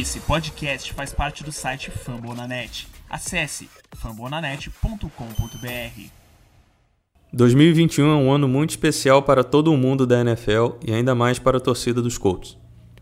Esse 0.00 0.20
podcast 0.20 0.90
faz 0.94 1.12
parte 1.12 1.44
do 1.44 1.52
site 1.52 1.90
Fambonanet. 1.90 2.88
Acesse 3.10 3.68
fambonanet.com.br. 3.94 6.02
2021 7.30 8.10
é 8.10 8.14
um 8.14 8.32
ano 8.32 8.48
muito 8.48 8.70
especial 8.70 9.22
para 9.22 9.44
todo 9.44 9.70
o 9.70 9.76
mundo 9.76 10.06
da 10.06 10.22
NFL 10.22 10.78
e 10.82 10.94
ainda 10.94 11.14
mais 11.14 11.38
para 11.38 11.58
a 11.58 11.60
torcida 11.60 12.00
dos 12.00 12.16
Colts. 12.16 12.56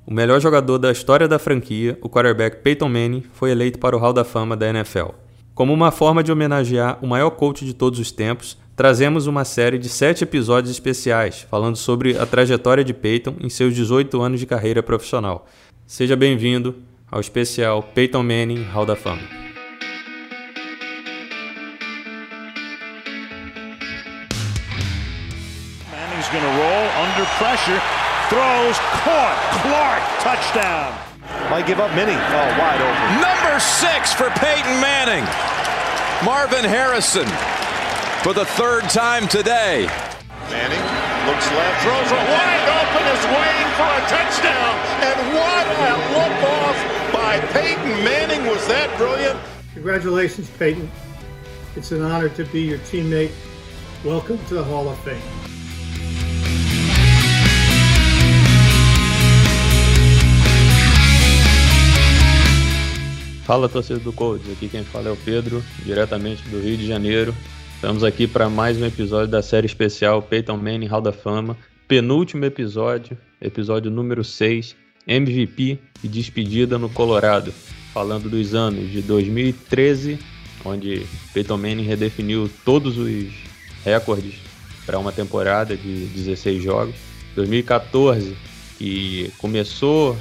O 0.05 0.13
melhor 0.13 0.41
jogador 0.41 0.79
da 0.79 0.91
história 0.91 1.29
da 1.29 1.39
franquia, 1.39 1.97
o 2.03 2.09
quarterback 2.09 2.61
Peyton 2.61 2.89
Manning, 2.89 3.23
foi 3.35 3.53
eleito 3.53 3.79
para 3.79 3.97
o 3.97 4.01
Hall 4.01 4.13
da 4.13 4.25
Fama 4.25 4.57
da 4.57 4.69
NFL. 4.69 5.11
Como 5.55 5.73
uma 5.73 5.93
forma 5.93 6.25
de 6.25 6.33
homenagear 6.33 6.99
o 7.01 7.07
maior 7.07 7.31
coach 7.31 7.65
de 7.65 7.73
todos 7.73 8.01
os 8.01 8.11
tempos, 8.11 8.59
trazemos 8.75 9.29
uma 9.29 9.45
série 9.45 9.79
de 9.79 9.89
sete 9.89 10.25
episódios 10.25 10.73
especiais 10.73 11.47
falando 11.49 11.77
sobre 11.77 12.19
a 12.19 12.27
trajetória 12.27 12.83
de 12.83 12.93
Peyton 12.93 13.37
em 13.39 13.49
seus 13.49 13.77
18 13.77 14.21
anos 14.21 14.41
de 14.41 14.47
carreira 14.47 14.83
profissional. 14.83 15.47
Seja 15.91 16.15
bem-vindo 16.15 16.85
ao 17.11 17.19
especial 17.19 17.83
Peyton 17.83 18.23
Manning 18.23 18.63
Hall 18.63 18.87
da 18.87 18.95
Fama. 18.95 19.23
Manning's 25.91 26.29
going 26.31 26.45
to 26.45 26.55
roll 26.63 26.87
under 26.95 27.27
pressure, 27.43 27.83
throws, 28.31 28.79
caught, 29.03 29.35
Clark, 29.63 30.03
touchdown. 30.23 30.95
Might 31.51 31.67
give 31.67 31.81
up 31.81 31.93
many. 31.97 32.13
Oh, 32.13 32.49
wide 32.57 32.81
open. 32.81 33.21
Number 33.21 33.59
six 33.59 34.13
for 34.13 34.31
Peyton 34.39 34.81
Manning. 34.81 35.27
Marvin 36.25 36.65
Harrison 36.65 37.27
for 38.23 38.33
the 38.33 38.45
third 38.45 38.89
time 38.91 39.27
today. 39.27 39.89
Manning 40.51 40.83
looks 41.31 41.47
left, 41.53 41.83
Throws 41.83 42.11
it 42.11 42.27
wide 42.27 42.67
open, 42.75 43.07
is 43.15 43.25
waiting 43.31 43.71
for 43.79 43.87
a 43.87 44.03
touchdown. 44.11 44.75
And 44.99 45.19
what 45.39 45.65
a 45.79 45.95
look 46.11 46.39
off 46.51 47.13
by 47.13 47.39
Peyton 47.53 48.03
Manning. 48.03 48.45
Was 48.51 48.67
that 48.67 48.91
brilliant? 48.99 49.39
Congratulations, 49.75 50.51
Peyton. 50.59 50.91
It's 51.77 51.93
an 51.93 52.03
honor 52.03 52.31
to 52.31 52.45
be 52.47 52.63
your 52.63 52.79
teammate. 52.79 53.31
Welcome 54.05 54.45
to 54.47 54.55
the 54.55 54.65
Hall 54.65 54.89
of 54.89 54.99
Fame. 55.05 55.23
Fala 63.45 63.69
torcida 63.69 64.01
do 64.01 64.13
Colts, 64.13 64.51
aqui 64.51 64.69
quem 64.69 64.83
fala 64.83 65.11
é 65.11 65.13
o 65.13 65.17
Pedro, 65.17 65.63
diretamente 65.85 66.43
do 66.49 66.61
Rio 66.61 66.77
de 66.77 66.87
Janeiro. 66.89 67.35
Estamos 67.81 68.05
aqui 68.05 68.27
para 68.27 68.51
mais 68.51 68.77
um 68.77 68.85
episódio 68.85 69.29
da 69.29 69.41
série 69.41 69.65
especial 69.65 70.21
Peyton 70.21 70.59
Manning 70.59 70.85
Hall 70.85 71.01
da 71.01 71.15
Fama, 71.15 71.57
penúltimo 71.89 72.45
episódio, 72.45 73.17
episódio 73.41 73.91
número 73.91 74.23
6, 74.23 74.77
MVP 75.07 75.79
e 76.05 76.07
despedida 76.07 76.79
no 76.79 76.91
Colorado, 76.91 77.51
falando 77.95 78.29
dos 78.29 78.55
anos 78.55 78.91
de 78.91 79.01
2013, 79.01 80.19
onde 80.63 81.07
Peyton 81.33 81.57
Manning 81.57 81.85
redefiniu 81.85 82.51
todos 82.67 82.99
os 82.99 83.33
recordes 83.83 84.35
para 84.85 84.99
uma 84.99 85.11
temporada 85.11 85.75
de 85.75 86.05
16 86.05 86.63
jogos. 86.63 86.95
2014, 87.35 88.37
que 88.77 89.33
começou 89.39 90.19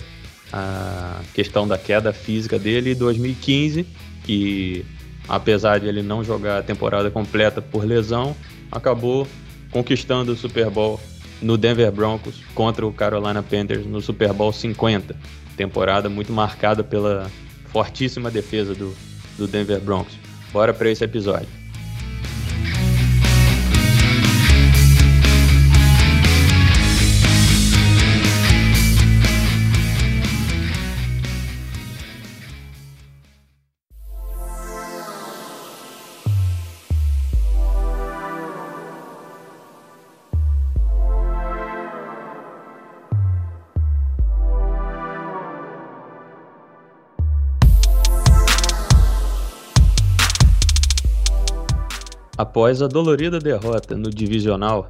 a 0.54 1.20
questão 1.34 1.68
da 1.68 1.78
queda 1.78 2.14
física 2.14 2.58
dele, 2.58 2.92
e 2.92 2.96
2015, 2.96 3.86
que 4.24 4.86
apesar 5.30 5.80
de 5.80 5.88
ele 5.88 6.02
não 6.02 6.24
jogar 6.24 6.58
a 6.58 6.64
temporada 6.64 7.12
completa 7.12 7.62
por 7.62 7.86
lesão, 7.86 8.36
acabou 8.72 9.28
conquistando 9.72 10.32
o 10.32 10.36
Super 10.36 10.70
Bowl 10.70 11.00
no 11.42 11.58
Denver 11.58 11.92
Broncos 11.92 12.42
contra 12.54 12.86
o 12.86 12.92
Carolina 12.92 13.42
Panthers 13.44 13.86
no 13.86 14.02
Super 14.02 14.34
Bowl 14.34 14.52
50. 14.52 15.16
Temporada 15.56 16.10
muito 16.10 16.34
marcada 16.34 16.84
pela 16.84 17.30
fortíssima 17.68 18.32
defesa 18.32 18.74
do, 18.74 18.94
do 19.38 19.48
Denver 19.48 19.80
Broncos. 19.80 20.18
Bora 20.52 20.74
para 20.74 20.90
esse 20.90 21.04
episódio. 21.04 21.48
Após 52.50 52.82
a 52.82 52.88
dolorida 52.88 53.38
derrota 53.38 53.96
no 53.96 54.10
divisional, 54.10 54.88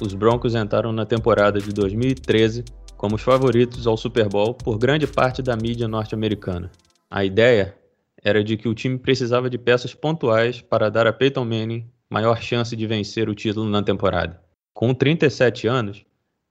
os 0.00 0.14
Broncos 0.14 0.54
entraram 0.54 0.90
na 0.90 1.04
temporada 1.04 1.60
de 1.60 1.70
2013 1.70 2.64
como 2.96 3.16
os 3.16 3.20
favoritos 3.20 3.86
ao 3.86 3.94
Super 3.94 4.26
Bowl 4.26 4.54
por 4.54 4.78
grande 4.78 5.06
parte 5.06 5.42
da 5.42 5.54
mídia 5.54 5.86
norte-americana. 5.86 6.70
A 7.10 7.22
ideia 7.22 7.76
era 8.22 8.42
de 8.42 8.56
que 8.56 8.66
o 8.66 8.74
time 8.74 8.96
precisava 8.96 9.50
de 9.50 9.58
peças 9.58 9.92
pontuais 9.92 10.62
para 10.62 10.90
dar 10.90 11.06
a 11.06 11.12
Peyton 11.12 11.44
Manning 11.44 11.86
maior 12.08 12.40
chance 12.40 12.74
de 12.74 12.86
vencer 12.86 13.28
o 13.28 13.34
título 13.34 13.68
na 13.68 13.82
temporada. 13.82 14.40
Com 14.72 14.94
37 14.94 15.68
anos, 15.68 16.06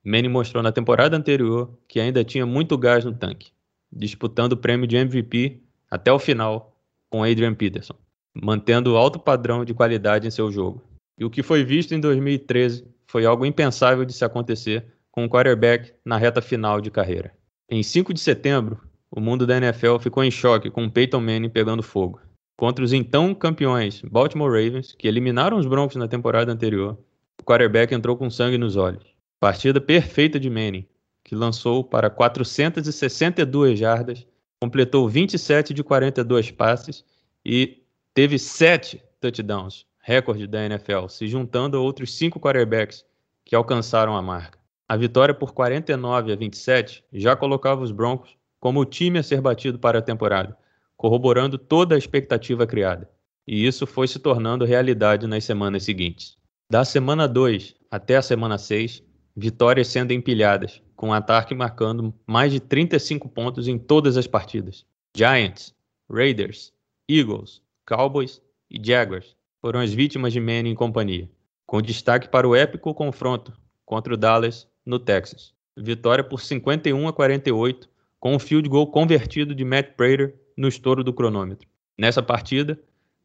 Manning 0.06 0.30
mostrou 0.30 0.62
na 0.62 0.72
temporada 0.72 1.18
anterior 1.18 1.80
que 1.88 2.00
ainda 2.00 2.24
tinha 2.24 2.46
muito 2.46 2.78
gás 2.78 3.04
no 3.04 3.12
tanque, 3.12 3.50
disputando 3.92 4.54
o 4.54 4.58
prêmio 4.58 4.86
de 4.86 4.98
MVP 4.98 5.64
até 5.90 6.14
o 6.14 6.20
final 6.20 6.78
com 7.10 7.24
Adrian 7.24 7.56
Peterson 7.56 7.96
mantendo 8.34 8.98
alto 8.98 9.20
padrão 9.20 9.64
de 9.64 9.74
qualidade 9.74 10.28
em 10.28 10.32
seu 10.32 10.52
jogo. 10.52 10.82
E 11.18 11.26
o 11.26 11.30
que 11.30 11.44
foi 11.44 11.64
visto 11.64 11.94
em 11.94 12.00
2013 12.00 12.88
foi 13.06 13.26
algo 13.26 13.46
impensável 13.46 14.06
de 14.06 14.14
se 14.14 14.26
acontecer 14.26 14.86
com 15.12 15.24
um 15.24 15.30
quarterback 15.30 15.94
na 16.04 16.18
reta 16.18 16.42
final 16.42 16.82
de 16.82 16.90
carreira. 16.90 17.32
Em 17.70 17.84
5 17.84 18.14
de 18.14 18.20
setembro, 18.20 18.80
o 19.12 19.22
mundo 19.22 19.46
da 19.46 19.58
NFL 19.58 20.00
ficou 20.00 20.24
em 20.24 20.32
choque 20.32 20.72
com 20.72 20.90
Peyton 20.90 21.22
Manning 21.22 21.50
pegando 21.50 21.84
fogo. 21.84 22.20
Contra 22.58 22.84
os 22.84 22.94
então 22.94 23.34
campeões 23.36 24.02
Baltimore 24.02 24.50
Ravens, 24.50 24.96
que 24.98 25.08
eliminaram 25.08 25.58
os 25.58 25.68
Broncos 25.68 25.96
na 25.96 26.08
temporada 26.08 26.52
anterior, 26.52 26.98
o 27.40 27.44
quarterback 27.44 27.94
entrou 27.94 28.18
com 28.18 28.30
sangue 28.30 28.58
nos 28.58 28.76
olhos. 28.76 29.04
Partida 29.40 29.80
perfeita 29.80 30.40
de 30.40 30.50
Manning, 30.50 30.88
que 31.24 31.36
lançou 31.36 31.84
para 31.84 32.10
462 32.10 33.78
jardas, 33.78 34.26
completou 34.62 35.08
27 35.08 35.74
de 35.74 35.84
42 35.84 36.52
passes 36.52 37.04
e 37.46 37.83
teve 38.14 38.38
sete 38.38 39.02
touchdowns, 39.20 39.86
recorde 40.00 40.46
da 40.48 40.66
NFL, 40.66 41.08
se 41.08 41.28
juntando 41.28 41.78
a 41.78 41.80
outros 41.80 42.16
cinco 42.16 42.40
quarterbacks 42.40 43.06
que 43.46 43.56
alcançaram 43.56 44.16
a 44.16 44.22
marca. 44.22 44.60
A 44.88 44.96
vitória 44.96 45.34
por 45.34 45.54
49 45.54 46.34
a 46.34 46.36
27 46.36 47.04
já 47.12 47.36
colocava 47.36 47.82
os 47.82 47.92
Broncos 47.92 48.38
como 48.60 48.80
o 48.80 48.86
time 48.86 49.20
a 49.20 49.24
ser 49.24 49.42
batido 49.42 49.80
para 49.80 50.00
a 50.00 50.02
temporada, 50.02 50.58
corroborando 50.96 51.58
toda 51.58 51.96
a 51.96 51.98
expectativa 51.98 52.68
criada. 52.68 53.10
E 53.48 53.66
isso 53.66 53.86
foi 53.88 54.08
se 54.08 54.20
tornando 54.20 54.66
realidade 54.66 55.28
nas 55.28 55.44
semanas 55.44 55.84
seguintes. 55.84 56.38
Da 56.70 56.86
semana 56.86 57.28
2 57.28 57.76
até 57.92 58.16
a 58.16 58.22
semana 58.22 58.58
6, 58.58 59.04
vitórias 59.36 59.88
sendo 59.88 60.14
empilhadas, 60.14 60.82
com 60.96 61.14
ataque 61.14 61.54
marcando 61.54 62.14
mais 62.26 62.52
de 62.52 62.60
35 62.60 63.28
pontos 63.28 63.68
em 63.68 63.78
todas 63.78 64.16
as 64.16 64.28
partidas. 64.28 64.86
Giants, 65.16 65.76
Raiders, 66.10 66.72
Eagles, 67.10 67.63
Cowboys 67.86 68.42
e 68.70 68.82
Jaguars 68.84 69.36
foram 69.62 69.80
as 69.80 69.94
vítimas 69.94 70.34
de 70.34 70.40
Manning 70.40 70.72
e 70.72 70.76
companhia, 70.76 71.30
com 71.66 71.82
destaque 71.82 72.30
para 72.30 72.48
o 72.48 72.56
épico 72.56 72.94
confronto 72.94 73.54
contra 73.86 74.14
o 74.14 74.18
Dallas 74.18 74.68
no 74.86 75.00
Texas. 75.00 75.54
Vitória 75.76 76.24
por 76.24 76.40
51 76.42 77.08
a 77.08 77.14
48, 77.14 77.90
com 78.20 78.36
um 78.36 78.40
field 78.40 78.70
goal 78.70 78.88
convertido 78.88 79.54
de 79.54 79.66
Matt 79.66 79.96
Prater 79.98 80.36
no 80.56 80.68
estouro 80.68 81.04
do 81.04 81.14
cronômetro. 81.14 81.68
Nessa 81.98 82.24
partida, 82.24 82.80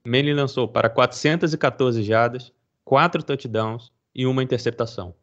Manning 0.04 0.32
lançou 0.32 0.66
para 0.66 0.88
414 0.88 2.02
jardas, 2.02 2.52
4 2.84 3.22
touchdowns 3.22 3.92
e 4.14 4.26
uma 4.26 4.42
interceptação. 4.42 5.14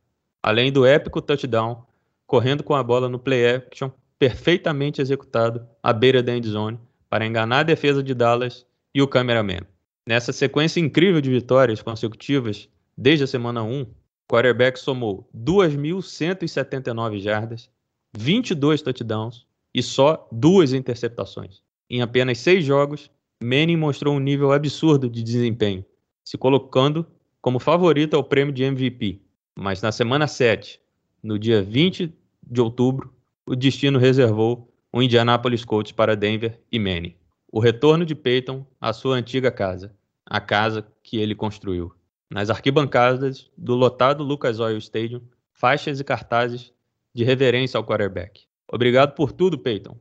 Além 0.41 0.71
do 0.71 0.85
épico 0.85 1.21
touchdown, 1.21 1.83
correndo 2.27 2.63
com 2.63 2.75
a 2.75 2.83
bola 2.83 3.09
no 3.09 3.19
play 3.19 3.55
action 3.55 3.91
perfeitamente 4.17 5.01
executado 5.01 5.67
à 5.81 5.91
beira 5.91 6.23
da 6.23 6.35
end 6.35 6.47
zone 6.47 6.79
para 7.09 7.25
enganar 7.25 7.59
a 7.59 7.63
defesa 7.63 8.01
de 8.01 8.13
Dallas 8.13 8.65
e 8.95 9.01
o 9.01 9.07
cameraman. 9.07 9.59
Nessa 10.07 10.31
sequência 10.31 10.79
incrível 10.79 11.19
de 11.19 11.29
vitórias 11.29 11.81
consecutivas, 11.81 12.69
desde 12.97 13.25
a 13.25 13.27
semana 13.27 13.61
1, 13.61 13.81
o 13.81 13.87
quarterback 14.25 14.79
somou 14.79 15.29
2.179 15.35 17.19
jardas, 17.19 17.69
22 18.17 18.81
touchdowns 18.81 19.45
e 19.73 19.83
só 19.83 20.25
duas 20.31 20.71
interceptações. 20.71 21.61
Em 21.89 22.01
apenas 22.01 22.37
seis 22.37 22.63
jogos, 22.63 23.11
Manning 23.43 23.75
mostrou 23.75 24.15
um 24.15 24.19
nível 24.19 24.53
absurdo 24.53 25.09
de 25.09 25.21
desempenho, 25.21 25.83
se 26.23 26.37
colocando 26.37 27.05
como 27.41 27.59
favorito 27.59 28.15
ao 28.15 28.23
prêmio 28.23 28.53
de 28.53 28.63
MVP. 28.63 29.19
Mas 29.57 29.81
na 29.81 29.91
semana 29.91 30.25
7, 30.25 30.79
no 31.21 31.37
dia 31.37 31.61
20 31.61 32.13
de 32.49 32.61
outubro, 32.61 33.13
o 33.45 33.55
destino 33.55 33.99
reservou 33.99 34.71
o 34.91 35.01
Indianapolis 35.01 35.65
Colts 35.65 35.91
para 35.91 36.15
Denver 36.15 36.59
e 36.71 36.79
Manning. 36.79 37.15
O 37.55 37.59
retorno 37.61 38.05
de 38.05 38.13
Peyton 38.13 38.65
à 38.81 38.91
sua 38.91 39.15
antiga 39.15 39.49
casa, 39.49 39.95
a 40.25 40.41
casa 40.41 40.85
que 41.01 41.15
ele 41.15 41.33
construiu. 41.33 41.89
Nas 42.29 42.49
arquibancadas 42.49 43.49
do 43.57 43.75
lotado 43.75 44.25
Lucas 44.25 44.59
Oil 44.59 44.77
Stadium, 44.77 45.21
faixas 45.53 46.01
e 46.01 46.03
cartazes 46.03 46.73
de 47.13 47.23
reverência 47.23 47.77
ao 47.77 47.85
quarterback. 47.85 48.41
Obrigado 48.69 49.15
por 49.15 49.31
tudo, 49.31 49.57
Peyton. 49.57 49.95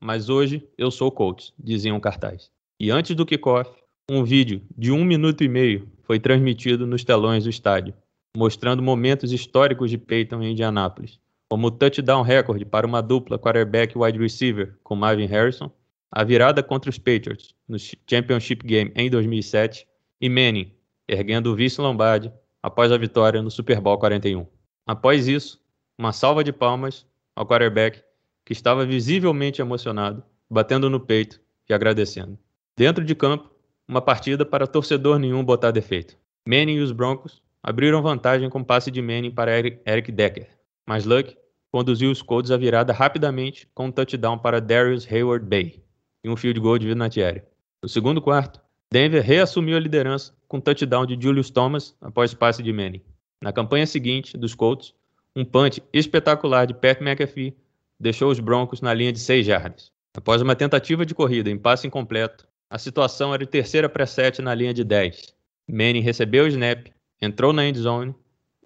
Mas 0.00 0.28
hoje 0.28 0.64
eu 0.78 0.88
sou 0.88 1.10
Colts, 1.10 1.52
dizia 1.58 1.92
um 1.92 1.98
cartaz. 1.98 2.48
E 2.78 2.92
antes 2.92 3.16
do 3.16 3.26
kickoff, 3.26 3.68
um 4.08 4.22
vídeo 4.22 4.62
de 4.78 4.92
um 4.92 5.04
minuto 5.04 5.42
e 5.42 5.48
meio 5.48 5.88
foi 6.04 6.20
transmitido 6.20 6.86
nos 6.86 7.02
telões 7.02 7.42
do 7.42 7.50
estádio, 7.50 7.92
mostrando 8.36 8.84
momentos 8.84 9.32
históricos 9.32 9.90
de 9.90 9.98
Peyton 9.98 10.44
em 10.44 10.52
Indianápolis, 10.52 11.18
como 11.48 11.66
o 11.66 11.70
touchdown 11.72 12.22
recorde 12.22 12.64
para 12.64 12.86
uma 12.86 13.02
dupla 13.02 13.36
quarterback 13.36 13.98
wide 13.98 14.16
receiver 14.16 14.76
com 14.84 14.94
Marvin 14.94 15.26
Harrison, 15.26 15.72
a 16.12 16.24
virada 16.24 16.62
contra 16.62 16.90
os 16.90 16.98
Patriots 16.98 17.54
no 17.68 17.76
Championship 17.78 18.66
Game 18.66 18.92
em 18.96 19.08
2007 19.08 19.86
e 20.20 20.28
Manning 20.28 20.72
erguendo 21.12 21.52
o 21.52 21.56
vice 21.56 21.80
Lombardi 21.80 22.32
após 22.62 22.92
a 22.92 22.96
vitória 22.96 23.42
no 23.42 23.50
Super 23.50 23.80
Bowl 23.80 23.98
41. 23.98 24.46
Após 24.86 25.26
isso, 25.26 25.60
uma 25.98 26.12
salva 26.12 26.44
de 26.44 26.52
palmas 26.52 27.06
ao 27.34 27.46
quarterback 27.46 28.02
que 28.44 28.52
estava 28.52 28.86
visivelmente 28.86 29.60
emocionado, 29.60 30.22
batendo 30.48 30.88
no 30.88 31.00
peito 31.00 31.40
e 31.68 31.74
agradecendo. 31.74 32.38
Dentro 32.76 33.04
de 33.04 33.14
campo, 33.14 33.50
uma 33.86 34.00
partida 34.00 34.44
para 34.44 34.66
torcedor 34.66 35.18
nenhum 35.18 35.44
botar 35.44 35.70
defeito. 35.70 36.16
Manning 36.46 36.76
e 36.76 36.80
os 36.80 36.92
Broncos 36.92 37.42
abriram 37.62 38.02
vantagem 38.02 38.48
com 38.48 38.64
passe 38.64 38.90
de 38.90 39.02
Manning 39.02 39.32
para 39.32 39.58
Eric 39.58 40.12
Decker, 40.12 40.48
mas 40.86 41.04
Luck 41.04 41.36
conduziu 41.70 42.10
os 42.10 42.22
Colts 42.22 42.50
à 42.50 42.56
virada 42.56 42.92
rapidamente 42.92 43.68
com 43.74 43.86
um 43.86 43.92
touchdown 43.92 44.38
para 44.38 44.60
Darius 44.60 45.06
Hayward 45.10 45.46
Bay 45.46 45.82
e 46.22 46.28
um 46.28 46.36
field 46.36 46.60
goal 46.60 46.78
de 46.78 46.86
Vinatieri. 46.86 47.42
No 47.82 47.88
segundo 47.88 48.20
quarto, 48.20 48.60
Denver 48.92 49.22
reassumiu 49.22 49.76
a 49.76 49.80
liderança 49.80 50.34
com 50.48 50.60
touchdown 50.60 51.06
de 51.06 51.16
Julius 51.20 51.50
Thomas 51.50 51.94
após 52.00 52.34
passe 52.34 52.62
de 52.62 52.72
Manning. 52.72 53.02
Na 53.40 53.52
campanha 53.52 53.86
seguinte 53.86 54.36
dos 54.36 54.54
Colts, 54.54 54.92
um 55.34 55.44
punch 55.44 55.82
espetacular 55.92 56.66
de 56.66 56.74
Pat 56.74 57.00
McAfee 57.00 57.56
deixou 57.98 58.30
os 58.30 58.40
Broncos 58.40 58.80
na 58.80 58.92
linha 58.92 59.12
de 59.12 59.20
6 59.20 59.46
jardas. 59.46 59.92
Após 60.14 60.42
uma 60.42 60.56
tentativa 60.56 61.06
de 61.06 61.14
corrida 61.14 61.48
em 61.48 61.56
passe 61.56 61.86
incompleto, 61.86 62.48
a 62.68 62.78
situação 62.78 63.32
era 63.32 63.44
de 63.44 63.50
terceira 63.50 63.88
para 63.88 64.06
7 64.06 64.42
na 64.42 64.54
linha 64.54 64.74
de 64.74 64.82
10. 64.82 65.34
Manning 65.68 66.00
recebeu 66.00 66.44
o 66.44 66.48
snap, 66.48 66.88
entrou 67.22 67.52
na 67.52 67.66
end 67.66 67.78
zone 67.78 68.14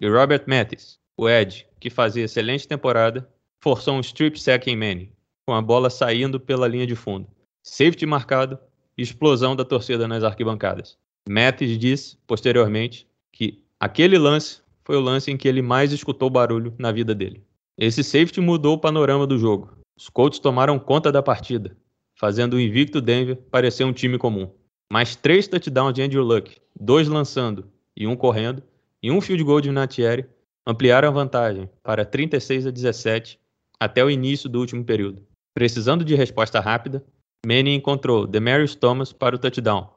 e 0.01 0.09
Robert 0.09 0.43
Mathis, 0.47 0.99
o 1.17 1.29
Ed, 1.29 1.67
que 1.79 1.89
fazia 1.89 2.25
excelente 2.25 2.67
temporada, 2.67 3.29
forçou 3.59 3.95
um 3.95 3.99
strip 3.99 4.39
sack 4.39 4.69
em 4.69 4.75
Manning, 4.75 5.11
com 5.45 5.53
a 5.53 5.61
bola 5.61 5.89
saindo 5.89 6.39
pela 6.39 6.67
linha 6.67 6.87
de 6.87 6.95
fundo. 6.95 7.27
Safety 7.67 8.05
marcado 8.05 8.59
e 8.95 9.01
explosão 9.01 9.55
da 9.55 9.65
torcida 9.65 10.07
nas 10.07 10.23
arquibancadas. 10.23 10.97
Mathis 11.27 11.79
disse, 11.79 12.15
posteriormente, 12.27 13.07
que 13.33 13.63
aquele 13.79 14.19
lance 14.19 14.61
foi 14.83 14.95
o 14.95 15.01
lance 15.01 15.31
em 15.31 15.35
que 15.35 15.47
ele 15.47 15.63
mais 15.63 15.91
escutou 15.91 16.29
barulho 16.29 16.75
na 16.77 16.91
vida 16.91 17.15
dele. 17.15 17.43
Esse 17.75 18.03
safety 18.03 18.39
mudou 18.39 18.75
o 18.75 18.79
panorama 18.79 19.25
do 19.25 19.39
jogo. 19.39 19.79
Os 19.97 20.07
Colts 20.09 20.37
tomaram 20.37 20.77
conta 20.77 21.11
da 21.11 21.23
partida, 21.23 21.75
fazendo 22.13 22.53
o 22.53 22.59
invicto 22.61 23.01
Denver 23.01 23.35
parecer 23.49 23.83
um 23.83 23.91
time 23.91 24.19
comum. 24.19 24.53
Mais 24.93 25.15
três 25.15 25.47
touchdowns 25.47 25.95
de 25.95 26.03
Andrew 26.03 26.23
Luck, 26.23 26.55
dois 26.79 27.07
lançando 27.07 27.65
e 27.97 28.05
um 28.05 28.15
correndo, 28.15 28.61
e 29.01 29.09
um 29.09 29.19
field 29.19 29.43
goal 29.43 29.59
de 29.59 29.71
Natieri 29.71 30.27
ampliaram 30.67 31.07
a 31.07 31.11
vantagem 31.11 31.67
para 31.81 32.05
36 32.05 32.67
a 32.67 32.71
17 32.71 33.39
até 33.79 34.05
o 34.05 34.09
início 34.09 34.47
do 34.47 34.59
último 34.59 34.85
período. 34.85 35.25
Precisando 35.53 36.05
de 36.05 36.13
resposta 36.13 36.59
rápida, 36.59 37.03
Manning 37.45 37.75
encontrou 37.75 38.25
Demarius 38.25 38.73
Thomas 38.73 39.13
para 39.13 39.35
o 39.35 39.39
touchdown, 39.39 39.87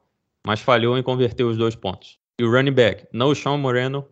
mas 0.46 0.60
falhou 0.60 0.98
em 0.98 1.02
converter 1.02 1.44
os 1.44 1.56
dois 1.56 1.74
pontos. 1.74 2.18
E 2.38 2.44
o 2.44 2.50
running 2.50 2.72
back, 2.72 3.06
Sean 3.34 3.56
Moreno, 3.56 4.06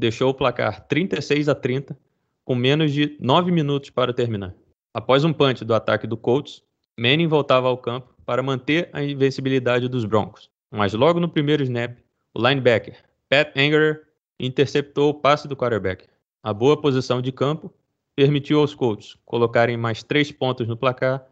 deixou 0.00 0.30
o 0.30 0.34
placar 0.34 0.86
36 0.88 1.50
a 1.50 1.54
30 1.54 1.98
com 2.46 2.54
menos 2.54 2.90
de 2.90 3.14
9 3.20 3.52
minutos 3.52 3.90
para 3.90 4.14
terminar. 4.14 4.54
Após 4.94 5.22
um 5.22 5.34
punch 5.34 5.66
do 5.66 5.74
ataque 5.74 6.06
do 6.06 6.16
Colts, 6.16 6.62
Manning 6.98 7.26
voltava 7.26 7.68
ao 7.68 7.76
campo 7.76 8.08
para 8.24 8.42
manter 8.42 8.88
a 8.94 9.02
invencibilidade 9.02 9.86
dos 9.86 10.06
Broncos, 10.06 10.48
mas 10.70 10.94
logo 10.94 11.20
no 11.20 11.28
primeiro 11.28 11.62
snap, 11.62 11.98
o 12.32 12.40
linebacker 12.40 12.96
Pat 13.28 13.54
Angerer 13.54 14.02
interceptou 14.40 15.10
o 15.10 15.14
passe 15.14 15.46
do 15.46 15.54
quarterback. 15.54 16.06
A 16.42 16.54
boa 16.54 16.80
posição 16.80 17.20
de 17.20 17.32
campo 17.32 17.70
permitiu 18.16 18.60
aos 18.60 18.74
Colts 18.74 19.14
colocarem 19.26 19.76
mais 19.76 20.02
três 20.02 20.32
pontos 20.32 20.66
no 20.66 20.76
placar 20.76 21.22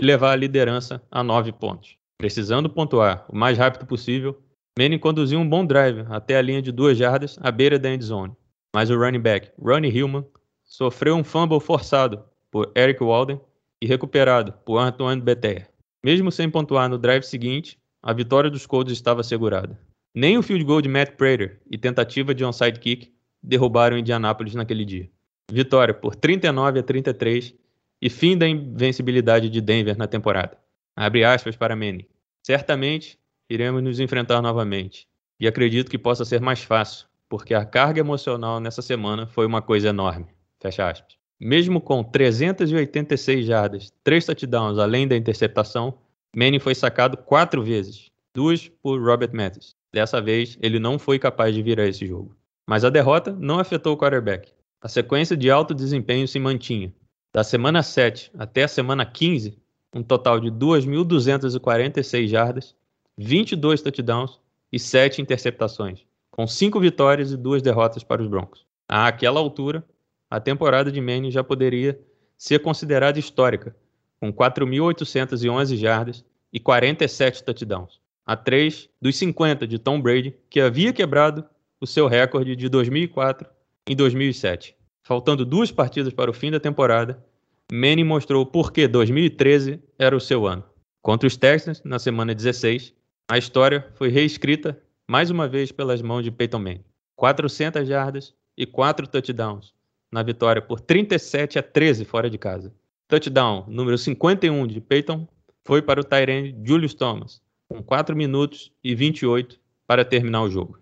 e 0.00 0.04
levar 0.04 0.32
a 0.32 0.36
liderança 0.36 1.02
a 1.10 1.22
nove 1.22 1.52
pontos. 1.52 1.96
Precisando 2.18 2.70
pontuar 2.70 3.26
o 3.28 3.36
mais 3.36 3.58
rápido 3.58 3.86
possível, 3.86 4.40
Manning 4.78 4.98
conduziu 4.98 5.38
um 5.38 5.48
bom 5.48 5.64
drive 5.64 6.04
até 6.08 6.36
a 6.36 6.42
linha 6.42 6.60
de 6.60 6.72
duas 6.72 6.98
jardas 6.98 7.38
à 7.40 7.50
beira 7.50 7.78
da 7.78 7.92
endzone, 7.92 8.34
mas 8.74 8.90
o 8.90 8.96
running 8.96 9.20
back 9.20 9.52
Ronnie 9.60 9.90
Hillman 9.90 10.24
sofreu 10.64 11.14
um 11.14 11.22
fumble 11.22 11.60
forçado 11.60 12.24
por 12.50 12.72
Eric 12.76 13.02
Walden 13.02 13.40
e 13.80 13.86
recuperado 13.86 14.52
por 14.64 14.78
Antoine 14.78 15.20
Beter. 15.20 15.68
Mesmo 16.02 16.32
sem 16.32 16.50
pontuar 16.50 16.88
no 16.88 16.98
drive 16.98 17.22
seguinte, 17.22 17.78
a 18.02 18.12
vitória 18.12 18.50
dos 18.50 18.66
Colts 18.66 18.92
estava 18.92 19.20
assegurada. 19.20 19.78
Nem 20.14 20.36
o 20.36 20.42
field 20.42 20.64
goal 20.64 20.80
de 20.80 20.88
Matt 20.88 21.12
Prater 21.16 21.60
e 21.70 21.78
tentativa 21.78 22.34
de 22.34 22.44
onside 22.44 22.78
kick 22.78 23.12
derrubaram 23.42 23.98
Indianápolis 23.98 24.54
naquele 24.54 24.84
dia. 24.84 25.08
Vitória 25.50 25.94
por 25.94 26.14
39 26.16 26.80
a 26.80 26.82
33 26.82 27.54
e 28.00 28.10
fim 28.10 28.36
da 28.36 28.48
invencibilidade 28.48 29.48
de 29.48 29.60
Denver 29.60 29.96
na 29.96 30.06
temporada. 30.06 30.58
Abre 30.96 31.24
aspas 31.24 31.56
para 31.56 31.76
Manny. 31.76 32.08
Certamente 32.44 33.18
iremos 33.48 33.82
nos 33.82 34.00
enfrentar 34.00 34.40
novamente 34.40 35.08
e 35.40 35.46
acredito 35.48 35.90
que 35.90 35.98
possa 35.98 36.24
ser 36.24 36.40
mais 36.40 36.62
fácil, 36.62 37.06
porque 37.28 37.54
a 37.54 37.64
carga 37.64 38.00
emocional 38.00 38.60
nessa 38.60 38.82
semana 38.82 39.26
foi 39.26 39.46
uma 39.46 39.62
coisa 39.62 39.88
enorme. 39.88 40.26
Fecha 40.60 40.88
aspas. 40.88 41.16
Mesmo 41.40 41.80
com 41.80 42.02
386 42.02 43.44
jardas, 43.44 43.92
três 44.02 44.24
touchdowns 44.24 44.78
além 44.78 45.08
da 45.08 45.16
interceptação, 45.16 45.98
Manning 46.36 46.60
foi 46.60 46.74
sacado 46.74 47.16
quatro 47.16 47.62
vezes, 47.62 48.10
duas 48.34 48.68
por 48.82 49.02
Robert 49.02 49.30
Mathis. 49.32 49.74
Dessa 49.92 50.20
vez, 50.20 50.58
ele 50.60 50.78
não 50.78 50.98
foi 50.98 51.18
capaz 51.18 51.54
de 51.54 51.62
virar 51.62 51.86
esse 51.86 52.06
jogo. 52.06 52.36
Mas 52.68 52.84
a 52.84 52.90
derrota 52.90 53.32
não 53.32 53.58
afetou 53.58 53.94
o 53.94 53.96
quarterback. 53.96 54.52
A 54.80 54.88
sequência 54.88 55.36
de 55.36 55.50
alto 55.50 55.74
desempenho 55.74 56.26
se 56.26 56.38
mantinha. 56.38 56.92
Da 57.34 57.42
semana 57.42 57.82
7 57.82 58.30
até 58.38 58.62
a 58.62 58.68
semana 58.68 59.04
15, 59.04 59.58
um 59.92 60.04
total 60.04 60.38
de 60.38 60.52
2.246 60.52 62.28
jardas, 62.28 62.76
22 63.18 63.82
touchdowns 63.82 64.38
e 64.70 64.78
7 64.78 65.20
interceptações, 65.20 66.06
com 66.30 66.46
5 66.46 66.78
vitórias 66.78 67.32
e 67.32 67.36
2 67.36 67.60
derrotas 67.60 68.04
para 68.04 68.22
os 68.22 68.28
Broncos. 68.28 68.64
Àquela 68.88 69.40
altura, 69.40 69.84
a 70.30 70.38
temporada 70.38 70.92
de 70.92 71.00
Manning 71.00 71.32
já 71.32 71.42
poderia 71.42 71.98
ser 72.38 72.60
considerada 72.60 73.18
histórica, 73.18 73.74
com 74.20 74.32
4.811 74.32 75.74
jardas 75.76 76.24
e 76.52 76.60
47 76.60 77.42
touchdowns 77.42 77.98
a 78.24 78.36
3 78.36 78.88
dos 79.02 79.16
50 79.16 79.66
de 79.66 79.80
Tom 79.80 80.00
Brady, 80.00 80.36
que 80.48 80.60
havia 80.60 80.92
quebrado 80.92 81.44
o 81.80 81.86
seu 81.86 82.06
recorde 82.06 82.54
de 82.54 82.68
2004 82.68 83.48
em 83.88 83.96
2007. 83.96 84.76
Faltando 85.06 85.44
duas 85.44 85.70
partidas 85.70 86.14
para 86.14 86.30
o 86.30 86.34
fim 86.34 86.50
da 86.50 86.58
temporada, 86.58 87.22
Manning 87.70 88.04
mostrou 88.04 88.46
por 88.46 88.72
que 88.72 88.88
2013 88.88 89.78
era 89.98 90.16
o 90.16 90.20
seu 90.20 90.46
ano. 90.46 90.64
Contra 91.02 91.26
os 91.26 91.36
Texans, 91.36 91.82
na 91.84 91.98
semana 91.98 92.34
16, 92.34 92.94
a 93.30 93.36
história 93.36 93.86
foi 93.96 94.08
reescrita 94.08 94.80
mais 95.06 95.30
uma 95.30 95.46
vez 95.46 95.70
pelas 95.70 96.00
mãos 96.00 96.22
de 96.22 96.30
Peyton 96.30 96.58
Manning. 96.58 96.84
400 97.16 97.86
jardas 97.86 98.34
e 98.56 98.64
4 98.64 99.06
touchdowns 99.06 99.74
na 100.10 100.22
vitória 100.22 100.62
por 100.62 100.80
37 100.80 101.58
a 101.58 101.62
13 101.62 102.06
fora 102.06 102.30
de 102.30 102.38
casa. 102.38 102.72
Touchdown 103.06 103.66
número 103.68 103.98
51 103.98 104.66
de 104.66 104.80
Peyton 104.80 105.28
foi 105.64 105.82
para 105.82 106.00
o 106.00 106.04
Tyrene 106.04 106.56
Julius 106.64 106.94
Thomas, 106.94 107.42
com 107.68 107.82
4 107.82 108.16
minutos 108.16 108.72
e 108.82 108.94
28 108.94 109.60
para 109.86 110.02
terminar 110.02 110.42
o 110.42 110.50
jogo. 110.50 110.78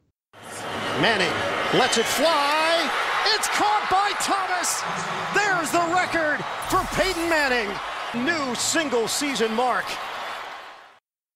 Manning 1.00 1.32
lets 1.76 1.98
it 1.98 2.06
fly. 2.06 2.51
New 7.52 8.56
single 8.56 9.06
season 9.06 9.48
mark. 9.48 9.84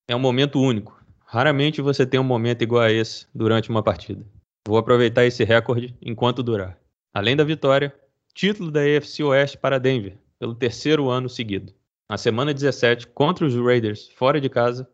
É 0.07 0.15
um 0.15 0.19
momento 0.19 0.59
único. 0.59 0.99
Raramente 1.23 1.79
você 1.79 2.07
tem 2.07 2.19
um 2.19 2.23
momento 2.23 2.63
igual 2.63 2.81
a 2.81 2.91
esse 2.91 3.27
durante 3.35 3.69
uma 3.69 3.83
partida. 3.83 4.25
Vou 4.67 4.79
aproveitar 4.79 5.25
esse 5.25 5.43
recorde 5.43 5.95
enquanto 6.01 6.41
durar. 6.41 6.75
Além 7.13 7.35
da 7.35 7.43
vitória, 7.43 7.93
título 8.33 8.71
da 8.71 8.79
AFC 8.79 9.21
Oeste 9.21 9.59
para 9.59 9.79
Denver, 9.79 10.17
pelo 10.39 10.55
terceiro 10.55 11.07
ano 11.07 11.29
seguido. 11.29 11.71
Na 12.09 12.17
semana 12.17 12.51
17, 12.51 13.05
contra 13.09 13.45
os 13.45 13.55
Raiders, 13.55 14.09
fora 14.15 14.41
de 14.41 14.49
casa, 14.49 14.89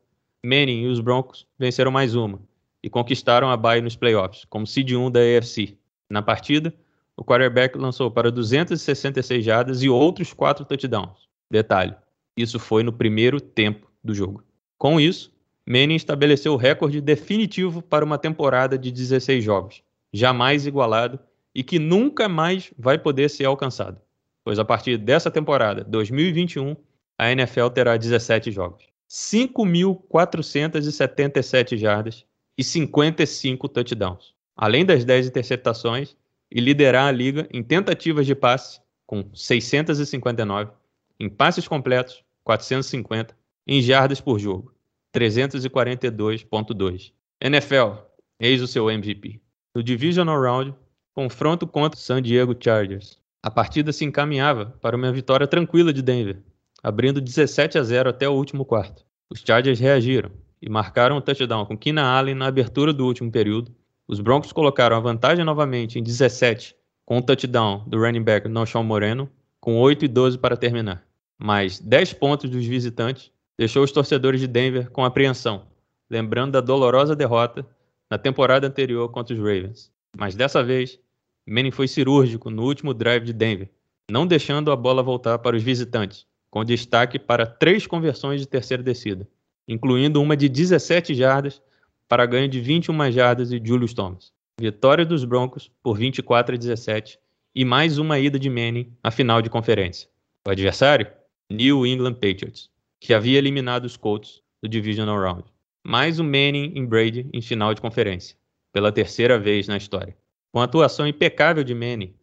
Manning 0.45 0.81
e 0.81 0.87
os 0.87 0.99
Broncos 0.99 1.47
venceram 1.57 1.89
mais 1.89 2.15
uma 2.15 2.41
e 2.83 2.89
conquistaram 2.89 3.49
a 3.49 3.55
bye 3.55 3.79
nos 3.79 3.95
playoffs, 3.95 4.43
como 4.49 4.67
seed 4.67 4.91
1 4.91 5.09
da 5.09 5.21
AFC. 5.21 5.77
Na 6.09 6.21
partida, 6.21 6.73
o 7.15 7.23
quarterback 7.23 7.77
lançou 7.77 8.09
para 8.09 8.31
266 8.31 9.43
jardas 9.43 9.83
e 9.83 9.89
outros 9.89 10.33
4 10.33 10.65
touchdowns. 10.65 11.27
Detalhe, 11.49 11.95
Isso 12.35 12.59
foi 12.59 12.81
no 12.81 12.91
primeiro 12.91 13.39
tempo 13.39 13.87
do 14.03 14.15
jogo. 14.15 14.43
Com 14.77 14.99
isso, 14.99 15.31
Manning 15.65 15.95
estabeleceu 15.95 16.53
o 16.53 16.57
recorde 16.57 16.99
definitivo 16.99 17.81
para 17.81 18.03
uma 18.03 18.17
temporada 18.17 18.77
de 18.77 18.91
16 18.91 19.41
jogos, 19.43 19.81
jamais 20.11 20.65
igualado 20.65 21.17
e 21.55 21.63
que 21.63 21.79
nunca 21.79 22.27
mais 22.27 22.73
vai 22.77 22.97
poder 22.97 23.29
ser 23.29 23.45
alcançado, 23.45 24.01
pois 24.43 24.59
a 24.59 24.65
partir 24.65 24.97
dessa 24.97 25.31
temporada, 25.31 25.81
2021, 25.83 26.75
a 27.17 27.31
NFL 27.31 27.67
terá 27.67 27.95
17 27.95 28.51
jogos, 28.51 28.83
5.477 29.09 31.77
jardas 31.77 32.25
e 32.57 32.63
55 32.63 33.69
touchdowns, 33.69 34.33
além 34.57 34.83
das 34.83 35.05
10 35.05 35.27
interceptações 35.27 36.17
e 36.53 36.61
liderar 36.61 37.07
a 37.07 37.11
liga 37.11 37.47
em 37.51 37.63
tentativas 37.63 38.27
de 38.27 38.35
passe 38.35 38.79
com 39.07 39.27
659, 39.33 40.71
em 41.19 41.27
passes 41.27 41.67
completos 41.67 42.23
450, 42.43 43.35
em 43.65 43.81
jardas 43.81 44.21
por 44.21 44.37
jogo 44.37 44.71
342.2. 45.15 47.11
NFL, 47.41 47.93
eis 48.39 48.61
o 48.61 48.67
seu 48.67 48.91
MVP. 48.91 49.41
No 49.75 49.81
Divisional 49.81 50.39
Round, 50.39 50.75
confronto 51.13 51.65
contra 51.65 51.97
o 51.97 52.01
San 52.01 52.21
Diego 52.21 52.55
Chargers. 52.59 53.17
A 53.41 53.49
partida 53.49 53.91
se 53.91 54.05
encaminhava 54.05 54.77
para 54.79 54.95
uma 54.95 55.11
vitória 55.11 55.47
tranquila 55.47 55.91
de 55.91 56.03
Denver, 56.03 56.41
abrindo 56.81 57.19
17 57.19 57.79
a 57.79 57.83
0 57.83 58.09
até 58.09 58.29
o 58.29 58.33
último 58.33 58.63
quarto. 58.63 59.03
Os 59.29 59.41
Chargers 59.45 59.79
reagiram 59.79 60.31
e 60.61 60.69
marcaram 60.69 61.15
o 61.15 61.19
um 61.19 61.21
touchdown 61.21 61.65
com 61.65 61.77
Keenan 61.77 62.03
Allen 62.03 62.35
na 62.35 62.47
abertura 62.47 62.93
do 62.93 63.05
último 63.05 63.31
período. 63.31 63.75
Os 64.07 64.19
Broncos 64.19 64.51
colocaram 64.51 64.97
a 64.97 64.99
vantagem 64.99 65.45
novamente 65.45 65.97
em 65.97 66.03
17 66.03 66.75
com 67.05 67.17
o 67.17 67.21
touchdown 67.21 67.83
do 67.87 67.99
running 67.99 68.23
back 68.23 68.47
Noshawn 68.47 68.83
Moreno, 68.83 69.29
com 69.59 69.79
8 69.79 70.05
e 70.05 70.07
12 70.07 70.37
para 70.37 70.57
terminar. 70.57 71.05
Mais 71.37 71.79
10 71.79 72.13
pontos 72.13 72.49
dos 72.49 72.65
visitantes 72.65 73.31
deixou 73.57 73.83
os 73.83 73.91
torcedores 73.91 74.41
de 74.41 74.47
Denver 74.47 74.89
com 74.91 75.05
apreensão, 75.05 75.63
lembrando 76.09 76.53
da 76.53 76.61
dolorosa 76.61 77.15
derrota 77.15 77.65
na 78.09 78.17
temporada 78.17 78.67
anterior 78.67 79.09
contra 79.09 79.33
os 79.33 79.39
Ravens. 79.39 79.91
Mas 80.17 80.35
dessa 80.35 80.63
vez, 80.63 80.99
Manning 81.47 81.71
foi 81.71 81.87
cirúrgico 81.87 82.49
no 82.49 82.63
último 82.63 82.93
drive 82.93 83.25
de 83.25 83.33
Denver, 83.33 83.69
não 84.09 84.27
deixando 84.27 84.71
a 84.71 84.75
bola 84.75 85.01
voltar 85.01 85.39
para 85.39 85.55
os 85.55 85.63
visitantes, 85.63 86.25
com 86.49 86.63
destaque 86.63 87.17
para 87.17 87.45
três 87.45 87.87
conversões 87.87 88.39
de 88.41 88.47
terceira 88.47 88.83
descida, 88.83 89.27
incluindo 89.67 90.21
uma 90.21 90.37
de 90.37 90.47
17 90.47 91.13
jardas 91.15 91.61
para 92.07 92.25
ganho 92.25 92.47
de 92.47 92.59
21 92.59 93.11
jardas 93.11 93.49
de 93.49 93.61
Julius 93.63 93.93
Thomas. 93.93 94.31
Vitória 94.59 95.05
dos 95.05 95.25
Broncos 95.25 95.71
por 95.81 95.97
24 95.97 96.55
a 96.55 96.57
17 96.57 97.19
e 97.55 97.65
mais 97.65 97.97
uma 97.97 98.19
ida 98.19 98.37
de 98.39 98.49
Manning 98.49 98.91
à 99.03 99.11
final 99.11 99.41
de 99.41 99.49
conferência. 99.49 100.09
O 100.45 100.51
adversário? 100.51 101.07
New 101.49 101.85
England 101.85 102.13
Patriots, 102.13 102.69
que 102.99 103.13
havia 103.13 103.37
eliminado 103.37 103.85
os 103.85 103.97
Colts 103.97 104.41
do 104.61 104.69
Divisional 104.69 105.19
Round. 105.19 105.43
Mais 105.83 106.19
um 106.19 106.23
Manning 106.23 106.71
em 106.75 106.85
Brady 106.85 107.29
em 107.33 107.41
final 107.41 107.73
de 107.73 107.81
conferência, 107.81 108.37
pela 108.71 108.91
terceira 108.91 109.37
vez 109.37 109.67
na 109.67 109.77
história. 109.77 110.15
Com 110.51 110.59
a 110.59 110.63
atuação 110.63 111.05
impecável 111.05 111.63
de 111.63 111.75
Manning, 111.75 112.13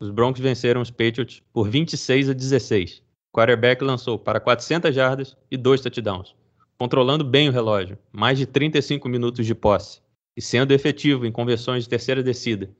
os 0.00 0.10
Broncos 0.10 0.40
venceram 0.40 0.80
os 0.80 0.90
Patriots 0.90 1.42
por 1.52 1.68
26 1.68 2.30
a 2.30 2.32
16. 2.32 3.02
O 3.32 3.36
quarterback 3.36 3.84
lançou 3.84 4.18
para 4.18 4.40
400 4.40 4.94
jardas 4.94 5.36
e 5.50 5.56
dois 5.56 5.80
touchdowns, 5.80 6.34
controlando 6.80 7.22
bem 7.22 7.46
o 7.46 7.52
relógio, 7.52 7.98
mais 8.10 8.38
de 8.38 8.46
35 8.46 9.06
minutos 9.06 9.44
de 9.44 9.54
posse, 9.54 10.00
e 10.34 10.40
sendo 10.40 10.72
efetivo 10.72 11.26
em 11.26 11.30
conversões 11.30 11.84
de 11.84 11.90
terceira 11.90 12.22
descida, 12.22 12.70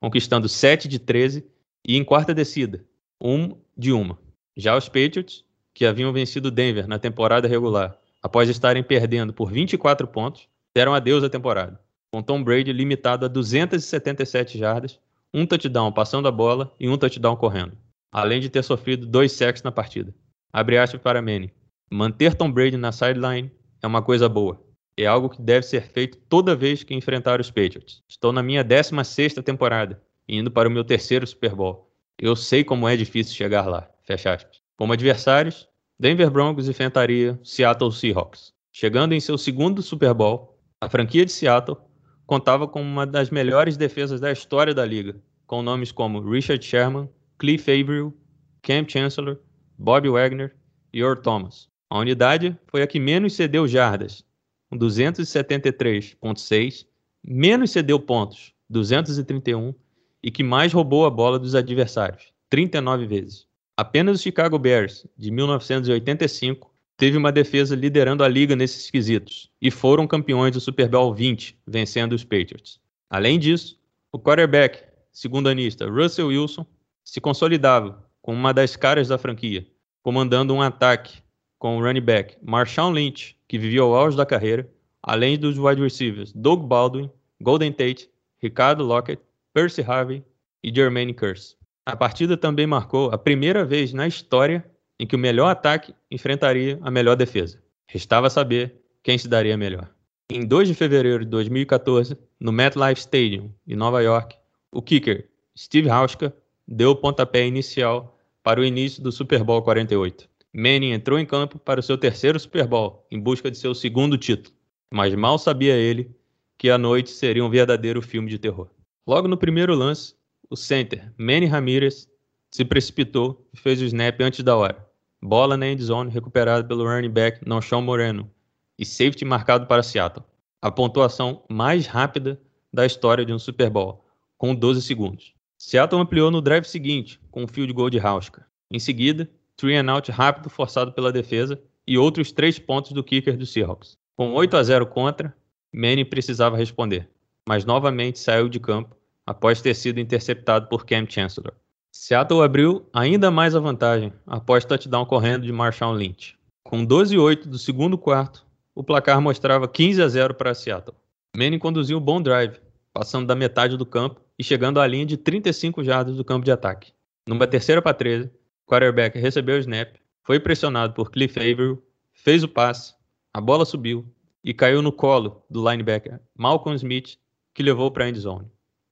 conquistando 0.00 0.48
7 0.48 0.88
de 0.88 0.98
13 0.98 1.44
e 1.86 1.94
em 1.98 2.02
quarta 2.02 2.32
descida, 2.32 2.82
1 3.20 3.54
de 3.76 3.92
1. 3.92 4.16
Já 4.56 4.74
os 4.74 4.88
Patriots, 4.88 5.44
que 5.74 5.84
haviam 5.84 6.10
vencido 6.10 6.50
Denver 6.50 6.88
na 6.88 6.98
temporada 6.98 7.46
regular, 7.46 7.98
após 8.22 8.48
estarem 8.48 8.82
perdendo 8.82 9.30
por 9.30 9.52
24 9.52 10.08
pontos, 10.08 10.48
deram 10.74 10.94
adeus 10.94 11.22
à 11.22 11.28
temporada 11.28 11.78
com 12.10 12.22
Tom 12.22 12.42
Brady 12.42 12.72
limitado 12.72 13.26
a 13.26 13.28
277 13.28 14.58
jardas, 14.58 14.98
um 15.34 15.44
touchdown 15.44 15.92
passando 15.92 16.26
a 16.26 16.32
bola 16.32 16.74
e 16.80 16.88
um 16.88 16.96
touchdown 16.96 17.36
correndo, 17.36 17.76
além 18.10 18.40
de 18.40 18.48
ter 18.48 18.64
sofrido 18.64 19.06
dois 19.06 19.32
sacks 19.32 19.62
na 19.62 19.70
partida. 19.70 20.14
Abre 20.50 20.78
aspas 20.78 21.00
para 21.00 21.20
Manny. 21.20 21.52
Manter 21.92 22.36
Tom 22.36 22.52
Brady 22.52 22.76
na 22.76 22.92
sideline 22.92 23.50
é 23.82 23.86
uma 23.86 24.00
coisa 24.00 24.28
boa. 24.28 24.64
É 24.96 25.06
algo 25.06 25.28
que 25.28 25.42
deve 25.42 25.66
ser 25.66 25.82
feito 25.82 26.18
toda 26.28 26.54
vez 26.54 26.84
que 26.84 26.94
enfrentar 26.94 27.40
os 27.40 27.50
Patriots. 27.50 28.00
Estou 28.08 28.32
na 28.32 28.44
minha 28.44 28.64
16ª 28.64 29.42
temporada, 29.42 30.00
indo 30.28 30.52
para 30.52 30.68
o 30.68 30.70
meu 30.70 30.84
terceiro 30.84 31.26
Super 31.26 31.52
Bowl. 31.52 31.92
Eu 32.16 32.36
sei 32.36 32.62
como 32.62 32.88
é 32.88 32.96
difícil 32.96 33.34
chegar 33.34 33.66
lá. 33.66 33.90
Fecha 34.04 34.32
aspas. 34.32 34.62
Como 34.76 34.92
adversários, 34.92 35.68
Denver 35.98 36.30
Broncos 36.30 36.68
enfrentaria 36.68 37.36
Seattle 37.42 37.90
Seahawks. 37.90 38.52
Chegando 38.70 39.12
em 39.12 39.18
seu 39.18 39.36
segundo 39.36 39.82
Super 39.82 40.14
Bowl, 40.14 40.56
a 40.80 40.88
franquia 40.88 41.24
de 41.24 41.32
Seattle 41.32 41.76
contava 42.24 42.68
com 42.68 42.80
uma 42.80 43.04
das 43.04 43.30
melhores 43.30 43.76
defesas 43.76 44.20
da 44.20 44.30
história 44.30 44.72
da 44.72 44.86
liga, 44.86 45.20
com 45.44 45.60
nomes 45.60 45.90
como 45.90 46.20
Richard 46.20 46.64
Sherman, 46.64 47.08
Cliff 47.36 47.68
Avril, 47.68 48.16
Cam 48.62 48.88
Chancellor, 48.88 49.40
Bob 49.76 50.08
Wagner 50.08 50.54
e 50.92 51.00
Earl 51.00 51.20
Thomas. 51.20 51.69
A 51.90 51.98
unidade 51.98 52.56
foi 52.68 52.80
a 52.82 52.86
que 52.86 53.00
menos 53.00 53.34
cedeu 53.34 53.66
jardas, 53.66 54.24
com 54.70 54.78
273,6, 54.78 56.86
menos 57.24 57.72
cedeu 57.72 57.98
pontos, 57.98 58.54
231, 58.68 59.74
e 60.22 60.30
que 60.30 60.44
mais 60.44 60.72
roubou 60.72 61.04
a 61.04 61.10
bola 61.10 61.36
dos 61.36 61.56
adversários, 61.56 62.32
39 62.48 63.06
vezes. 63.06 63.44
Apenas 63.76 64.20
o 64.20 64.22
Chicago 64.22 64.56
Bears, 64.56 65.04
de 65.18 65.32
1985, 65.32 66.72
teve 66.96 67.16
uma 67.16 67.32
defesa 67.32 67.74
liderando 67.74 68.22
a 68.22 68.28
liga 68.28 68.54
nesses 68.54 68.88
quesitos 68.88 69.50
e 69.60 69.68
foram 69.68 70.06
campeões 70.06 70.52
do 70.52 70.60
Super 70.60 70.88
Bowl 70.88 71.12
20, 71.12 71.58
vencendo 71.66 72.12
os 72.12 72.22
Patriots. 72.22 72.78
Além 73.08 73.36
disso, 73.36 73.76
o 74.12 74.18
quarterback, 74.18 74.84
segundo 75.10 75.48
anista 75.48 75.90
Russell 75.90 76.28
Wilson, 76.28 76.64
se 77.02 77.20
consolidava 77.20 78.08
como 78.22 78.38
uma 78.38 78.54
das 78.54 78.76
caras 78.76 79.08
da 79.08 79.18
franquia, 79.18 79.66
comandando 80.02 80.54
um 80.54 80.62
ataque 80.62 81.20
com 81.60 81.76
o 81.76 81.82
running 81.82 82.00
back 82.00 82.36
Marshawn 82.42 82.90
Lynch, 82.90 83.36
que 83.46 83.58
vivia 83.58 83.84
o 83.84 83.94
auge 83.94 84.16
da 84.16 84.26
carreira, 84.26 84.68
além 85.00 85.38
dos 85.38 85.58
wide 85.58 85.80
receivers 85.80 86.32
Doug 86.32 86.66
Baldwin, 86.66 87.08
Golden 87.40 87.70
Tate, 87.70 88.10
Ricardo 88.42 88.82
Lockett, 88.82 89.22
Percy 89.52 89.82
Harvey 89.82 90.24
e 90.64 90.74
Jermaine 90.74 91.14
Curse. 91.14 91.56
A 91.86 91.94
partida 91.94 92.36
também 92.36 92.66
marcou 92.66 93.10
a 93.10 93.18
primeira 93.18 93.64
vez 93.64 93.92
na 93.92 94.08
história 94.08 94.64
em 94.98 95.06
que 95.06 95.14
o 95.14 95.18
melhor 95.18 95.48
ataque 95.48 95.94
enfrentaria 96.10 96.78
a 96.82 96.90
melhor 96.90 97.14
defesa. 97.14 97.62
Restava 97.86 98.30
saber 98.30 98.74
quem 99.02 99.18
se 99.18 99.28
daria 99.28 99.56
melhor. 99.56 99.88
Em 100.30 100.46
2 100.46 100.68
de 100.68 100.74
fevereiro 100.74 101.24
de 101.24 101.30
2014, 101.30 102.16
no 102.38 102.52
MetLife 102.52 103.00
Stadium, 103.00 103.50
em 103.66 103.76
Nova 103.76 104.02
York, 104.02 104.36
o 104.72 104.80
kicker 104.80 105.28
Steve 105.58 105.90
Hauschka 105.90 106.34
deu 106.66 106.90
o 106.90 106.96
pontapé 106.96 107.46
inicial 107.46 108.16
para 108.42 108.60
o 108.60 108.64
início 108.64 109.02
do 109.02 109.12
Super 109.12 109.42
Bowl 109.42 109.60
48. 109.60 110.29
Manning 110.52 110.92
entrou 110.92 111.18
em 111.18 111.26
campo 111.26 111.58
para 111.58 111.80
o 111.80 111.82
seu 111.82 111.96
terceiro 111.96 112.38
Super 112.38 112.66
Bowl, 112.66 113.06
em 113.10 113.20
busca 113.20 113.50
de 113.50 113.56
seu 113.56 113.74
segundo 113.74 114.18
título, 114.18 114.54
mas 114.90 115.14
mal 115.14 115.38
sabia 115.38 115.76
ele 115.76 116.10
que 116.58 116.68
a 116.68 116.76
noite 116.76 117.10
seria 117.10 117.44
um 117.44 117.50
verdadeiro 117.50 118.02
filme 118.02 118.28
de 118.28 118.38
terror. 118.38 118.68
Logo 119.06 119.28
no 119.28 119.36
primeiro 119.36 119.74
lance, 119.74 120.14
o 120.50 120.56
center 120.56 121.12
Manny 121.16 121.46
Ramirez 121.46 122.08
se 122.50 122.64
precipitou 122.64 123.48
e 123.54 123.58
fez 123.58 123.80
o 123.80 123.84
snap 123.84 124.20
antes 124.20 124.42
da 124.42 124.56
hora. 124.56 124.86
Bola 125.22 125.56
na 125.56 125.68
endzone 125.68 126.10
recuperada 126.10 126.66
pelo 126.66 126.84
running 126.84 127.10
back 127.10 127.46
Noshawn 127.46 127.82
Moreno 127.82 128.30
e 128.78 128.84
safety 128.84 129.24
marcado 129.24 129.66
para 129.66 129.82
Seattle. 129.82 130.24
A 130.60 130.70
pontuação 130.70 131.44
mais 131.48 131.86
rápida 131.86 132.40
da 132.72 132.84
história 132.84 133.24
de 133.24 133.32
um 133.32 133.38
Super 133.38 133.70
Bowl, 133.70 134.04
com 134.36 134.54
12 134.54 134.82
segundos. 134.82 135.32
Seattle 135.56 136.00
ampliou 136.00 136.30
no 136.30 136.40
drive 136.40 136.64
seguinte, 136.64 137.20
com 137.30 137.44
um 137.44 137.46
field 137.46 137.72
goal 137.72 137.90
de 137.90 138.00
Hauschka. 138.00 138.46
Em 138.70 138.78
seguida, 138.78 139.30
three 139.60 139.76
and 139.76 139.92
out 139.92 140.10
rápido 140.10 140.48
forçado 140.48 140.92
pela 140.92 141.12
defesa 141.12 141.60
e 141.86 141.98
outros 141.98 142.32
três 142.32 142.58
pontos 142.58 142.92
do 142.92 143.04
kicker 143.04 143.36
do 143.36 143.44
Seahawks. 143.44 143.98
Com 144.16 144.32
8 144.32 144.56
a 144.56 144.62
0 144.62 144.86
contra, 144.86 145.34
Manning 145.72 146.04
precisava 146.04 146.56
responder, 146.56 147.08
mas 147.46 147.64
novamente 147.64 148.18
saiu 148.18 148.48
de 148.48 148.58
campo 148.58 148.96
após 149.26 149.60
ter 149.60 149.74
sido 149.74 150.00
interceptado 150.00 150.68
por 150.68 150.84
Cam 150.84 151.06
Chancellor. 151.08 151.52
Seattle 151.92 152.42
abriu 152.42 152.88
ainda 152.92 153.30
mais 153.30 153.54
a 153.54 153.60
vantagem 153.60 154.12
após 154.26 154.64
touchdown 154.64 155.04
correndo 155.04 155.44
de 155.44 155.52
Marshawn 155.52 155.94
Lynch. 155.94 156.36
Com 156.64 156.86
12-8 156.86 157.46
do 157.46 157.58
segundo 157.58 157.98
quarto, 157.98 158.46
o 158.74 158.82
placar 158.82 159.20
mostrava 159.20 159.68
15 159.68 160.02
a 160.02 160.08
0 160.08 160.34
para 160.34 160.54
Seattle. 160.54 160.96
Manning 161.36 161.58
conduziu 161.58 161.98
um 161.98 162.00
bom 162.00 162.22
drive, 162.22 162.58
passando 162.92 163.26
da 163.26 163.34
metade 163.34 163.76
do 163.76 163.84
campo 163.84 164.20
e 164.38 164.44
chegando 164.44 164.80
à 164.80 164.86
linha 164.86 165.04
de 165.04 165.16
35 165.16 165.84
jardas 165.84 166.16
do 166.16 166.24
campo 166.24 166.44
de 166.44 166.50
ataque. 166.50 166.92
Numa 167.26 167.46
terceira 167.46 167.82
para 167.82 167.94
13, 167.94 168.26
o 168.26 168.30
quarterback 168.70 169.18
recebeu 169.18 169.56
o 169.56 169.58
snap, 169.58 169.96
foi 170.22 170.38
pressionado 170.38 170.94
por 170.94 171.10
Cliff 171.10 171.36
Avril, 171.40 171.82
fez 172.12 172.44
o 172.44 172.48
passe, 172.48 172.94
a 173.34 173.40
bola 173.40 173.64
subiu 173.64 174.06
e 174.44 174.54
caiu 174.54 174.80
no 174.80 174.92
colo 174.92 175.44
do 175.50 175.68
linebacker 175.68 176.20
Malcolm 176.38 176.76
Smith, 176.76 177.16
que 177.52 177.64
levou 177.64 177.90
para 177.90 178.04
a 178.04 178.08
endzone. 178.08 178.48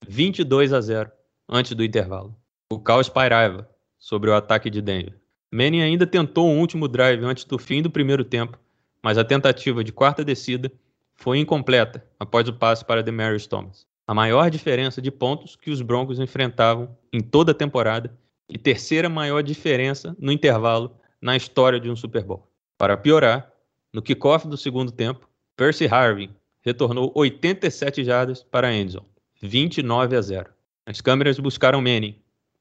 22 0.08 0.72
a 0.72 0.80
0 0.80 1.12
antes 1.48 1.74
do 1.74 1.84
intervalo. 1.84 2.34
O 2.72 2.80
caos 2.80 3.08
pairava 3.08 3.70
sobre 4.00 4.30
o 4.30 4.34
ataque 4.34 4.68
de 4.68 4.82
Denver. 4.82 5.16
Manning 5.52 5.82
ainda 5.82 6.06
tentou 6.06 6.48
um 6.48 6.58
último 6.58 6.88
drive 6.88 7.24
antes 7.24 7.44
do 7.44 7.56
fim 7.56 7.80
do 7.80 7.90
primeiro 7.90 8.24
tempo, 8.24 8.58
mas 9.02 9.16
a 9.16 9.24
tentativa 9.24 9.84
de 9.84 9.92
quarta 9.92 10.24
descida 10.24 10.72
foi 11.14 11.38
incompleta 11.38 12.04
após 12.18 12.48
o 12.48 12.52
passe 12.52 12.84
para 12.84 13.02
Demarius 13.02 13.46
Thomas. 13.46 13.86
A 14.06 14.12
maior 14.12 14.50
diferença 14.50 15.00
de 15.00 15.10
pontos 15.10 15.54
que 15.54 15.70
os 15.70 15.80
Broncos 15.82 16.18
enfrentavam 16.18 16.96
em 17.12 17.20
toda 17.20 17.52
a 17.52 17.54
temporada 17.54 18.12
e 18.48 18.56
terceira 18.56 19.08
maior 19.08 19.42
diferença 19.42 20.16
no 20.18 20.32
intervalo 20.32 20.96
na 21.20 21.36
história 21.36 21.78
de 21.78 21.90
um 21.90 21.96
Super 21.96 22.24
Bowl. 22.24 22.48
Para 22.76 22.96
piorar, 22.96 23.52
no 23.92 24.00
kickoff 24.00 24.46
do 24.46 24.56
segundo 24.56 24.92
tempo, 24.92 25.28
Percy 25.56 25.86
Harvin 25.86 26.30
retornou 26.62 27.12
87 27.14 28.04
jardas 28.04 28.42
para 28.42 28.72
Endzone, 28.72 29.06
29 29.42 30.16
a 30.16 30.22
0. 30.22 30.50
As 30.86 31.00
câmeras 31.00 31.38
buscaram 31.38 31.80
Manning. 31.80 32.16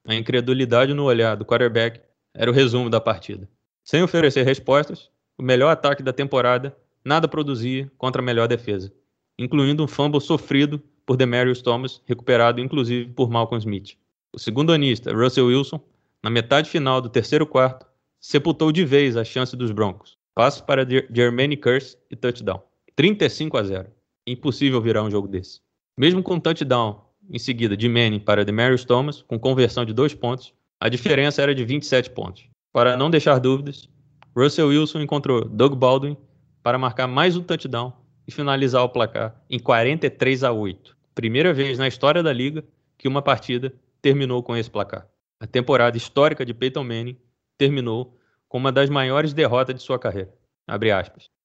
A 0.06 0.14
incredulidade 0.14 0.94
no 0.94 1.04
olhar 1.04 1.36
do 1.36 1.44
quarterback 1.44 2.00
era 2.34 2.50
o 2.50 2.54
resumo 2.54 2.90
da 2.90 3.00
partida. 3.00 3.48
Sem 3.84 4.02
oferecer 4.02 4.44
respostas, 4.44 5.10
o 5.36 5.42
melhor 5.42 5.70
ataque 5.70 6.02
da 6.02 6.12
temporada 6.12 6.76
nada 7.04 7.28
produzia 7.28 7.90
contra 7.96 8.20
a 8.20 8.24
melhor 8.24 8.48
defesa, 8.48 8.92
incluindo 9.38 9.82
um 9.82 9.88
fumble 9.88 10.20
sofrido 10.20 10.82
por 11.06 11.16
Demarius 11.16 11.62
Thomas, 11.62 12.02
recuperado 12.04 12.60
inclusive 12.60 13.10
por 13.12 13.30
Malcolm 13.30 13.58
Smith. 13.58 13.96
O 14.34 14.38
segundo 14.38 14.72
anista, 14.72 15.12
Russell 15.12 15.46
Wilson, 15.46 15.80
na 16.22 16.28
metade 16.28 16.68
final 16.68 17.00
do 17.00 17.08
terceiro 17.08 17.46
quarto, 17.46 17.86
sepultou 18.20 18.70
de 18.70 18.84
vez 18.84 19.16
a 19.16 19.24
chance 19.24 19.56
dos 19.56 19.72
Broncos. 19.72 20.18
Passo 20.34 20.64
para 20.64 20.86
Jermaine 21.10 21.56
Curse 21.56 21.96
e 22.10 22.14
touchdown. 22.14 22.62
35 22.94 23.56
a 23.56 23.62
0. 23.62 23.88
Impossível 24.26 24.82
virar 24.82 25.02
um 25.02 25.10
jogo 25.10 25.26
desse. 25.26 25.60
Mesmo 25.96 26.22
com 26.22 26.38
touchdown 26.38 27.04
em 27.30 27.38
seguida 27.38 27.76
de 27.76 27.88
Manning 27.88 28.20
para 28.20 28.44
Demarius 28.44 28.84
Thomas, 28.84 29.22
com 29.22 29.38
conversão 29.38 29.84
de 29.84 29.92
dois 29.92 30.14
pontos, 30.14 30.52
a 30.80 30.88
diferença 30.88 31.40
era 31.42 31.54
de 31.54 31.64
27 31.64 32.10
pontos. 32.10 32.44
Para 32.72 32.96
não 32.96 33.10
deixar 33.10 33.38
dúvidas, 33.38 33.88
Russell 34.36 34.68
Wilson 34.68 35.00
encontrou 35.00 35.44
Doug 35.44 35.74
Baldwin 35.74 36.16
para 36.62 36.78
marcar 36.78 37.06
mais 37.06 37.34
um 37.34 37.42
touchdown 37.42 37.92
e 38.26 38.30
finalizar 38.30 38.84
o 38.84 38.90
placar 38.90 39.42
em 39.48 39.58
43 39.58 40.44
a 40.44 40.52
8. 40.52 40.96
Primeira 41.14 41.52
vez 41.52 41.78
na 41.78 41.88
história 41.88 42.22
da 42.22 42.32
liga 42.32 42.62
que 42.96 43.08
uma 43.08 43.22
partida 43.22 43.74
terminou 44.00 44.42
com 44.42 44.56
esse 44.56 44.70
placar. 44.70 45.08
A 45.40 45.46
temporada 45.46 45.96
histórica 45.96 46.44
de 46.44 46.52
Peyton 46.52 46.84
Manning 46.84 47.16
terminou 47.56 48.16
com 48.48 48.58
uma 48.58 48.72
das 48.72 48.88
maiores 48.90 49.32
derrotas 49.32 49.74
de 49.74 49.82
sua 49.82 49.98
carreira. 49.98 50.32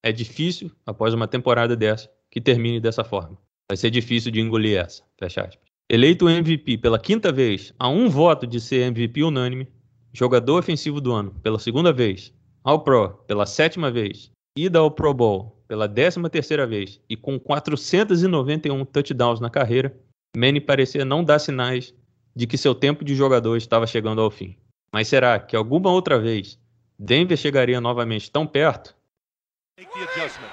É 0.02 0.12
difícil, 0.12 0.72
após 0.86 1.14
uma 1.14 1.28
temporada 1.28 1.76
dessa, 1.76 2.10
que 2.30 2.42
termine 2.42 2.80
dessa 2.80 3.04
forma. 3.04 3.38
Vai 3.70 3.78
ser 3.78 3.90
difícil 3.90 4.32
de 4.32 4.42
engolir 4.42 4.78
essa. 4.78 5.04
Fecha 5.18 5.42
aspas. 5.42 5.74
Eleito 5.90 6.30
MVP 6.30 6.78
pela 6.78 7.00
quinta 7.00 7.32
vez, 7.32 7.74
a 7.78 7.88
um 7.90 8.10
voto 8.10 8.48
de 8.48 8.60
ser 8.60 8.88
MVP 8.88 9.24
unânime, 9.24 9.68
jogador 10.12 10.60
ofensivo 10.60 11.00
do 11.00 11.12
ano 11.12 11.32
pela 11.44 11.60
segunda 11.60 11.92
vez, 11.92 12.34
ao 12.64 12.84
Pro 12.84 13.24
pela 13.28 13.46
sétima 13.46 13.92
vez, 13.92 14.32
ida 14.58 14.80
ao 14.80 14.90
Pro 14.90 15.14
Bowl 15.14 15.64
pela 15.68 15.88
décima 15.88 16.30
terceira 16.30 16.66
vez 16.66 17.02
e 17.10 17.18
com 17.18 17.40
491 17.40 18.86
touchdowns 18.86 19.40
na 19.40 19.50
carreira, 19.50 19.96
Manny 20.36 20.62
parecia 20.62 21.04
não 21.04 21.24
dar 21.24 21.40
sinais 21.40 21.94
de 22.36 22.48
que 22.48 22.58
seu 22.58 22.74
tempo 22.74 23.04
de 23.04 23.16
jogador 23.16 23.58
estava 23.58 23.88
chegando 23.88 24.22
ao 24.22 24.32
fim. 24.32 24.58
Mas 24.92 25.08
será 25.08 25.40
que 25.40 25.56
alguma 25.56 25.92
outra 25.92 26.20
vez 26.20 26.60
Denver 26.98 27.38
chegaria 27.38 27.82
novamente 27.82 28.32
tão 28.32 28.46
perto? 28.46 28.96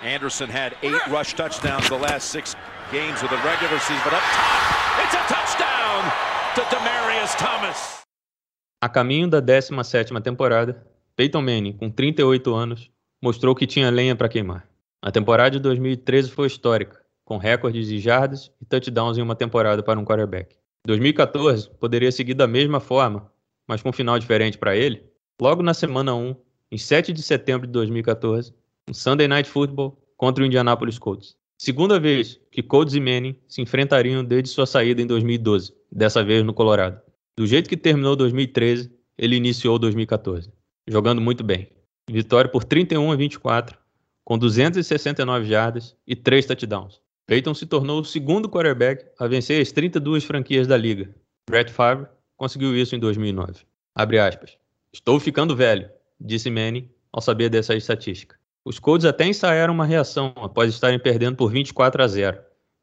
Anderson 0.02 0.46
had 0.46 0.72
eight 0.82 1.10
rush 1.10 1.34
touchdowns 1.34 1.88
the 1.88 1.98
last 1.98 2.28
six 2.30 2.56
games 2.90 3.20
with 3.22 3.28
the 3.28 3.36
regular 3.36 3.78
season, 3.80 4.02
but 4.02 4.14
up 4.14 4.22
top, 4.32 5.04
it's 5.04 5.14
a 5.14 5.22
touchdown 5.28 6.02
to 6.54 6.62
Demarius 6.74 7.34
Thomas. 7.36 8.00
A 8.82 8.88
caminho 8.88 9.28
da 9.28 9.42
17ª 9.42 10.22
temporada, 10.22 10.86
Peyton 11.14 11.42
Manning, 11.42 11.74
com 11.74 11.90
38 11.90 12.54
anos, 12.54 12.90
mostrou 13.22 13.54
que 13.54 13.66
tinha 13.66 13.90
lenha 13.90 14.16
para 14.16 14.28
queimar. 14.28 14.66
A 15.02 15.10
temporada 15.10 15.50
de 15.50 15.58
2013 15.60 16.30
foi 16.30 16.46
histórica, 16.46 17.00
com 17.24 17.36
recordes 17.36 17.86
de 17.86 17.98
jardas 17.98 18.50
e 18.60 18.64
touchdowns 18.64 19.18
em 19.18 19.22
uma 19.22 19.36
temporada 19.36 19.82
para 19.82 20.00
um 20.00 20.04
quarterback. 20.04 20.56
2014 20.86 21.70
poderia 21.78 22.10
seguir 22.10 22.34
da 22.34 22.46
mesma 22.46 22.80
forma, 22.80 23.30
mas 23.66 23.82
com 23.82 23.90
um 23.90 23.92
final 23.92 24.18
diferente 24.18 24.58
para 24.58 24.76
ele. 24.76 25.04
Logo 25.40 25.62
na 25.62 25.74
semana 25.74 26.14
1, 26.14 26.34
em 26.72 26.78
7 26.78 27.12
de 27.12 27.22
setembro 27.22 27.66
de 27.66 27.72
2014, 27.72 28.54
um 28.88 28.94
Sunday 28.94 29.28
Night 29.28 29.48
Football 29.48 30.00
contra 30.16 30.42
o 30.42 30.46
Indianapolis 30.46 30.98
Colts. 30.98 31.36
Segunda 31.58 32.00
vez 32.00 32.40
que 32.50 32.62
Colts 32.62 32.94
e 32.94 33.00
Manning 33.00 33.36
se 33.46 33.60
enfrentariam 33.60 34.24
desde 34.24 34.48
sua 34.48 34.66
saída 34.66 35.02
em 35.02 35.06
2012, 35.06 35.74
dessa 35.92 36.24
vez 36.24 36.42
no 36.42 36.54
Colorado. 36.54 37.00
Do 37.36 37.46
jeito 37.46 37.68
que 37.68 37.76
terminou 37.76 38.16
2013, 38.16 38.90
ele 39.18 39.36
iniciou 39.36 39.78
2014, 39.78 40.50
jogando 40.88 41.20
muito 41.20 41.44
bem. 41.44 41.68
Vitória 42.10 42.50
por 42.50 42.64
31 42.64 43.12
a 43.12 43.16
24, 43.16 43.78
com 44.24 44.38
269 44.38 45.46
jardas 45.46 45.94
e 46.06 46.16
3 46.16 46.46
touchdowns. 46.46 47.00
Peyton 47.30 47.54
se 47.54 47.64
tornou 47.64 48.00
o 48.00 48.04
segundo 48.04 48.48
quarterback 48.48 49.06
a 49.16 49.28
vencer 49.28 49.62
as 49.62 49.70
32 49.70 50.24
franquias 50.24 50.66
da 50.66 50.76
liga. 50.76 51.14
Brett 51.48 51.70
Favre 51.72 52.08
conseguiu 52.36 52.76
isso 52.76 52.96
em 52.96 52.98
2009. 52.98 53.60
Abre 53.94 54.18
aspas. 54.18 54.58
Estou 54.92 55.20
ficando 55.20 55.54
velho, 55.54 55.88
disse 56.20 56.50
Manning 56.50 56.90
ao 57.12 57.22
saber 57.22 57.48
dessa 57.48 57.76
estatística. 57.76 58.36
Os 58.64 58.80
Colts 58.80 59.04
até 59.04 59.28
ensaiaram 59.28 59.72
uma 59.72 59.86
reação 59.86 60.32
após 60.38 60.74
estarem 60.74 60.98
perdendo 60.98 61.36
por 61.36 61.52
24 61.52 62.02
a 62.02 62.08
0, 62.08 62.36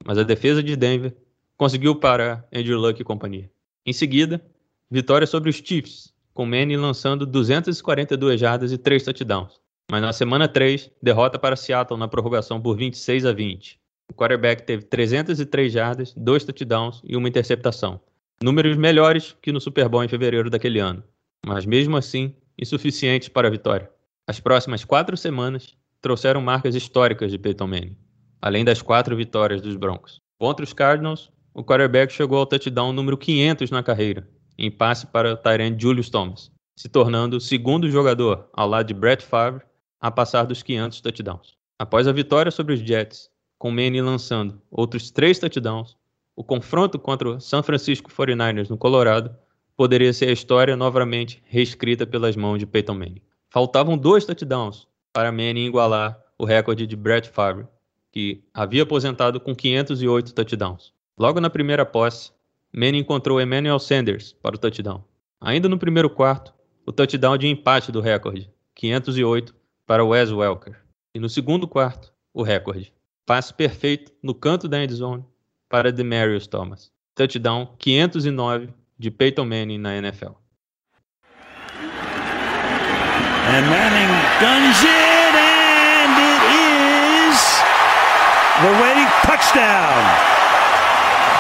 mas 0.05 0.17
a 0.17 0.23
defesa 0.23 0.63
de 0.63 0.77
Denver 0.77 1.13
conseguiu 1.57 1.93
parar 1.93 2.47
Andrew 2.55 2.79
Luck 2.79 3.01
e 3.01 3.03
companhia. 3.03 3.51
Em 3.85 3.91
seguida, 3.91 4.41
vitória 4.89 5.27
sobre 5.27 5.49
os 5.49 5.57
Chiefs, 5.57 6.13
com 6.33 6.45
Manning 6.45 6.77
lançando 6.77 7.25
242 7.25 8.39
jardas 8.39 8.71
e 8.71 8.77
3 8.77 9.03
touchdowns. 9.03 9.59
Mas 9.91 10.01
na 10.01 10.13
semana 10.13 10.47
3, 10.47 10.89
derrota 11.03 11.37
para 11.37 11.57
Seattle 11.57 11.99
na 11.99 12.07
prorrogação 12.07 12.61
por 12.61 12.77
26 12.77 13.25
a 13.25 13.33
20. 13.33 13.77
O 14.09 14.13
quarterback 14.13 14.63
teve 14.63 14.83
303 14.83 15.71
jardas, 15.71 16.13
2 16.15 16.45
touchdowns 16.45 17.01
e 17.03 17.15
uma 17.15 17.27
interceptação. 17.27 17.99
Números 18.41 18.77
melhores 18.77 19.35
que 19.41 19.51
no 19.51 19.59
Super 19.59 19.89
Bowl 19.89 20.03
em 20.03 20.07
fevereiro 20.07 20.49
daquele 20.49 20.79
ano, 20.79 21.03
mas 21.45 21.65
mesmo 21.65 21.97
assim 21.97 22.35
insuficientes 22.57 23.29
para 23.29 23.47
a 23.47 23.51
vitória. 23.51 23.89
As 24.27 24.39
próximas 24.39 24.83
quatro 24.83 25.15
semanas 25.15 25.75
trouxeram 26.01 26.41
marcas 26.41 26.75
históricas 26.75 27.31
de 27.31 27.37
Peyton 27.37 27.67
Manning, 27.67 27.97
além 28.41 28.63
das 28.63 28.81
quatro 28.81 29.15
vitórias 29.15 29.61
dos 29.61 29.75
Broncos. 29.75 30.21
Contra 30.39 30.63
os 30.63 30.73
Cardinals, 30.73 31.31
o 31.53 31.63
quarterback 31.63 32.13
chegou 32.13 32.37
ao 32.37 32.45
touchdown 32.45 32.93
número 32.93 33.17
500 33.17 33.71
na 33.71 33.81
carreira, 33.81 34.27
em 34.57 34.69
passe 34.69 35.07
para 35.07 35.33
o 35.33 35.37
Tyrant 35.37 35.79
Julius 35.79 36.09
Thomas, 36.09 36.51
se 36.75 36.87
tornando 36.87 37.37
o 37.37 37.41
segundo 37.41 37.89
jogador, 37.89 38.47
ao 38.53 38.67
lado 38.67 38.87
de 38.87 38.93
Brett 38.93 39.25
Favre, 39.25 39.63
a 39.99 40.11
passar 40.11 40.43
dos 40.43 40.61
500 40.61 41.01
touchdowns. 41.01 41.57
Após 41.79 42.07
a 42.07 42.11
vitória 42.11 42.51
sobre 42.51 42.73
os 42.73 42.79
Jets, 42.79 43.29
com 43.57 43.71
Manning 43.71 44.01
lançando 44.01 44.61
outros 44.69 45.09
três 45.11 45.39
touchdowns, 45.39 45.95
o 46.35 46.43
confronto 46.43 46.99
contra 46.99 47.29
o 47.29 47.39
San 47.39 47.63
Francisco 47.63 48.11
49ers 48.11 48.69
no 48.69 48.77
Colorado 48.77 49.35
poderia 49.75 50.13
ser 50.13 50.29
a 50.29 50.33
história 50.33 50.75
novamente 50.75 51.41
reescrita 51.45 52.05
pelas 52.05 52.35
mãos 52.35 52.59
de 52.59 52.65
Peyton 52.65 52.95
Manning. 52.95 53.21
Faltavam 53.49 53.97
dois 53.97 54.25
touchdowns 54.25 54.87
para 55.11 55.31
Manning 55.31 55.65
igualar 55.65 56.19
o 56.37 56.45
recorde 56.45 56.85
de 56.85 56.95
Brett 56.95 57.29
Favre, 57.29 57.65
que 58.11 58.43
havia 58.53 58.83
aposentado 58.83 59.39
com 59.39 59.55
508 59.55 60.33
touchdowns. 60.33 60.93
Logo 61.17 61.39
na 61.39 61.49
primeira 61.49 61.85
posse, 61.85 62.31
Manning 62.71 62.99
encontrou 62.99 63.41
Emmanuel 63.41 63.79
Sanders 63.79 64.33
para 64.33 64.55
o 64.55 64.59
touchdown. 64.59 65.03
Ainda 65.41 65.67
no 65.67 65.79
primeiro 65.79 66.09
quarto, 66.09 66.53
o 66.85 66.91
touchdown 66.91 67.37
de 67.37 67.47
empate 67.47 67.91
do 67.91 68.01
recorde, 68.01 68.51
508 68.75 69.55
para 69.85 70.05
Wes 70.05 70.31
Welker. 70.31 70.79
E 71.13 71.19
no 71.19 71.29
segundo 71.29 71.67
quarto, 71.67 72.13
o 72.33 72.43
recorde. 72.43 72.93
Passe 73.27 73.53
perfeito 73.53 74.13
no 74.23 74.33
canto 74.33 74.69
da 74.69 74.81
endzone 74.81 75.21
para 75.67 75.91
Demarius 75.91 76.47
Thomas. 76.47 76.89
Touchdown 77.13 77.67
509 77.77 78.69
de 78.97 79.11
Peyton 79.11 79.43
Manning 79.43 79.79
na 79.79 79.97
NFL. 79.97 80.31
And 83.49 83.65
Manning 83.67 84.13
guns 84.39 84.81
it, 84.81 85.35
and 85.35 86.15
it 86.23 86.41
is 87.27 87.37
the 88.61 88.71
touchdown. 89.27 90.03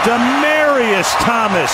Demarius 0.03 1.15
Thomas. 1.23 1.71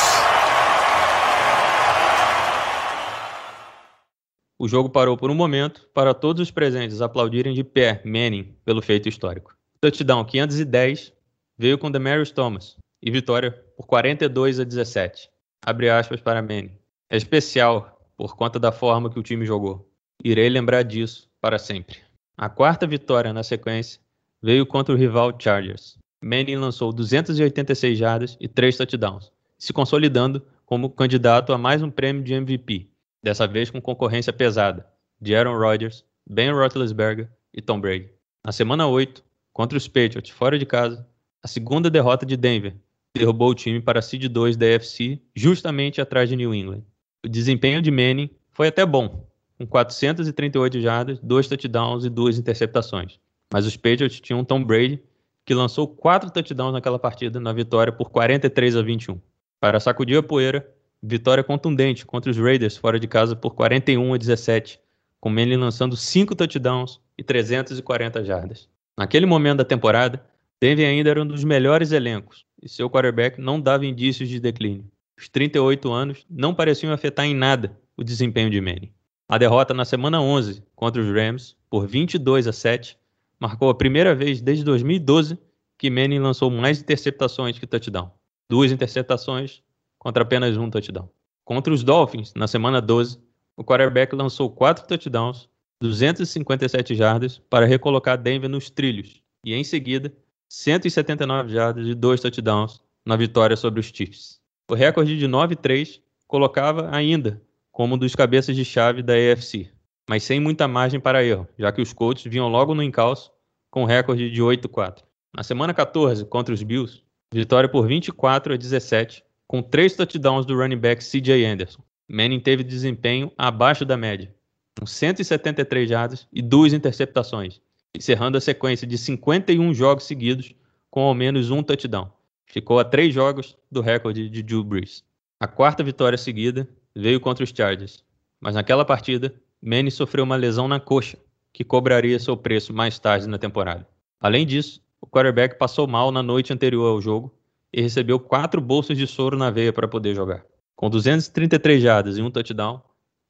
O 4.60 4.67
jogo 4.67 4.91
parou 4.91 5.17
por 5.17 5.32
um 5.32 5.36
momento 5.36 5.89
para 5.91 6.13
todos 6.13 6.39
os 6.39 6.52
presentes 6.52 7.02
aplaudirem 7.02 7.56
de 7.56 7.63
pé 7.63 7.99
Manning 8.06 8.56
pelo 8.63 8.80
feito 8.80 9.10
histórico. 9.10 9.56
Touchdown 9.84 10.24
510 10.24 11.12
veio 11.58 11.78
com 11.78 11.91
Demarius 11.91 12.32
Thomas 12.32 12.78
e 13.02 13.12
vitória 13.12 13.52
por 13.76 13.86
42 13.86 14.62
a 14.62 14.63
17. 14.63 15.30
Abre 15.62 15.89
aspas 15.89 16.22
para 16.22 16.41
Manning. 16.41 16.72
É 17.10 17.17
especial 17.17 18.00
por 18.15 18.34
conta 18.38 18.58
da 18.58 18.72
forma 18.72 19.10
que 19.10 19.19
o 19.19 19.22
time 19.22 19.46
jogou. 19.46 19.91
Irei 20.24 20.48
lembrar 20.48 20.84
disso 20.84 21.30
para 21.41 21.60
sempre. 21.60 21.98
A 22.38 22.48
quarta 22.48 22.88
vitória 22.88 23.34
na 23.34 23.43
sequência 23.43 24.00
veio 24.41 24.65
contra 24.65 24.96
o 24.96 24.98
rival 24.98 25.38
Chargers. 25.38 25.98
Manning 26.24 26.56
lançou 26.56 26.93
286 26.93 27.98
jardas 27.98 28.38
e 28.39 28.48
3 28.48 28.78
touchdowns, 28.78 29.34
se 29.58 29.74
consolidando 29.74 30.41
como 30.65 30.91
candidato 30.91 31.52
a 31.52 31.58
mais 31.58 31.84
um 31.84 31.91
prêmio 31.91 32.24
de 32.24 32.34
MVP, 32.34 32.88
dessa 33.22 33.46
vez 33.46 33.69
com 33.69 33.82
concorrência 33.82 34.32
pesada. 34.32 34.88
de 35.19 35.36
Aaron 35.36 35.58
Rodgers, 35.58 36.06
Ben 36.26 36.54
Roethlisberger 36.54 37.30
e 37.54 37.62
Tom 37.62 37.82
Brady. 37.82 38.10
Na 38.46 38.54
semana 38.54 38.88
8, 38.88 39.22
contra 39.54 39.78
os 39.78 39.88
Patriots 39.88 40.32
fora 40.32 40.58
de 40.58 40.66
casa, 40.66 41.08
a 41.42 41.48
segunda 41.48 41.89
derrota 41.89 42.26
de 42.26 42.36
Denver 42.36 42.76
derrubou 43.16 43.52
o 43.52 43.56
time 43.56 43.80
para 43.80 44.00
a 44.00 44.02
seed 44.02 44.28
2 44.28 44.58
da 44.58 44.66
AFC, 44.76 45.22
justamente 45.36 46.02
atrás 46.02 46.28
de 46.28 46.36
New 46.36 46.54
England. 46.54 46.84
O 47.24 47.30
desempenho 47.30 47.82
de 47.82 47.92
Manning 47.92 48.30
foi 48.52 48.68
até 48.68 48.86
bom, 48.86 49.28
com 49.58 49.68
438 49.68 50.82
jardas, 50.82 51.20
dois 51.22 51.48
touchdowns 51.48 52.04
e 52.04 52.10
duas 52.10 52.39
interceptações. 52.39 53.20
Mas 53.54 53.68
os 53.68 53.78
Patriots 53.78 54.20
tinham 54.20 54.44
Tom 54.44 54.63
Brady, 54.63 55.00
que 55.46 55.54
lançou 55.54 55.88
quatro 55.88 56.32
touchdowns 56.32 56.74
naquela 56.74 56.98
partida 56.98 57.39
na 57.39 57.54
vitória 57.54 57.94
por 57.94 58.10
43 58.10 58.76
a 58.76 58.82
21. 58.82 59.20
Para 59.60 59.80
sacudir 59.80 60.18
a 60.18 60.24
poeira, 60.24 60.68
vitória 61.02 61.44
contundente 61.44 62.06
contra 62.06 62.32
os 62.32 62.38
Raiders 62.38 62.78
fora 62.78 63.00
de 63.00 63.08
casa 63.08 63.36
por 63.36 63.54
41 63.54 64.13
a 64.13 64.18
17, 64.18 64.80
com 65.20 65.30
Manning 65.30 65.58
lançando 65.58 65.96
cinco 65.96 66.36
touchdowns 66.36 67.00
e 67.18 67.24
340 67.24 68.24
jardas. 68.24 68.73
Naquele 68.97 69.25
momento 69.25 69.58
da 69.58 69.65
temporada, 69.65 70.23
Denver 70.62 70.88
ainda 70.88 71.10
era 71.10 71.21
um 71.21 71.25
dos 71.25 71.43
melhores 71.43 71.91
elencos 71.91 72.45
e 72.62 72.69
seu 72.69 72.89
quarterback 72.89 73.41
não 73.41 73.60
dava 73.60 73.86
indícios 73.86 74.29
de 74.29 74.39
declínio. 74.39 74.86
Os 75.17 75.27
38 75.27 75.91
anos 75.91 76.25
não 76.29 76.53
pareciam 76.53 76.93
afetar 76.93 77.25
em 77.25 77.36
nada 77.36 77.77
o 77.97 78.03
desempenho 78.03 78.49
de 78.49 78.62
Manning. 78.62 78.91
A 79.27 79.38
derrota 79.38 79.73
na 79.73 79.86
semana 79.86 80.21
11 80.21 80.63
contra 80.75 81.01
os 81.01 81.08
Rams 81.08 81.56
por 81.69 81.88
22 81.88 82.47
a 82.47 82.53
7 82.53 82.97
marcou 83.39 83.69
a 83.69 83.75
primeira 83.75 84.13
vez 84.13 84.41
desde 84.41 84.63
2012 84.63 85.38
que 85.77 85.89
Manning 85.89 86.19
lançou 86.19 86.49
mais 86.49 86.79
interceptações 86.79 87.58
que 87.58 87.67
touchdown. 87.67 88.12
Duas 88.49 88.71
interceptações 88.71 89.62
contra 89.97 90.23
apenas 90.23 90.56
um 90.56 90.69
touchdown. 90.69 91.10
Contra 91.43 91.73
os 91.73 91.84
Dolphins, 91.84 92.34
na 92.36 92.47
semana 92.47 92.82
12, 92.82 93.19
o 93.58 93.63
quarterback 93.63 94.15
lançou 94.15 94.49
quatro 94.49 94.88
touchdowns, 94.88 95.49
257 95.84 96.96
jardas 96.96 97.41
para 97.50 97.65
recolocar 97.65 98.17
Denver 98.17 98.50
nos 98.50 98.69
trilhos 98.69 99.22
e, 99.46 99.54
em 99.54 99.65
seguida, 99.65 100.13
179 100.48 101.52
jardas 101.52 101.86
e 101.86 101.93
dois 101.93 102.22
touchdowns 102.22 102.80
na 103.06 103.17
vitória 103.17 103.58
sobre 103.58 103.82
os 103.82 103.88
Chiefs. 103.88 104.39
O 104.72 104.76
recorde 104.76 105.17
de 105.17 105.28
9-3 105.28 106.00
colocava 106.26 106.89
ainda 106.96 107.41
como 107.69 107.96
um 107.96 107.98
dos 107.98 108.15
cabeças 108.15 108.56
de 108.56 108.63
chave 108.63 109.04
da 109.04 109.13
AFC, 109.13 109.69
mas 110.10 110.24
sem 110.24 110.39
muita 110.39 110.69
margem 110.69 111.02
para 111.02 111.22
erro, 111.22 111.46
já 111.60 111.69
que 111.69 111.82
os 111.82 111.91
Colts 111.91 112.24
vinham 112.24 112.48
logo 112.48 112.74
no 112.74 112.82
encalço 112.82 113.30
com 113.69 113.84
recorde 113.84 114.32
de 114.32 114.41
8-4. 114.41 115.04
Na 115.36 115.43
semana 115.43 115.74
14, 115.74 116.24
contra 116.28 116.54
os 116.54 116.63
Bills, 116.63 117.04
vitória 117.34 117.67
por 117.67 117.86
24 117.86 118.54
a 118.54 118.58
17, 118.58 119.22
com 119.46 119.62
três 119.62 119.98
touchdowns 119.98 120.46
do 120.46 120.56
running 120.56 120.78
back 120.78 121.04
CJ 121.04 121.43
Anderson. 121.46 121.84
Manning 122.08 122.39
teve 122.39 122.63
desempenho 122.63 123.32
abaixo 123.38 123.84
da 123.84 123.98
média, 123.98 124.34
com 124.80 124.86
173 124.86 125.88
jardas 125.88 126.28
e 126.32 126.42
duas 126.42 126.74
interceptações, 126.74 127.62
encerrando 127.96 128.38
a 128.38 128.42
sequência 128.42 128.88
de 128.88 128.98
51 128.98 129.74
jogos 129.74 130.06
seguidos 130.06 130.54
com 130.90 131.02
ao 131.02 131.14
menos 131.14 131.52
um 131.52 131.64
touchdown. 131.64 132.10
Ficou 132.46 132.80
a 132.80 132.84
três 132.84 133.14
jogos 133.14 133.58
do 133.72 133.82
recorde 133.82 134.30
de 134.30 134.44
Drew 134.44 134.64
Brees. 134.64 135.04
A 135.40 135.48
quarta 135.48 135.84
vitória 135.84 136.18
seguida 136.18 136.68
veio 136.96 137.20
contra 137.20 137.44
os 137.44 137.50
Chargers, 137.50 138.04
mas 138.40 138.56
naquela 138.56 138.86
partida, 138.86 139.34
Manning 139.62 139.90
sofreu 139.90 140.24
uma 140.24 140.36
lesão 140.36 140.68
na 140.68 140.80
coxa, 140.80 141.18
que 141.52 141.64
cobraria 141.64 142.20
seu 142.20 142.36
preço 142.36 142.74
mais 142.74 143.00
tarde 143.00 143.28
na 143.28 143.38
temporada. 143.38 143.88
Além 144.20 144.46
disso, 144.46 144.82
o 145.00 145.08
quarterback 145.08 145.58
passou 145.58 145.88
mal 145.88 146.12
na 146.12 146.22
noite 146.22 146.54
anterior 146.54 146.86
ao 146.86 147.02
jogo 147.02 147.34
e 147.72 147.82
recebeu 147.82 148.20
quatro 148.20 148.62
bolsas 148.62 148.98
de 148.98 149.08
soro 149.08 149.38
na 149.38 149.50
veia 149.50 149.74
para 149.74 149.88
poder 149.88 150.14
jogar. 150.14 150.46
Com 150.76 150.90
233 150.90 151.82
jardas 151.82 152.18
e 152.18 152.22
um 152.22 152.30
touchdown, 152.30 152.82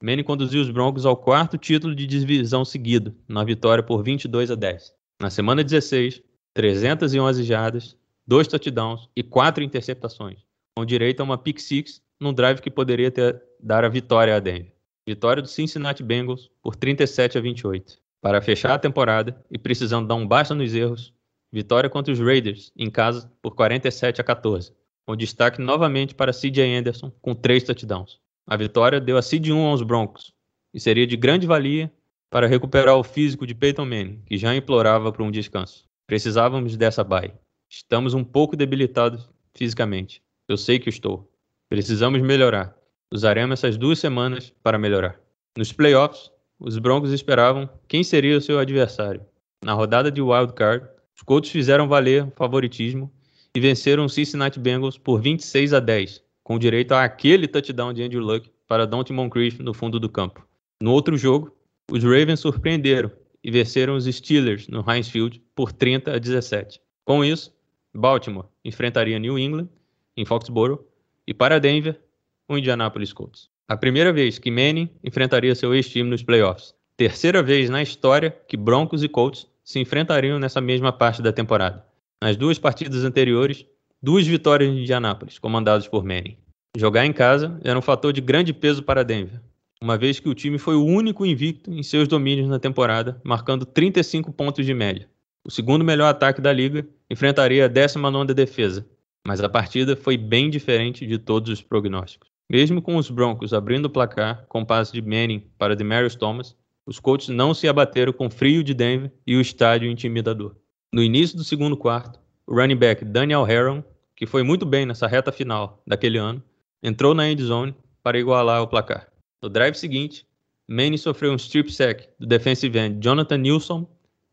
Manning 0.04 0.24
conduziu 0.24 0.62
os 0.62 0.70
Broncos 0.70 1.06
ao 1.06 1.16
quarto 1.16 1.58
título 1.58 1.96
de 1.96 2.06
divisão 2.06 2.66
seguido, 2.66 3.16
na 3.26 3.42
vitória 3.42 3.82
por 3.82 4.04
22 4.04 4.52
a 4.52 4.56
10. 4.56 4.94
Na 5.22 5.30
semana 5.30 5.64
16, 5.64 6.22
311 6.54 7.42
jardas, 7.46 7.96
dois 8.28 8.46
touchdowns 8.46 9.08
e 9.16 9.24
quatro 9.24 9.64
interceptações, 9.64 10.40
com 10.76 10.86
direito 10.86 11.22
a 11.22 11.24
uma 11.24 11.38
pick 11.38 11.58
six 11.58 12.02
num 12.20 12.34
drive 12.34 12.60
que 12.60 12.70
poderia 12.70 13.10
ter 13.10 13.42
dar 13.58 13.86
a 13.86 13.88
vitória 13.88 14.36
a 14.36 14.42
Denver. 14.42 14.74
Vitória 15.08 15.42
do 15.42 15.48
Cincinnati 15.48 16.04
Bengals 16.04 16.52
por 16.62 16.76
37 16.76 17.38
a 17.38 17.42
28. 17.42 17.98
Para 18.22 18.42
fechar 18.42 18.74
a 18.74 18.80
temporada 18.80 19.42
e 19.50 19.58
precisando 19.58 20.06
dar 20.06 20.16
um 20.16 20.28
basta 20.28 20.54
nos 20.54 20.76
erros, 20.76 21.14
vitória 21.50 21.90
contra 21.90 22.12
os 22.12 22.20
Raiders 22.20 22.74
em 22.76 22.90
casa 22.90 23.32
por 23.42 23.56
47 23.56 24.20
a 24.20 24.24
14, 24.26 24.74
com 25.08 25.16
destaque 25.16 25.62
novamente 25.62 26.14
para 26.14 26.34
CJ 26.34 26.76
Anderson 26.76 27.10
com 27.22 27.34
três 27.34 27.64
touchdowns. 27.64 28.22
A 28.46 28.58
vitória 28.58 29.00
deu 29.00 29.18
a 29.18 29.22
seed 29.22 29.50
1 29.50 29.58
aos 29.66 29.82
Broncos 29.82 30.34
e 30.74 30.80
seria 30.80 31.08
de 31.08 31.16
grande 31.16 31.48
valia 31.48 31.92
para 32.30 32.48
recuperar 32.48 32.96
o 32.96 33.04
físico 33.04 33.48
de 33.48 33.56
Peyton 33.56 33.86
Manning, 33.86 34.22
que 34.26 34.38
já 34.38 34.56
implorava 34.56 35.12
por 35.12 35.22
um 35.22 35.32
descanso. 35.32 35.86
Precisávamos 36.08 36.76
dessa 36.76 37.04
bye. 37.04 37.34
Estamos 37.70 38.14
um 38.14 38.24
pouco 38.24 38.56
debilitados 38.56 39.30
fisicamente. 39.54 40.22
Eu 40.48 40.58
sei 40.58 40.78
que 40.80 40.90
estou. 40.90 41.32
Precisamos 41.70 42.22
melhorar. 42.22 42.76
Usaremos 43.12 43.60
essas 43.60 43.78
duas 43.78 44.00
semanas 44.00 44.54
para 44.62 44.78
melhorar. 44.78 45.20
Nos 45.58 45.72
playoffs, 45.72 46.32
os 46.60 46.78
Broncos 46.78 47.12
esperavam 47.12 47.70
quem 47.88 48.04
seria 48.04 48.38
o 48.38 48.42
seu 48.42 48.60
adversário. 48.60 49.26
Na 49.64 49.74
rodada 49.74 50.12
de 50.12 50.22
wild 50.22 50.54
card, 50.54 50.88
os 51.16 51.22
Colts 51.22 51.52
fizeram 51.52 51.88
valer 51.88 52.26
o 52.26 52.32
favoritismo 52.32 53.12
e 53.56 53.60
venceram 53.60 54.06
os 54.06 54.14
Cincinnati 54.14 54.60
Bengals 54.60 54.98
por 54.98 55.22
26 55.22 55.74
a 55.74 55.80
10, 55.80 56.24
com 56.44 56.60
direito 56.60 56.94
a 56.94 57.04
aquele 57.04 57.48
touchdown 57.48 57.94
de 57.94 58.04
Andrew 58.04 58.22
Luck 58.22 58.50
para 58.68 58.86
Dante 58.86 59.14
Moncrief 59.14 59.62
no 59.62 59.74
fundo 59.74 60.00
do 60.00 60.10
campo. 60.10 60.46
No 60.82 60.92
outro 60.92 61.18
jogo, 61.18 61.56
os 61.92 62.04
Ravens 62.04 62.40
surpreenderam 62.40 63.12
e 63.44 63.52
venceram 63.52 63.96
os 63.96 64.06
Steelers 64.06 64.68
no 64.68 64.84
Heinz 64.88 65.08
Field 65.10 65.42
por 65.56 65.72
30 65.72 66.16
a 66.16 66.18
17. 66.18 66.80
Com 67.06 67.24
isso, 67.24 67.54
Baltimore 67.94 68.48
enfrentaria 68.64 69.20
New 69.20 69.38
England 69.38 69.70
em 70.16 70.26
Foxborough 70.26 70.86
e 71.28 71.34
para 71.34 71.60
Denver, 71.60 72.00
o 72.48 72.58
Indianapolis 72.58 73.14
Colts. 73.14 73.50
A 73.68 73.78
primeira 73.78 74.12
vez 74.12 74.38
que 74.38 74.52
Manning 74.52 74.90
enfrentaria 75.04 75.56
seu 75.56 75.74
ex-time 75.74 76.10
nos 76.10 76.24
playoffs. 76.24 76.74
Terceira 76.98 77.42
vez 77.42 77.70
na 77.70 77.82
história 77.82 78.32
que 78.48 78.58
Broncos 78.58 79.04
e 79.04 79.10
Colts 79.10 79.48
se 79.64 79.80
enfrentariam 79.80 80.38
nessa 80.38 80.60
mesma 80.60 80.92
parte 80.92 81.22
da 81.22 81.32
temporada. 81.32 81.86
Nas 82.22 82.36
duas 82.36 82.60
partidas 82.60 83.04
anteriores, 83.04 83.66
duas 84.04 84.28
vitórias 84.28 84.70
em 84.70 84.82
Indianápolis, 84.82 85.40
comandadas 85.40 85.88
por 85.88 86.04
Manning. 86.04 86.36
Jogar 86.76 87.06
em 87.06 87.14
casa 87.14 87.58
era 87.64 87.80
um 87.80 87.82
fator 87.82 88.12
de 88.12 88.20
grande 88.20 88.52
peso 88.52 88.84
para 88.84 89.02
Denver, 89.02 89.40
uma 89.82 89.98
vez 89.98 90.20
que 90.20 90.28
o 90.28 90.34
time 90.34 90.58
foi 90.58 90.76
o 90.76 90.84
único 90.84 91.26
invicto 91.26 91.72
em 91.72 91.82
seus 91.82 92.06
domínios 92.06 92.50
na 92.50 92.60
temporada, 92.60 93.22
marcando 93.24 93.66
35 93.66 94.34
pontos 94.34 94.66
de 94.66 94.74
média. 94.74 95.10
O 95.46 95.50
segundo 95.50 95.86
melhor 95.86 96.08
ataque 96.08 96.42
da 96.42 96.52
liga 96.52 96.86
enfrentaria 97.10 97.66
a 97.66 97.70
19ª 97.70 98.34
defesa, 98.34 98.86
mas 99.26 99.40
a 99.40 99.48
partida 99.48 99.96
foi 99.96 100.18
bem 100.18 100.50
diferente 100.50 101.08
de 101.08 101.18
todos 101.18 101.50
os 101.50 101.62
prognósticos. 101.62 102.30
Mesmo 102.52 102.82
com 102.82 102.98
os 102.98 103.10
Broncos 103.10 103.54
abrindo 103.54 103.86
o 103.86 103.90
placar 103.90 104.46
com 104.50 104.66
passe 104.66 104.92
de 104.92 105.02
Manning 105.02 105.48
para 105.58 105.78
Demarius 105.78 106.16
Thomas, 106.16 106.58
os 106.86 107.00
Colts 107.00 107.30
não 107.30 107.54
se 107.54 107.70
abateram 107.70 108.12
com 108.12 108.30
frio 108.30 108.64
de 108.64 108.74
Denver 108.74 109.14
e 109.26 109.38
o 109.38 109.42
estádio 109.42 109.90
intimidador. 109.90 110.58
No 110.94 111.02
início 111.02 111.38
do 111.38 111.44
segundo 111.44 111.78
quarto, 111.78 112.20
o 112.46 112.54
running 112.54 112.76
back 112.76 113.06
Daniel 113.06 113.48
Herron 113.48 113.82
que 114.24 114.26
foi 114.26 114.42
muito 114.42 114.66
bem 114.66 114.86
nessa 114.86 115.06
reta 115.06 115.34
final 115.34 115.84
daquele 115.86 116.18
ano, 116.18 116.42
entrou 116.82 117.14
na 117.14 117.30
end 117.30 117.44
zone 117.44 117.76
para 118.02 118.18
igualar 118.18 118.62
o 118.62 118.68
placar. 118.68 119.10
No 119.42 119.50
drive 119.50 119.76
seguinte, 119.76 120.26
Manning 120.66 120.96
sofreu 120.96 121.34
um 121.34 121.36
strip 121.36 121.70
sack 121.70 122.08
do 122.18 122.26
defensive 122.26 122.80
end 122.80 123.04
Jonathan 123.04 123.38
Nilsson 123.38 123.86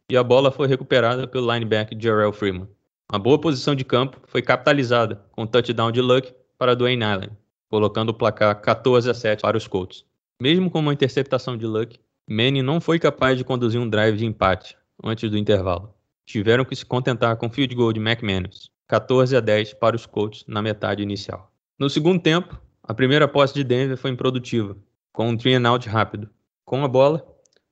e 0.09 0.16
a 0.16 0.22
bola 0.22 0.53
foi 0.53 0.68
recuperada 0.68 1.26
pelo 1.26 1.53
linebacker 1.53 2.00
Jarrell 2.00 2.33
Freeman. 2.33 2.68
Uma 3.11 3.18
boa 3.18 3.40
posição 3.40 3.74
de 3.74 3.85
campo 3.85 4.18
foi 4.29 4.42
capitalizada 4.42 5.24
com 5.33 5.42
o 5.42 5.46
touchdown 5.46 5.90
de 5.90 6.00
Luck 6.00 6.33
para 6.57 6.76
Dwayne 6.76 7.03
Allen, 7.03 7.31
colocando 7.68 8.11
o 8.11 8.14
placar 8.14 8.61
14 8.61 9.11
a 9.11 9.14
7 9.14 9.40
para 9.40 9.57
os 9.57 9.66
Colts. 9.66 10.05
Mesmo 10.40 10.70
com 10.70 10.79
uma 10.79 10.92
interceptação 10.92 11.57
de 11.57 11.66
Luck, 11.66 11.98
Manning 12.29 12.62
não 12.62 12.81
foi 12.81 13.00
capaz 13.00 13.37
de 13.37 13.42
conduzir 13.42 13.81
um 13.81 13.88
drive 13.88 14.16
de 14.16 14.24
empate 14.24 14.76
antes 15.03 15.29
do 15.29 15.37
intervalo. 15.37 15.92
Tiveram 16.24 16.64
que 16.64 16.76
se 16.76 16.87
contentar 16.87 17.37
com 17.37 17.48
o 17.48 17.50
field 17.50 17.74
goal 17.74 17.92
de 17.92 17.98
McManus. 17.98 18.69
14 18.90 19.37
a 19.37 19.40
10 19.40 19.74
para 19.74 19.94
os 19.94 20.05
Colts 20.05 20.44
na 20.48 20.61
metade 20.61 21.00
inicial. 21.00 21.53
No 21.79 21.88
segundo 21.88 22.20
tempo, 22.20 22.61
a 22.83 22.92
primeira 22.92 23.29
posse 23.29 23.55
de 23.55 23.62
Denver 23.62 23.96
foi 23.96 24.11
improdutiva, 24.11 24.76
com 25.12 25.29
um 25.29 25.37
three 25.37 25.55
and 25.55 25.64
out 25.68 25.88
rápido. 25.88 26.29
Com 26.64 26.85
a 26.85 26.88
bola, 26.88 27.24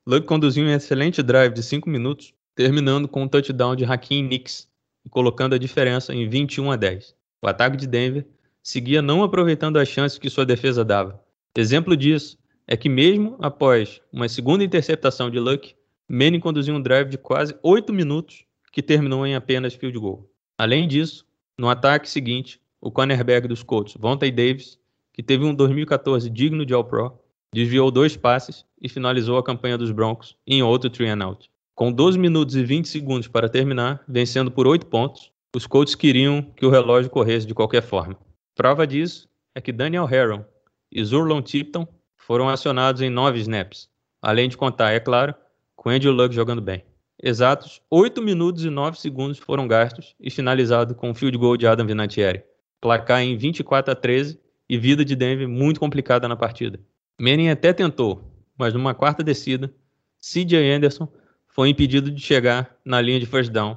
Luck 0.07 0.29
conduziu 0.29 0.65
um 0.65 0.71
excelente 0.71 1.21
drive 1.21 1.53
de 1.53 1.61
5 1.61 1.91
minutos, 1.91 2.33
terminando 2.55 3.09
com 3.09 3.25
um 3.25 3.29
touchdown 3.29 3.75
de 3.75 3.85
Hakeem 3.85 4.23
Nicks 4.23 4.69
e 5.05 5.09
colocando 5.09 5.57
a 5.57 5.59
diferença 5.59 6.15
em 6.15 6.29
21 6.29 6.71
a 6.71 6.77
10. 6.77 7.17
O 7.43 7.49
ataque 7.49 7.77
de 7.77 7.89
Denver 7.89 8.25
seguia 8.63 9.03
não 9.03 9.25
aproveitando 9.25 9.79
as 9.79 9.89
chances 9.89 10.19
que 10.19 10.31
sua 10.31 10.47
defesa 10.47 10.85
dava. 10.85 11.21
Exemplo 11.57 11.97
disso 11.97 12.39
é 12.65 12.77
que 12.77 12.89
mesmo 12.89 13.37
após 13.41 14.01
uma 14.13 14.29
segunda 14.29 14.63
interceptação 14.63 15.29
de 15.33 15.41
Luck, 15.41 15.75
Manning 16.09 16.39
conduziu 16.39 16.77
um 16.77 16.81
drive 16.81 17.09
de 17.09 17.19
quase 17.19 17.57
8 17.61 17.93
minutos 17.93 18.45
que 18.71 18.81
terminou 18.81 19.27
em 19.27 19.35
apenas 19.35 19.75
field 19.75 19.99
goal. 19.99 20.31
Além 20.59 20.89
disso, 20.89 21.25
no 21.57 21.69
ataque 21.69 22.11
seguinte, 22.11 22.61
o 22.81 22.91
cornerback 22.91 23.47
dos 23.47 23.63
Colts, 23.63 23.95
Vontae 23.97 24.33
Davis, 24.33 24.77
que 25.13 25.23
teve 25.23 25.45
um 25.45 25.55
2014 25.55 26.29
digno 26.29 26.67
de 26.67 26.75
All-Pro, 26.75 27.17
desviou 27.55 27.93
dois 27.93 28.17
passes 28.17 28.65
e 28.83 28.89
finalizou 28.89 29.39
a 29.39 29.45
campanha 29.45 29.79
dos 29.79 29.93
Broncos 29.93 30.37
em 30.45 30.61
outro 30.61 30.91
three 30.91 31.09
and 31.09 31.25
out. 31.25 31.49
Com 31.77 31.93
12 31.93 32.19
minutos 32.19 32.57
e 32.57 32.65
20 32.65 32.89
segundos 32.89 33.29
para 33.29 33.49
terminar, 33.49 34.03
vencendo 34.09 34.51
por 34.51 34.67
8 34.67 34.87
pontos, 34.87 35.31
os 35.55 35.65
Colts 35.65 35.95
queriam 35.95 36.43
que 36.43 36.67
o 36.67 36.71
relógio 36.71 37.09
corresse 37.09 37.47
de 37.47 37.55
qualquer 37.55 37.83
forma. 37.83 38.17
Prova 38.57 38.85
disso 38.85 39.29
é 39.55 39.61
que 39.61 39.73
Daniel 39.73 40.07
Harron 40.07 40.45
e 40.91 41.05
Zurlon 41.05 41.41
Tipton 41.41 41.87
foram 42.17 42.49
acionados 42.49 43.01
em 43.01 43.09
9 43.09 43.39
snaps, 43.39 43.89
além 44.21 44.49
de 44.49 44.57
contar, 44.57 44.91
é 44.91 44.99
claro, 44.99 45.35
com 45.77 45.89
Andrew 45.89 46.13
Luck 46.13 46.35
jogando 46.35 46.61
bem. 46.61 46.85
Exatos 47.21 47.83
8 47.91 48.23
minutos 48.23 48.65
e 48.65 48.71
9 48.71 49.01
segundos 49.01 49.39
foram 49.39 49.67
gastos 49.67 50.15
e 50.21 50.31
finalizado 50.31 50.95
com 50.95 51.11
o 51.11 51.15
field 51.15 51.37
goal 51.37 51.57
de 51.57 51.67
Adam 51.67 51.85
Vinatieri. 51.85 52.45
Placar 52.81 53.23
em 53.23 53.37
24 53.37 53.93
a 53.93 53.97
13 53.97 54.39
e 54.69 54.79
vida 54.79 55.05
de 55.05 55.17
Denver 55.17 55.49
muito 55.49 55.81
complicada 55.81 56.29
na 56.29 56.37
partida. 56.37 56.79
Manning 57.21 57.49
até 57.49 57.73
tentou, 57.73 58.23
mas 58.57 58.73
numa 58.73 58.95
quarta 58.95 59.25
descida, 59.25 59.75
CJ 60.21 60.71
Anderson 60.71 61.09
foi 61.49 61.69
impedido 61.71 62.09
de 62.09 62.21
chegar 62.21 62.77
na 62.85 63.01
linha 63.01 63.19
de 63.19 63.27
first 63.27 63.51
down 63.51 63.77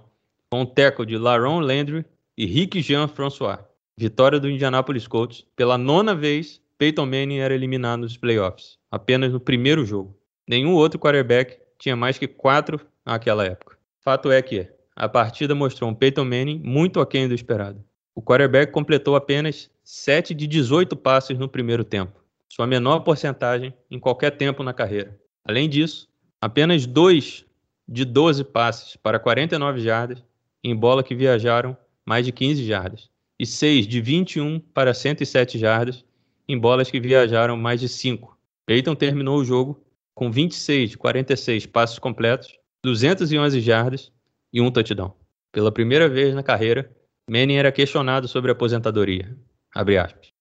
com 0.51 0.61
o 0.61 0.65
tackle 0.65 1.05
de 1.05 1.17
Laron 1.17 1.61
Landry 1.61 2.05
e 2.37 2.45
Rick 2.45 2.79
Jean-François. 2.79 3.59
Vitória 3.97 4.39
do 4.39 4.49
Indianapolis 4.49 5.07
Colts. 5.07 5.47
Pela 5.55 5.79
nona 5.79 6.13
vez, 6.13 6.61
Peyton 6.77 7.05
Manning 7.05 7.39
era 7.39 7.55
eliminado 7.55 8.01
nos 8.01 8.17
playoffs, 8.17 8.77
apenas 8.91 9.31
no 9.31 9.39
primeiro 9.39 9.83
jogo. 9.83 10.15
Nenhum 10.47 10.73
outro 10.73 10.99
quarterback 10.99 11.57
tinha 11.79 11.95
mais 11.95 12.19
que 12.19 12.27
quatro 12.27 12.79
naquela 13.05 13.45
época. 13.45 13.77
Fato 13.99 14.31
é 14.31 14.41
que 14.41 14.67
a 14.95 15.07
partida 15.07 15.55
mostrou 15.55 15.89
um 15.89 15.95
Peyton 15.95 16.25
Manning 16.25 16.61
muito 16.63 16.99
aquém 16.99 17.27
do 17.27 17.33
esperado. 17.33 17.83
O 18.13 18.21
quarterback 18.21 18.71
completou 18.71 19.15
apenas 19.15 19.69
7 19.83 20.33
de 20.33 20.47
18 20.47 20.95
passes 20.95 21.37
no 21.37 21.47
primeiro 21.47 21.83
tempo, 21.83 22.19
sua 22.49 22.67
menor 22.67 22.99
porcentagem 22.99 23.73
em 23.89 23.99
qualquer 23.99 24.31
tempo 24.31 24.63
na 24.63 24.73
carreira. 24.73 25.19
Além 25.45 25.69
disso, 25.69 26.09
apenas 26.39 26.85
2 26.85 27.45
de 27.87 28.05
12 28.05 28.43
passes 28.43 28.95
para 28.95 29.19
49 29.19 29.79
jardas 29.79 30.23
em 30.63 30.75
bola 30.75 31.03
que 31.03 31.15
viajaram 31.15 31.75
mais 32.05 32.25
de 32.25 32.31
15 32.31 32.63
jardas, 32.65 33.09
e 33.39 33.45
6 33.45 33.87
de 33.87 34.01
21 34.01 34.59
para 34.59 34.93
107 34.93 35.57
jardas 35.57 36.05
em 36.47 36.57
bolas 36.57 36.91
que 36.91 36.99
viajaram 36.99 37.57
mais 37.57 37.79
de 37.79 37.89
5. 37.89 38.37
Peyton 38.65 38.93
terminou 38.93 39.39
o 39.39 39.45
jogo 39.45 39.83
com 40.13 40.31
26 40.31 40.91
de 40.91 40.97
46 40.97 41.65
passos 41.65 41.97
completos 41.97 42.59
211 42.83 43.61
jardas 43.61 44.11
e 44.51 44.59
um 44.59 44.71
touchdown. 44.71 45.13
Pela 45.51 45.71
primeira 45.71 46.09
vez 46.09 46.33
na 46.33 46.41
carreira, 46.41 46.91
Manning 47.29 47.57
era 47.57 47.71
questionado 47.71 48.27
sobre 48.27 48.49
a 48.49 48.53
aposentadoria. 48.53 49.37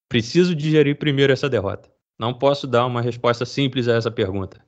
Preciso 0.09 0.55
digerir 0.55 0.98
primeiro 0.98 1.33
essa 1.33 1.50
derrota. 1.50 1.90
Não 2.18 2.33
posso 2.33 2.66
dar 2.66 2.87
uma 2.87 3.03
resposta 3.03 3.44
simples 3.44 3.88
a 3.88 3.94
essa 3.94 4.11
pergunta. 4.11 4.59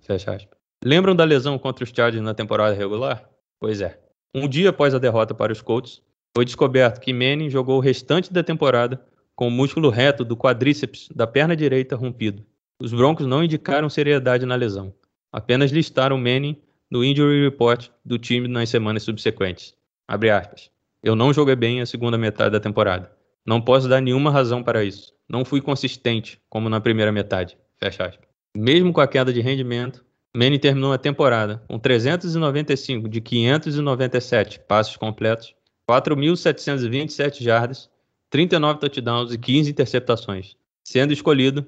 Lembram 0.85 1.17
da 1.17 1.25
lesão 1.25 1.59
contra 1.59 1.85
os 1.85 1.91
Chargers 1.95 2.23
na 2.23 2.35
temporada 2.35 2.77
regular? 2.77 3.29
Pois 3.59 3.81
é. 3.81 3.99
Um 4.35 4.47
dia 4.47 4.71
após 4.71 4.95
a 4.95 4.99
derrota 4.99 5.35
para 5.35 5.53
os 5.53 5.63
Colts, 5.63 6.03
foi 6.35 6.45
descoberto 6.45 7.01
que 7.01 7.13
Manning 7.13 7.51
jogou 7.51 7.79
o 7.79 7.81
restante 7.81 8.33
da 8.33 8.43
temporada 8.43 9.03
com 9.35 9.49
o 9.49 9.51
músculo 9.51 9.89
reto 9.89 10.25
do 10.25 10.37
quadríceps 10.37 11.09
da 11.15 11.27
perna 11.27 11.57
direita 11.57 11.97
rompido. 11.97 12.45
Os 12.81 12.93
Broncos 12.93 13.27
não 13.27 13.43
indicaram 13.43 13.89
seriedade 13.89 14.45
na 14.45 14.57
lesão, 14.57 14.95
apenas 15.33 15.71
listaram 15.71 16.19
Manning 16.19 16.61
no 16.93 17.03
Injury 17.03 17.43
Report 17.43 17.89
do 18.05 18.19
time 18.19 18.47
nas 18.47 18.69
semanas 18.69 19.05
subsequentes. 19.05 19.73
Abre 20.07 20.29
aspas. 20.29 20.71
Eu 21.03 21.17
não 21.17 21.33
joguei 21.33 21.57
bem 21.57 21.81
a 21.81 21.87
segunda 21.87 22.19
metade 22.19 22.51
da 22.51 22.61
temporada. 22.61 23.11
Não 23.47 23.63
posso 23.63 23.89
dar 23.89 24.03
nenhuma 24.03 24.31
razão 24.31 24.63
para 24.63 24.85
isso. 24.85 25.15
Não 25.27 25.43
fui 25.43 25.63
consistente, 25.63 26.39
como 26.51 26.69
na 26.69 26.83
primeira 26.83 27.11
metade. 27.11 27.57
Fecha 27.79 28.05
aspas. 28.05 28.29
Mesmo 28.55 28.93
com 28.93 29.01
a 29.01 29.09
queda 29.09 29.33
de 29.33 29.41
rendimento, 29.41 30.05
Manning 30.37 30.59
terminou 30.59 30.93
a 30.93 30.99
temporada 30.99 31.63
com 31.67 31.79
395 31.79 33.09
de 33.09 33.23
597 33.23 34.61
passos 34.61 34.95
completos, 34.99 35.55
4.727 35.89 37.43
jardas, 37.43 37.89
39 38.29 38.81
touchdowns 38.81 39.33
e 39.33 39.39
15 39.39 39.71
interceptações, 39.71 40.57
sendo 40.85 41.15
escolhido 41.15 41.65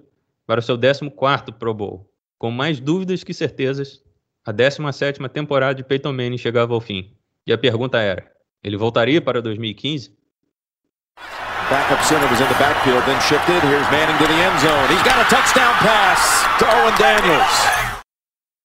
para 0.47 0.61
o 0.61 0.63
seu 0.63 0.77
14º 0.77 1.55
Pro 1.55 1.73
Bowl. 1.73 2.13
Com 2.39 2.51
mais 2.51 2.79
dúvidas 2.79 3.25
que 3.25 3.33
certezas, 3.33 4.04
a 4.45 4.53
17ª 4.53 5.29
temporada 5.29 5.75
de 5.75 5.83
Peyton 5.83 6.13
Manning 6.13 6.37
chegava 6.37 6.75
ao 6.75 6.81
fim. 6.81 7.13
E 7.47 7.53
a 7.53 7.59
pergunta 7.59 7.99
era, 7.99 8.31
ele 8.63 8.77
voltaria 8.77 9.21
para 9.21 9.41
2015? 9.41 10.15
Backup 11.71 12.05
center 12.05 12.29
was 12.29 12.41
in 12.41 12.49
the 12.49 12.59
backfield, 12.59 13.03
then 13.07 13.19
shifted. 13.23 13.63
Here's 13.65 13.91
Manning 13.91 14.19
to 14.19 14.27
the 14.27 14.35
end 14.35 14.61
zone. 14.61 14.87
He's 14.93 15.03
got 15.03 15.19
a 15.19 15.25
touchdown 15.31 15.73
pass 15.81 16.45
to 16.59 16.67
Owen 16.67 16.95
Daniels. 16.99 18.05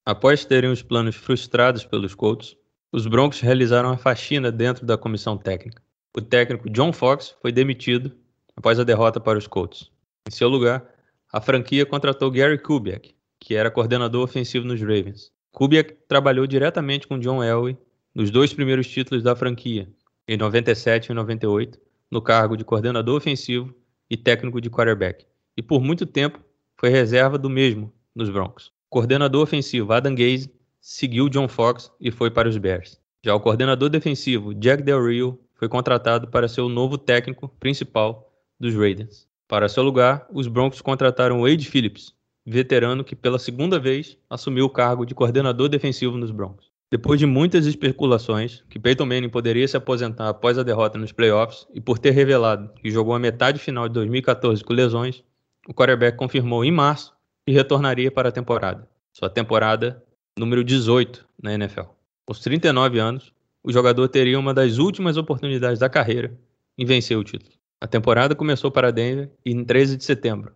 Após 0.04 0.44
terem 0.44 0.70
os 0.70 0.82
planos 0.82 1.16
frustrados 1.16 1.84
pelos 1.84 2.14
Colts, 2.14 2.56
os 2.92 3.06
Broncos 3.06 3.40
realizaram 3.40 3.90
a 3.90 3.96
faxina 3.96 4.52
dentro 4.52 4.84
da 4.84 4.98
comissão 4.98 5.38
técnica. 5.38 5.82
O 6.14 6.20
técnico 6.20 6.68
John 6.68 6.92
Fox 6.92 7.34
foi 7.40 7.52
demitido 7.52 8.12
após 8.54 8.78
a 8.78 8.84
derrota 8.84 9.18
para 9.18 9.38
os 9.38 9.46
Colts. 9.46 9.90
Em 10.28 10.30
seu 10.30 10.48
lugar, 10.48 10.84
a 11.32 11.40
franquia 11.40 11.86
contratou 11.86 12.30
Gary 12.30 12.58
Kubiak, 12.58 13.14
que 13.38 13.54
era 13.54 13.70
coordenador 13.70 14.22
ofensivo 14.24 14.66
nos 14.66 14.80
Ravens. 14.80 15.30
Kubiak 15.52 15.96
trabalhou 16.08 16.46
diretamente 16.46 17.06
com 17.06 17.18
John 17.18 17.42
Elway 17.42 17.76
nos 18.14 18.30
dois 18.30 18.52
primeiros 18.52 18.86
títulos 18.88 19.22
da 19.22 19.34
franquia, 19.36 19.88
em 20.26 20.36
97 20.36 21.10
e 21.10 21.14
98, 21.14 21.78
no 22.10 22.22
cargo 22.22 22.56
de 22.56 22.64
coordenador 22.64 23.16
ofensivo 23.16 23.74
e 24.08 24.16
técnico 24.16 24.60
de 24.60 24.70
quarterback, 24.70 25.26
e 25.56 25.62
por 25.62 25.80
muito 25.80 26.06
tempo 26.06 26.40
foi 26.76 26.88
reserva 26.88 27.36
do 27.36 27.50
mesmo 27.50 27.92
nos 28.14 28.30
Broncos. 28.30 28.72
coordenador 28.88 29.42
ofensivo 29.42 29.92
Adam 29.92 30.14
Gaze 30.14 30.50
seguiu 30.80 31.28
John 31.28 31.48
Fox 31.48 31.90
e 32.00 32.10
foi 32.10 32.30
para 32.30 32.48
os 32.48 32.56
Bears. 32.56 32.98
Já 33.22 33.34
o 33.34 33.40
coordenador 33.40 33.90
defensivo 33.90 34.54
Jack 34.54 34.82
Del 34.82 35.06
Rio 35.06 35.38
foi 35.54 35.68
contratado 35.68 36.28
para 36.28 36.48
ser 36.48 36.62
o 36.62 36.68
novo 36.68 36.96
técnico 36.96 37.48
principal 37.60 38.32
dos 38.58 38.74
Raiders. 38.74 39.28
Para 39.46 39.68
seu 39.68 39.82
lugar, 39.82 40.26
os 40.32 40.46
Broncos 40.46 40.80
contrataram 40.80 41.42
Wade 41.42 41.68
Phillips, 41.68 42.14
veterano 42.46 43.04
que 43.04 43.14
pela 43.14 43.38
segunda 43.38 43.78
vez 43.78 44.16
assumiu 44.28 44.64
o 44.64 44.70
cargo 44.70 45.04
de 45.04 45.14
coordenador 45.14 45.68
defensivo 45.68 46.16
nos 46.16 46.30
Broncos. 46.30 46.70
Depois 46.90 47.20
de 47.20 47.26
muitas 47.26 47.66
especulações 47.66 48.64
que 48.68 48.78
Peyton 48.78 49.06
Manning 49.06 49.28
poderia 49.28 49.68
se 49.68 49.76
aposentar 49.76 50.28
após 50.28 50.58
a 50.58 50.64
derrota 50.64 50.98
nos 50.98 51.12
playoffs 51.12 51.66
e 51.72 51.80
por 51.80 51.98
ter 51.98 52.10
revelado 52.10 52.68
que 52.74 52.90
jogou 52.90 53.14
a 53.14 53.18
metade 53.18 53.60
final 53.60 53.86
de 53.86 53.94
2014 53.94 54.64
com 54.64 54.72
lesões, 54.72 55.22
o 55.68 55.72
quarterback 55.72 56.16
confirmou 56.16 56.64
em 56.64 56.72
março 56.72 57.14
que 57.46 57.52
retornaria 57.52 58.10
para 58.10 58.30
a 58.30 58.32
temporada, 58.32 58.88
sua 59.12 59.30
temporada 59.30 60.02
número 60.36 60.64
18 60.64 61.24
na 61.40 61.54
NFL. 61.54 61.90
Aos 62.26 62.40
39 62.40 62.98
anos, 62.98 63.32
o 63.62 63.72
jogador 63.72 64.08
teria 64.08 64.38
uma 64.38 64.54
das 64.54 64.78
últimas 64.78 65.16
oportunidades 65.16 65.78
da 65.78 65.88
carreira 65.88 66.36
em 66.76 66.84
vencer 66.84 67.16
o 67.16 67.22
título. 67.22 67.52
A 67.80 67.86
temporada 67.86 68.34
começou 68.34 68.70
para 68.70 68.90
Denver 68.90 69.30
em 69.44 69.64
13 69.64 69.96
de 69.96 70.04
setembro, 70.04 70.52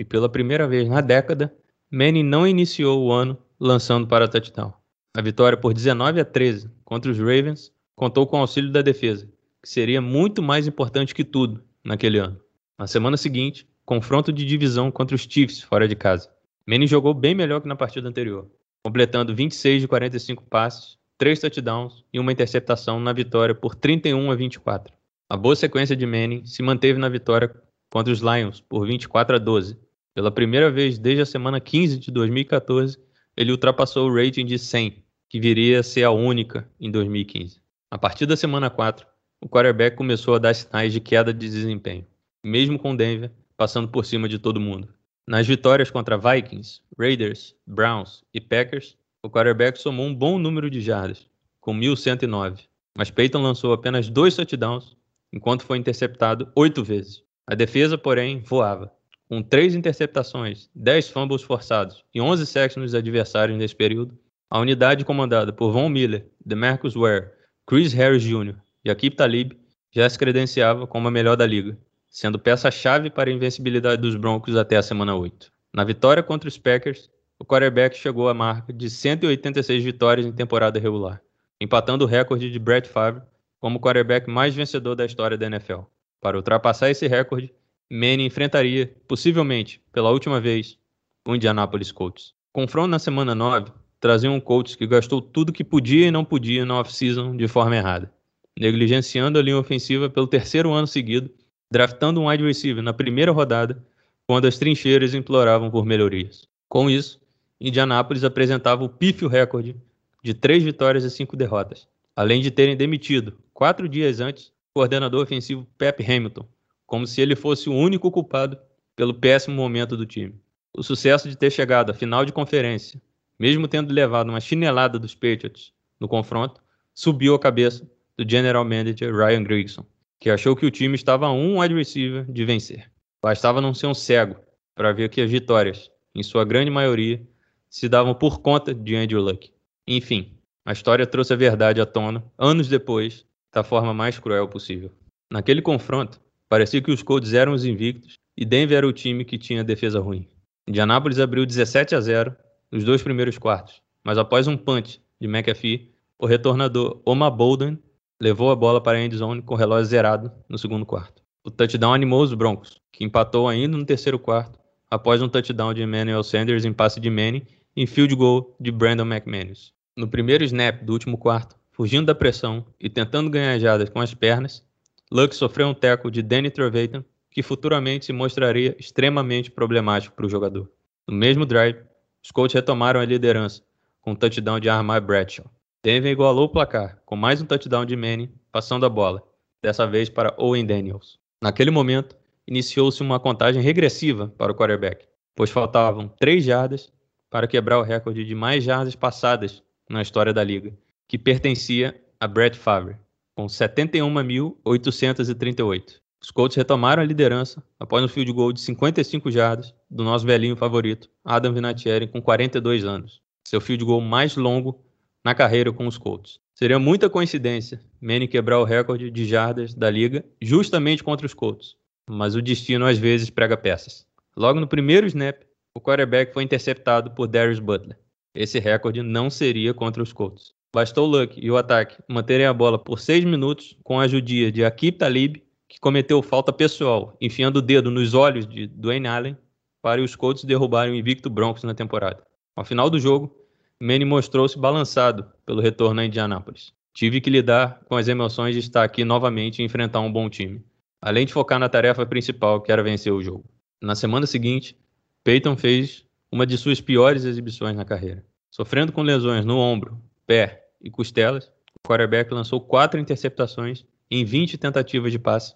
e 0.00 0.04
pela 0.04 0.28
primeira 0.28 0.66
vez 0.66 0.88
na 0.88 1.00
década, 1.00 1.52
Manning 1.90 2.22
não 2.22 2.46
iniciou 2.46 3.02
o 3.02 3.12
ano 3.12 3.36
lançando 3.58 4.06
para 4.06 4.28
touchdown. 4.28 4.72
A 5.16 5.20
vitória 5.20 5.58
por 5.58 5.74
19 5.74 6.20
a 6.20 6.24
13 6.24 6.70
contra 6.84 7.10
os 7.10 7.18
Ravens 7.18 7.72
contou 7.96 8.26
com 8.26 8.36
o 8.36 8.40
auxílio 8.40 8.70
da 8.70 8.82
defesa, 8.82 9.28
que 9.60 9.68
seria 9.68 10.00
muito 10.00 10.40
mais 10.40 10.66
importante 10.66 11.14
que 11.14 11.24
tudo 11.24 11.64
naquele 11.82 12.18
ano. 12.18 12.40
Na 12.78 12.86
semana 12.86 13.16
seguinte, 13.16 13.66
confronto 13.84 14.32
de 14.32 14.44
divisão 14.44 14.90
contra 14.90 15.16
os 15.16 15.22
Chiefs 15.22 15.62
fora 15.62 15.88
de 15.88 15.96
casa. 15.96 16.30
Manning 16.66 16.86
jogou 16.86 17.12
bem 17.12 17.34
melhor 17.34 17.60
que 17.60 17.66
na 17.66 17.74
partida 17.74 18.08
anterior, 18.08 18.48
completando 18.84 19.34
26 19.34 19.82
de 19.82 19.88
45 19.88 20.44
passes, 20.44 20.96
3 21.16 21.40
touchdowns 21.40 22.04
e 22.12 22.20
uma 22.20 22.30
interceptação 22.30 23.00
na 23.00 23.12
vitória 23.12 23.54
por 23.54 23.74
31 23.74 24.30
a 24.30 24.36
24. 24.36 24.94
A 25.28 25.36
boa 25.36 25.56
sequência 25.56 25.96
de 25.96 26.06
Manning 26.06 26.44
se 26.44 26.62
manteve 26.62 27.00
na 27.00 27.08
vitória 27.08 27.52
contra 27.90 28.12
os 28.12 28.20
Lions 28.20 28.60
por 28.60 28.86
24 28.86 29.36
a 29.36 29.38
12, 29.38 29.76
pela 30.18 30.32
primeira 30.32 30.68
vez 30.68 30.98
desde 30.98 31.22
a 31.22 31.24
semana 31.24 31.60
15 31.60 31.96
de 31.96 32.10
2014, 32.10 32.98
ele 33.36 33.52
ultrapassou 33.52 34.10
o 34.10 34.12
rating 34.12 34.44
de 34.44 34.58
100, 34.58 35.04
que 35.28 35.38
viria 35.38 35.78
a 35.78 35.82
ser 35.84 36.02
a 36.02 36.10
única 36.10 36.68
em 36.80 36.90
2015. 36.90 37.60
A 37.88 37.96
partir 37.96 38.26
da 38.26 38.36
semana 38.36 38.68
4, 38.68 39.06
o 39.40 39.48
quarterback 39.48 39.96
começou 39.96 40.34
a 40.34 40.40
dar 40.40 40.52
sinais 40.54 40.92
de 40.92 40.98
queda 40.98 41.32
de 41.32 41.48
desempenho, 41.48 42.04
mesmo 42.42 42.80
com 42.80 42.96
Denver 42.96 43.30
passando 43.56 43.86
por 43.86 44.04
cima 44.04 44.28
de 44.28 44.40
todo 44.40 44.58
mundo. 44.58 44.88
Nas 45.24 45.46
vitórias 45.46 45.88
contra 45.88 46.18
Vikings, 46.18 46.80
Raiders, 46.98 47.54
Browns 47.64 48.24
e 48.34 48.40
Packers, 48.40 48.96
o 49.22 49.30
quarterback 49.30 49.80
somou 49.80 50.04
um 50.04 50.12
bom 50.12 50.36
número 50.36 50.68
de 50.68 50.80
jardas, 50.80 51.28
com 51.60 51.72
1.109, 51.72 52.64
mas 52.96 53.08
Peyton 53.08 53.40
lançou 53.40 53.72
apenas 53.72 54.08
dois 54.08 54.34
touchdowns, 54.34 54.96
enquanto 55.32 55.62
foi 55.62 55.78
interceptado 55.78 56.50
oito 56.56 56.82
vezes. 56.82 57.22
A 57.46 57.54
defesa, 57.54 57.96
porém, 57.96 58.40
voava 58.40 58.97
com 59.28 59.42
três 59.42 59.74
interceptações, 59.74 60.70
10 60.74 61.10
fumbles 61.10 61.42
forçados 61.42 62.04
e 62.14 62.20
11 62.20 62.46
sacks 62.46 62.76
nos 62.76 62.94
adversários 62.94 63.58
nesse 63.58 63.76
período, 63.76 64.18
a 64.50 64.58
unidade 64.58 65.04
comandada 65.04 65.52
por 65.52 65.70
Von 65.70 65.90
Miller, 65.90 66.26
DeMarcus 66.44 66.94
Ware, 66.94 67.28
Chris 67.66 67.92
Harris 67.92 68.22
Jr. 68.22 68.54
e 68.82 68.90
Akip 68.90 69.14
Talib 69.14 69.52
já 69.92 70.08
se 70.08 70.18
credenciava 70.18 70.86
como 70.86 71.08
a 71.08 71.10
melhor 71.10 71.36
da 71.36 71.46
liga, 71.46 71.76
sendo 72.08 72.38
peça-chave 72.38 73.10
para 73.10 73.28
a 73.28 73.32
invencibilidade 73.32 74.00
dos 74.00 74.16
Broncos 74.16 74.56
até 74.56 74.76
a 74.76 74.82
semana 74.82 75.14
8. 75.14 75.52
Na 75.74 75.84
vitória 75.84 76.22
contra 76.22 76.48
os 76.48 76.56
Packers, 76.56 77.10
o 77.38 77.44
quarterback 77.44 77.96
chegou 77.96 78.28
à 78.28 78.34
marca 78.34 78.72
de 78.72 78.88
186 78.88 79.84
vitórias 79.84 80.26
em 80.26 80.32
temporada 80.32 80.80
regular, 80.80 81.20
empatando 81.60 82.04
o 82.04 82.08
recorde 82.08 82.50
de 82.50 82.58
Brett 82.58 82.88
Favre 82.88 83.22
como 83.60 83.80
quarterback 83.80 84.30
mais 84.30 84.54
vencedor 84.54 84.94
da 84.94 85.04
história 85.04 85.36
da 85.36 85.46
NFL. 85.46 85.82
Para 86.20 86.36
ultrapassar 86.36 86.90
esse 86.90 87.06
recorde, 87.06 87.52
Manning 87.90 88.26
enfrentaria, 88.26 88.94
possivelmente 89.06 89.80
pela 89.92 90.10
última 90.10 90.38
vez, 90.38 90.78
o 91.26 91.34
Indianapolis 91.34 91.90
Colts. 91.90 92.34
Confronto 92.52 92.88
na 92.88 92.98
semana 92.98 93.34
9 93.34 93.72
trazia 93.98 94.30
um 94.30 94.38
Colts 94.38 94.74
que 94.74 94.86
gastou 94.86 95.22
tudo 95.22 95.52
que 95.52 95.64
podia 95.64 96.08
e 96.08 96.10
não 96.10 96.24
podia 96.24 96.66
na 96.66 96.80
off-season 96.80 97.34
de 97.34 97.48
forma 97.48 97.76
errada, 97.76 98.12
negligenciando 98.58 99.38
a 99.38 99.42
linha 99.42 99.56
ofensiva 99.56 100.10
pelo 100.10 100.26
terceiro 100.26 100.72
ano 100.72 100.86
seguido, 100.86 101.30
draftando 101.72 102.20
um 102.20 102.28
wide 102.28 102.44
receiver 102.44 102.82
na 102.82 102.92
primeira 102.92 103.32
rodada, 103.32 103.82
quando 104.26 104.46
as 104.46 104.58
trincheiras 104.58 105.14
imploravam 105.14 105.70
por 105.70 105.86
melhorias. 105.86 106.46
Com 106.68 106.90
isso, 106.90 107.18
Indianapolis 107.58 108.22
apresentava 108.22 108.84
o 108.84 108.88
pífio 108.88 109.28
recorde 109.28 109.74
de 110.22 110.34
três 110.34 110.62
vitórias 110.62 111.04
e 111.04 111.10
cinco 111.10 111.36
derrotas, 111.36 111.88
além 112.14 112.42
de 112.42 112.50
terem 112.50 112.76
demitido, 112.76 113.38
quatro 113.54 113.88
dias 113.88 114.20
antes, 114.20 114.48
o 114.48 114.80
coordenador 114.80 115.22
ofensivo 115.22 115.66
Pep 115.78 116.04
Hamilton, 116.04 116.46
como 116.88 117.06
se 117.06 117.20
ele 117.20 117.36
fosse 117.36 117.68
o 117.68 117.74
único 117.74 118.10
culpado 118.10 118.58
pelo 118.96 119.12
péssimo 119.12 119.54
momento 119.54 119.94
do 119.94 120.06
time. 120.06 120.34
O 120.74 120.82
sucesso 120.82 121.28
de 121.28 121.36
ter 121.36 121.50
chegado 121.50 121.90
à 121.90 121.94
final 121.94 122.24
de 122.24 122.32
conferência, 122.32 123.00
mesmo 123.38 123.68
tendo 123.68 123.92
levado 123.92 124.30
uma 124.30 124.40
chinelada 124.40 124.98
dos 124.98 125.14
Patriots 125.14 125.72
no 126.00 126.08
confronto, 126.08 126.62
subiu 126.94 127.34
a 127.34 127.38
cabeça 127.38 127.88
do 128.16 128.28
general 128.28 128.64
manager 128.64 129.14
Ryan 129.14 129.42
Grigson, 129.44 129.84
que 130.18 130.30
achou 130.30 130.56
que 130.56 130.64
o 130.64 130.70
time 130.70 130.94
estava 130.94 131.26
a 131.26 131.32
um 131.32 131.60
wide 131.60 131.74
receiver 131.74 132.24
de 132.24 132.44
vencer. 132.46 132.90
Bastava 133.22 133.60
não 133.60 133.74
ser 133.74 133.86
um 133.86 133.94
cego 133.94 134.36
para 134.74 134.90
ver 134.90 135.10
que 135.10 135.20
as 135.20 135.30
vitórias, 135.30 135.90
em 136.14 136.22
sua 136.22 136.44
grande 136.44 136.70
maioria, 136.70 137.22
se 137.68 137.86
davam 137.86 138.14
por 138.14 138.40
conta 138.40 138.74
de 138.74 138.96
Andrew 138.96 139.20
Luck. 139.20 139.52
Enfim, 139.86 140.38
a 140.64 140.72
história 140.72 141.06
trouxe 141.06 141.34
a 141.34 141.36
verdade 141.36 141.82
à 141.82 141.86
tona, 141.86 142.24
anos 142.38 142.66
depois, 142.66 143.26
da 143.52 143.62
forma 143.62 143.92
mais 143.92 144.18
cruel 144.18 144.48
possível. 144.48 144.90
Naquele 145.30 145.60
confronto, 145.60 146.18
Parecia 146.48 146.80
que 146.80 146.90
os 146.90 147.02
Colts 147.02 147.34
eram 147.34 147.52
os 147.52 147.64
invictos 147.64 148.18
e 148.36 148.44
Denver 148.44 148.78
era 148.78 148.86
o 148.86 148.92
time 148.92 149.24
que 149.24 149.36
tinha 149.36 149.62
defesa 149.62 150.00
ruim. 150.00 150.26
Indianapolis 150.66 151.18
abriu 151.18 151.44
17 151.44 151.94
a 151.94 152.00
0 152.00 152.34
nos 152.70 152.84
dois 152.84 153.02
primeiros 153.02 153.38
quartos, 153.38 153.82
mas 154.04 154.16
após 154.16 154.46
um 154.46 154.56
punch 154.56 155.00
de 155.20 155.26
McAfee, 155.26 155.90
o 156.18 156.26
retornador 156.26 157.00
Omar 157.04 157.30
Bolden 157.30 157.78
levou 158.20 158.50
a 158.50 158.56
bola 158.56 158.80
para 158.80 158.98
a 158.98 159.04
endzone 159.04 159.42
com 159.42 159.54
o 159.54 159.56
relógio 159.56 159.86
zerado 159.86 160.32
no 160.48 160.58
segundo 160.58 160.86
quarto. 160.86 161.22
O 161.44 161.50
touchdown 161.50 161.94
animou 161.94 162.22
os 162.22 162.34
Broncos, 162.34 162.80
que 162.92 163.04
empatou 163.04 163.48
ainda 163.48 163.76
no 163.76 163.84
terceiro 163.84 164.18
quarto, 164.18 164.58
após 164.90 165.22
um 165.22 165.28
touchdown 165.28 165.72
de 165.72 165.82
Emmanuel 165.82 166.22
Sanders 166.22 166.64
em 166.64 166.72
passe 166.72 166.98
de 166.98 167.10
Manning 167.10 167.46
e 167.76 167.86
field 167.86 168.14
goal 168.14 168.56
de 168.58 168.70
Brandon 168.70 169.04
McManus. 169.04 169.72
No 169.96 170.08
primeiro 170.08 170.44
snap 170.44 170.82
do 170.82 170.92
último 170.92 171.16
quarto, 171.16 171.56
fugindo 171.72 172.06
da 172.06 172.14
pressão 172.14 172.66
e 172.80 172.90
tentando 172.90 173.30
ganhar 173.30 173.58
jadas 173.58 173.88
com 173.88 174.00
as 174.00 174.12
pernas, 174.14 174.64
Luck 175.10 175.34
sofreu 175.34 175.68
um 175.68 175.74
teco 175.74 176.10
de 176.10 176.22
Danny 176.22 176.50
Trevathan, 176.50 177.04
que 177.30 177.42
futuramente 177.42 178.04
se 178.04 178.12
mostraria 178.12 178.76
extremamente 178.78 179.50
problemático 179.50 180.14
para 180.14 180.26
o 180.26 180.28
jogador. 180.28 180.70
No 181.06 181.14
mesmo 181.14 181.46
drive, 181.46 181.78
os 182.22 182.30
Colts 182.30 182.54
retomaram 182.54 183.00
a 183.00 183.04
liderança 183.04 183.62
com 184.02 184.12
um 184.12 184.14
touchdown 184.14 184.60
de 184.60 184.68
Armai 184.68 185.00
Bradshaw. 185.00 185.46
Denver 185.82 186.10
igualou 186.10 186.44
o 186.44 186.48
placar 186.48 187.00
com 187.06 187.16
mais 187.16 187.40
um 187.40 187.46
touchdown 187.46 187.86
de 187.86 187.96
Manning 187.96 188.30
passando 188.52 188.84
a 188.84 188.88
bola, 188.88 189.22
dessa 189.62 189.86
vez 189.86 190.08
para 190.08 190.34
Owen 190.36 190.66
Daniels. 190.66 191.18
Naquele 191.40 191.70
momento, 191.70 192.16
iniciou-se 192.46 193.00
uma 193.02 193.20
contagem 193.20 193.62
regressiva 193.62 194.28
para 194.36 194.52
o 194.52 194.54
quarterback, 194.54 195.06
pois 195.34 195.50
faltavam 195.50 196.08
três 196.18 196.44
jardas 196.44 196.92
para 197.30 197.46
quebrar 197.46 197.78
o 197.78 197.82
recorde 197.82 198.24
de 198.24 198.34
mais 198.34 198.64
jardas 198.64 198.94
passadas 198.94 199.62
na 199.88 200.02
história 200.02 200.32
da 200.32 200.44
liga, 200.44 200.72
que 201.06 201.16
pertencia 201.16 201.98
a 202.20 202.26
Brett 202.26 202.58
Favre, 202.58 202.96
com 203.38 203.46
71.838. 203.46 206.00
Os 206.20 206.32
Colts 206.32 206.56
retomaram 206.56 207.00
a 207.00 207.06
liderança 207.06 207.62
após 207.78 208.02
um 208.02 208.08
field 208.08 208.32
goal 208.32 208.52
de 208.52 208.60
55 208.60 209.30
jardas 209.30 209.72
do 209.88 210.02
nosso 210.02 210.26
velhinho 210.26 210.56
favorito, 210.56 211.08
Adam 211.24 211.52
Vinatieri, 211.52 212.08
com 212.08 212.20
42 212.20 212.84
anos. 212.84 213.22
Seu 213.46 213.60
field 213.60 213.84
goal 213.84 214.00
mais 214.00 214.34
longo 214.34 214.84
na 215.24 215.36
carreira 215.36 215.72
com 215.72 215.86
os 215.86 215.96
Colts. 215.96 216.40
Seria 216.52 216.80
muita 216.80 217.08
coincidência 217.08 217.80
Manning 218.00 218.26
quebrar 218.26 218.58
o 218.58 218.64
recorde 218.64 219.08
de 219.08 219.24
jardas 219.24 219.72
da 219.72 219.88
liga 219.88 220.24
justamente 220.42 221.04
contra 221.04 221.24
os 221.24 221.32
Colts, 221.32 221.76
mas 222.10 222.34
o 222.34 222.42
destino 222.42 222.86
às 222.86 222.98
vezes 222.98 223.30
prega 223.30 223.56
peças. 223.56 224.04
Logo 224.36 224.58
no 224.58 224.66
primeiro 224.66 225.06
snap, 225.06 225.42
o 225.72 225.80
quarterback 225.80 226.34
foi 226.34 226.42
interceptado 226.42 227.12
por 227.12 227.28
Darius 227.28 227.60
Butler. 227.60 227.96
Esse 228.34 228.58
recorde 228.58 229.00
não 229.00 229.30
seria 229.30 229.72
contra 229.72 230.02
os 230.02 230.12
Colts. 230.12 230.57
Bastou 230.74 231.06
o 231.06 231.10
Luck 231.10 231.38
e 231.42 231.50
o 231.50 231.56
ataque 231.56 231.96
manterem 232.08 232.46
a 232.46 232.52
bola 232.52 232.78
por 232.78 233.00
seis 233.00 233.24
minutos 233.24 233.76
com 233.82 233.98
a 233.98 234.04
ajudia 234.04 234.52
de 234.52 234.64
Akib 234.64 234.98
Talib, 234.98 235.42
que 235.68 235.80
cometeu 235.80 236.22
falta 236.22 236.52
pessoal, 236.52 237.16
enfiando 237.20 237.56
o 237.56 237.62
dedo 237.62 237.90
nos 237.90 238.12
olhos 238.12 238.46
de 238.46 238.66
Dwayne 238.66 239.08
Allen 239.08 239.36
para 239.80 240.02
os 240.02 240.14
Colts 240.14 240.44
derrubarem 240.44 240.92
o 240.92 240.96
invicto 240.96 241.30
Broncos 241.30 241.64
na 241.64 241.74
temporada. 241.74 242.22
Ao 242.54 242.64
final 242.64 242.90
do 242.90 242.98
jogo, 242.98 243.34
Manny 243.80 244.04
mostrou-se 244.04 244.58
balançado 244.58 245.24
pelo 245.46 245.60
retorno 245.60 246.00
a 246.00 246.04
Indianápolis. 246.04 246.72
Tive 246.92 247.20
que 247.20 247.30
lidar 247.30 247.80
com 247.88 247.96
as 247.96 248.08
emoções 248.08 248.54
de 248.54 248.60
estar 248.60 248.82
aqui 248.82 249.04
novamente 249.04 249.60
e 249.60 249.64
enfrentar 249.64 250.00
um 250.00 250.12
bom 250.12 250.28
time, 250.28 250.62
além 251.00 251.24
de 251.24 251.32
focar 251.32 251.58
na 251.58 251.68
tarefa 251.68 252.04
principal, 252.04 252.60
que 252.60 252.72
era 252.72 252.82
vencer 252.82 253.12
o 253.12 253.22
jogo. 253.22 253.44
Na 253.80 253.94
semana 253.94 254.26
seguinte, 254.26 254.76
Peyton 255.22 255.56
fez 255.56 256.04
uma 256.30 256.44
de 256.44 256.58
suas 256.58 256.80
piores 256.80 257.24
exibições 257.24 257.76
na 257.76 257.84
carreira. 257.84 258.24
Sofrendo 258.50 258.92
com 258.92 259.02
lesões 259.02 259.44
no 259.44 259.56
ombro, 259.56 260.02
pé 260.28 260.68
e 260.78 260.90
costelas, 260.90 261.50
o 261.74 261.88
quarterback 261.88 262.32
lançou 262.32 262.60
quatro 262.60 263.00
interceptações 263.00 263.86
em 264.10 264.26
20 264.26 264.58
tentativas 264.58 265.10
de 265.10 265.18
passe, 265.18 265.54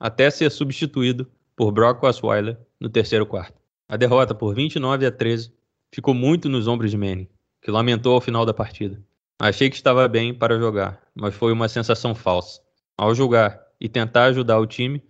até 0.00 0.30
ser 0.30 0.50
substituído 0.50 1.30
por 1.54 1.70
Brock 1.70 2.02
Osweiler 2.02 2.58
no 2.80 2.88
terceiro 2.88 3.26
quarto. 3.26 3.60
A 3.86 3.98
derrota 3.98 4.34
por 4.34 4.54
29 4.54 5.04
a 5.04 5.12
13 5.12 5.52
ficou 5.92 6.14
muito 6.14 6.48
nos 6.48 6.66
ombros 6.66 6.90
de 6.90 6.96
Manning, 6.96 7.28
que 7.62 7.70
lamentou 7.70 8.14
ao 8.14 8.20
final 8.20 8.46
da 8.46 8.54
partida. 8.54 9.00
Achei 9.38 9.68
que 9.68 9.76
estava 9.76 10.08
bem 10.08 10.32
para 10.32 10.58
jogar, 10.58 11.02
mas 11.14 11.34
foi 11.34 11.52
uma 11.52 11.68
sensação 11.68 12.14
falsa. 12.14 12.62
Ao 12.96 13.14
jogar 13.14 13.60
e 13.78 13.90
tentar 13.90 14.24
ajudar 14.24 14.58
o 14.58 14.66
time, 14.66 15.02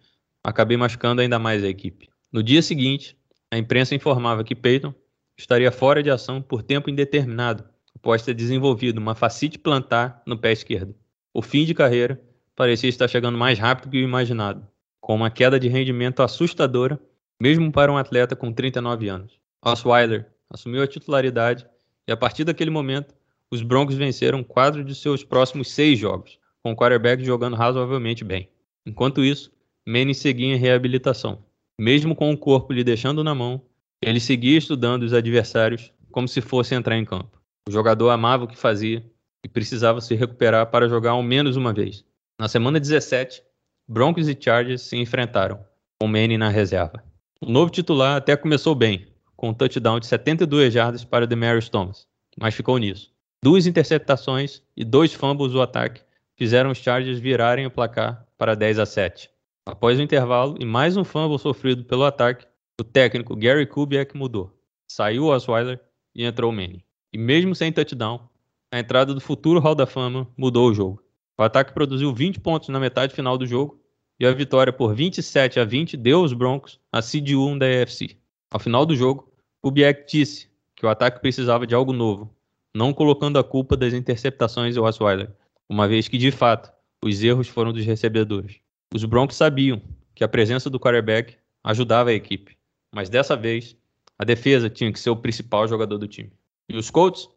acabei 0.42 0.77
machucando 0.77 1.22
ainda 1.22 1.38
mais 1.38 1.62
a 1.62 1.68
equipe. 1.68 2.09
No 2.33 2.42
dia 2.42 2.62
seguinte, 2.62 3.16
a 3.48 3.57
imprensa 3.57 3.94
informava 3.94 4.42
que 4.42 4.57
Peyton 4.57 4.92
estaria 5.38 5.70
fora 5.70 6.03
de 6.03 6.11
ação 6.11 6.42
por 6.42 6.62
tempo 6.62 6.90
indeterminado 6.90 7.64
após 8.05 8.21
ter 8.21 8.35
desenvolvido 8.35 8.99
uma 8.99 9.14
facite 9.14 9.59
plantar 9.59 10.23
no 10.27 10.37
pé 10.37 10.53
esquerdo. 10.53 10.95
O 11.33 11.40
fim 11.40 11.64
de 11.64 11.73
carreira 11.73 12.23
parecia 12.55 12.90
estar 12.90 13.09
chegando 13.09 13.38
mais 13.38 13.59
rápido 13.59 13.90
que 13.90 13.97
o 13.97 14.05
imaginado, 14.05 14.69
com 15.01 15.14
uma 15.14 15.31
queda 15.31 15.59
de 15.59 15.69
rendimento 15.69 16.23
assustadora, 16.23 17.01
mesmo 17.40 17.73
para 17.73 17.90
um 17.90 17.97
atleta 17.97 18.37
com 18.37 18.53
39 18.53 19.09
anos. 19.09 19.40
Osweiler 19.64 20.27
assumiu 20.51 20.83
a 20.83 20.87
titularidade 20.87 21.67
e, 22.07 22.12
a 22.12 22.17
partir 22.17 22.45
daquele 22.45 22.71
momento, 22.71 23.14
os 23.51 23.62
Broncos 23.62 23.95
venceram 23.95 24.45
quatro 24.45 24.85
de 24.85 24.95
seus 24.95 25.25
próximos 25.25 25.73
seis 25.73 25.99
jogos, 25.99 26.38
com 26.62 26.73
o 26.73 26.77
quarterback 26.77 27.25
jogando 27.25 27.57
razoavelmente 27.57 28.23
bem. 28.23 28.51
Enquanto 28.85 29.25
isso, 29.25 29.51
Manning 29.88 30.12
seguia 30.12 30.55
em 30.55 30.59
reabilitação. 30.59 31.43
Mesmo 31.81 32.14
com 32.14 32.31
o 32.31 32.37
corpo 32.37 32.71
lhe 32.71 32.85
deixando 32.85 33.25
na 33.25 33.35
mão, 33.35 33.62
ele 34.03 34.21
seguia 34.21 34.59
estudando 34.59 35.05
os 35.05 35.14
adversários 35.14 35.90
como 36.12 36.29
se 36.29 36.43
fosse 36.43 36.75
entrar 36.75 36.99
em 36.99 37.05
campo. 37.07 37.43
O 37.66 37.72
jogador 37.72 38.11
amava 38.11 38.44
o 38.44 38.48
que 38.48 38.59
fazia 38.59 39.03
e 39.42 39.48
precisava 39.48 40.00
se 40.00 40.14
recuperar 40.14 40.66
para 40.70 40.88
jogar 40.88 41.12
ao 41.12 41.22
menos 41.22 41.57
uma 41.57 41.72
vez. 41.72 42.05
Na 42.38 42.46
semana 42.46 42.79
17, 42.79 43.42
Broncos 43.88 44.29
e 44.29 44.37
Chargers 44.38 44.83
se 44.83 44.96
enfrentaram, 44.96 45.64
com 45.98 46.07
Manning 46.07 46.37
na 46.37 46.50
reserva. 46.50 47.03
O 47.40 47.50
novo 47.50 47.70
titular 47.70 48.16
até 48.16 48.37
começou 48.37 48.74
bem, 48.74 49.07
com 49.35 49.48
um 49.48 49.55
touchdown 49.55 49.98
de 49.98 50.06
72 50.06 50.73
jardas 50.75 51.04
para 51.04 51.27
Demarius 51.27 51.71
Thomas, 51.71 52.06
mas 52.38 52.54
ficou 52.54 52.77
nisso. 52.77 53.12
Duas 53.42 53.67
interceptações 53.67 54.62
e 54.77 54.85
dois 54.85 55.15
fumbles 55.15 55.52
do 55.52 55.62
ataque 55.62 56.02
fizeram 56.37 56.71
os 56.71 56.79
Chargers 56.79 57.19
virarem 57.19 57.67
o 57.67 57.71
placar 57.71 58.27
para 58.37 58.54
10 58.54 58.79
a 58.79 58.87
7. 58.87 59.31
Após 59.67 59.98
o 59.98 60.02
intervalo 60.02 60.56
e 60.60 60.67
mais 60.67 60.98
um 60.98 61.04
fumble 61.04 61.38
sofrido 61.38 61.85
pelo 61.85 62.04
ataque, 62.04 62.46
o 62.79 62.85
técnico 62.85 63.35
Gary 63.35 63.67
Kubiak 63.67 64.15
mudou. 64.15 64.54
Saiu 64.87 65.27
Osweiler 65.27 65.81
e 66.15 66.25
entrou 66.25 66.52
Manning. 66.52 66.83
E 67.15 67.17
mesmo 67.17 67.54
sem 67.54 67.71
touchdown, 67.71 68.29
a 68.73 68.81
entrada 68.81 69.15
do 69.15 69.21
futuro 69.21 69.60
Hall 69.60 69.77
da 69.77 69.87
Fama 69.87 70.29
mudou 70.37 70.69
o 70.69 70.75
jogo. 70.75 71.00
O 71.38 71.44
ataque 71.44 71.73
produziu 71.73 72.12
20 72.12 72.40
pontos 72.40 72.69
na 72.71 72.81
metade 72.81 73.15
final 73.15 73.38
do 73.38 73.46
jogo 73.46 73.81
e 74.19 74.27
a 74.27 74.33
vitória 74.33 74.73
por 74.73 74.92
27 74.96 75.60
a 75.60 75.65
20 75.65 75.96
deu 75.96 76.19
aos 76.19 76.33
Broncos 76.33 76.81
a 76.90 77.00
seed 77.00 77.31
1 77.31 77.56
da 77.56 77.67
AFC. 77.67 78.17
Ao 78.50 78.58
final 78.58 78.85
do 78.85 78.96
jogo, 78.96 79.33
o 79.62 79.71
Biek 79.71 80.04
disse 80.10 80.50
que 80.75 80.85
o 80.85 80.88
ataque 80.88 81.21
precisava 81.21 81.69
de 81.69 81.73
algo 81.73 81.92
novo, 81.92 82.35
não 82.75 82.92
colocando 82.92 83.38
a 83.38 83.44
culpa 83.44 83.77
das 83.77 83.94
interceptações 83.94 84.77
em 84.77 84.81
Osweiler, 84.81 85.31
uma 85.69 85.87
vez 85.87 86.08
que, 86.08 86.19
de 86.19 86.33
fato, 86.33 86.73
os 87.00 87.23
erros 87.23 87.46
foram 87.46 87.73
dos 87.73 87.85
recebedores. 87.85 88.56
Os 88.92 89.04
Broncos 89.04 89.37
sabiam 89.37 89.81
que 90.17 90.25
a 90.25 90.29
presença 90.29 90.69
do 90.69 90.81
quarterback 90.81 91.37
ajudava 91.62 92.10
a 92.10 92.15
equipe, 92.15 92.56
mas 92.92 93.08
dessa 93.08 93.37
vez 93.37 93.77
A 94.17 94.25
defesa 94.25 94.71
tinha 94.71 94.92
que 94.92 95.00
ser 95.00 95.10
o 95.10 95.17
principal 95.17 95.67
jogador 95.67 95.98
do 95.98 96.06
time. 96.06 96.33
E 96.69 96.77
os 96.77 96.90
Colts? 96.90 97.29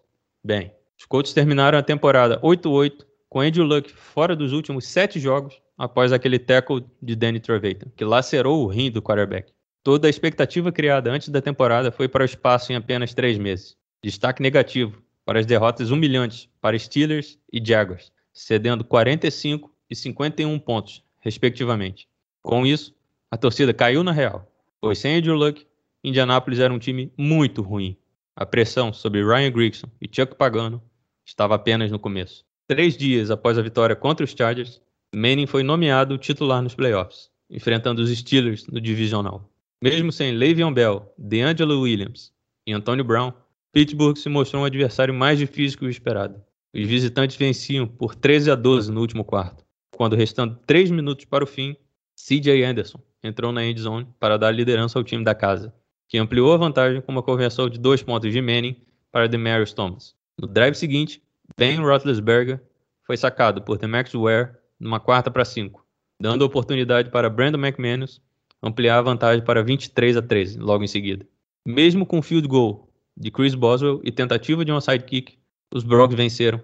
Bem, 0.42 0.72
os 0.98 1.06
Colts 1.06 1.34
terminaram 1.34 1.78
a 1.78 1.84
temporada 1.84 2.40
8-8 2.40 3.06
com 3.28 3.42
Andrew 3.42 3.66
Luck 3.66 3.92
fora 3.92 4.36
dos 4.36 4.54
últimos 4.54 4.88
sete 4.88 5.20
jogos 5.20 5.62
após 5.78 6.14
aquele 6.14 6.40
tackle 6.40 6.86
de 7.02 7.16
Danny 7.16 7.40
Trevathan, 7.40 7.92
que 7.96 8.06
lacerou 8.06 8.64
o 8.64 8.68
rim 8.68 8.90
do 8.90 9.02
quarterback. 9.02 9.52
Toda 9.84 10.08
a 10.08 10.10
expectativa 10.10 10.72
criada 10.72 11.12
antes 11.12 11.30
da 11.30 11.42
temporada 11.42 11.92
foi 11.92 12.08
para 12.08 12.24
o 12.24 12.26
espaço 12.26 12.72
em 12.72 12.76
apenas 12.76 13.14
três 13.14 13.38
meses. 13.38 13.76
Destaque 14.02 14.42
negativo 14.42 15.02
para 15.26 15.40
as 15.40 15.46
derrotas 15.46 15.92
humilhantes 15.92 16.50
para 16.62 16.80
Steelers 16.80 17.38
e 17.52 17.62
Jaguars, 17.64 18.12
cedendo 18.34 18.84
45 18.84 19.70
e 19.90 19.96
51 19.96 20.58
pontos, 20.60 21.04
respectivamente. 21.20 22.08
Com 22.42 22.66
isso, 22.66 22.96
a 23.30 23.36
torcida 23.36 23.74
caiu 23.74 24.04
na 24.04 24.14
real, 24.14 24.50
pois 24.80 25.00
sem 25.00 25.18
Andrew 25.18 25.36
Luck, 25.36 25.68
Indianapolis 26.02 26.60
era 26.60 26.74
um 26.74 26.80
time 26.80 27.12
muito 27.18 27.62
ruim. 27.62 27.98
A 28.40 28.46
pressão 28.46 28.94
sobre 28.94 29.26
Ryan 29.26 29.50
Grigson 29.50 29.88
e 30.00 30.06
Chuck 30.06 30.36
Pagano 30.36 30.80
estava 31.26 31.56
apenas 31.56 31.90
no 31.90 31.98
começo. 31.98 32.46
Três 32.68 32.96
dias 32.96 33.32
após 33.32 33.58
a 33.58 33.64
vitória 33.64 33.96
contra 33.96 34.24
os 34.24 34.30
Chargers, 34.30 34.80
Manning 35.12 35.48
foi 35.48 35.64
nomeado 35.64 36.20
titular 36.20 36.62
nos 36.62 36.76
playoffs, 36.76 37.32
enfrentando 37.50 38.00
os 38.00 38.16
Steelers 38.16 38.68
no 38.68 38.80
divisional. 38.80 39.52
Mesmo 39.84 40.12
sem 40.12 40.34
Le'Veon 40.34 40.72
Bell, 40.72 41.12
DeAngelo 41.18 41.82
Williams 41.82 42.32
e 42.68 42.74
Antonio 42.74 43.04
Brown, 43.04 43.34
Pittsburgh 43.74 44.16
se 44.16 44.30
mostrou 44.30 44.62
um 44.62 44.66
adversário 44.66 45.16
mais 45.16 45.40
difícil 45.40 45.80
que 45.80 45.86
o 45.86 45.90
esperado. 45.90 46.40
Os 46.76 46.86
visitantes 46.86 47.36
venciam 47.38 47.88
por 47.88 48.14
13 48.14 48.52
a 48.52 48.56
12 48.56 48.92
no 48.92 49.02
último 49.02 49.26
quarto, 49.26 49.66
quando 49.96 50.16
restando 50.16 50.60
3 50.68 50.92
minutos 50.92 51.26
para 51.26 51.44
o 51.44 51.48
fim, 51.48 51.76
CJ 52.16 52.64
Anderson 52.64 53.00
entrou 53.24 53.52
na 53.52 53.66
end 53.66 53.82
zone 53.82 54.08
para 54.20 54.38
dar 54.38 54.52
liderança 54.52 55.00
ao 55.00 55.04
time 55.04 55.24
da 55.24 55.34
casa, 55.34 55.74
que 56.08 56.18
ampliou 56.18 56.54
a 56.54 56.58
vantagem 56.58 57.02
com 57.02 57.12
uma 57.12 57.24
conversão 57.24 57.70
de 57.70 57.80
dois 57.80 58.02
pontos 58.02 58.32
de 58.32 58.42
Manning 58.42 58.76
para 59.12 59.28
Demarius 59.28 59.74
Thomas. 59.74 60.16
No 60.40 60.48
drive 60.48 60.76
seguinte, 60.76 61.22
Ben 61.58 61.78
Roethlisberger 61.78 62.62
foi 63.06 63.18
sacado 63.18 63.62
por 63.62 63.82
Max 63.88 64.14
Ware 64.14 64.52
numa 64.80 65.00
quarta 65.00 65.32
para 65.32 65.46
cinco, 65.46 65.86
dando 66.20 66.44
oportunidade 66.44 67.10
para 67.10 67.30
Brandon 67.30 67.60
McManus 67.60 68.22
ampliar 68.62 69.00
a 69.00 69.02
vantagem 69.02 69.44
para 69.44 69.64
23 69.64 70.18
a 70.18 70.22
13 70.22 70.60
logo 70.60 70.84
em 70.84 70.88
seguida. 70.88 71.26
Mesmo 71.66 72.06
com 72.06 72.22
field 72.22 72.48
goal 72.48 72.90
de 73.16 73.32
Chris 73.32 73.56
Boswell 73.56 74.02
e 74.04 74.12
tentativa 74.12 74.64
de 74.64 74.72
um 74.72 74.80
sidekick, 74.80 75.38
os 75.74 75.84
Broncos 75.84 76.16
venceram 76.16 76.62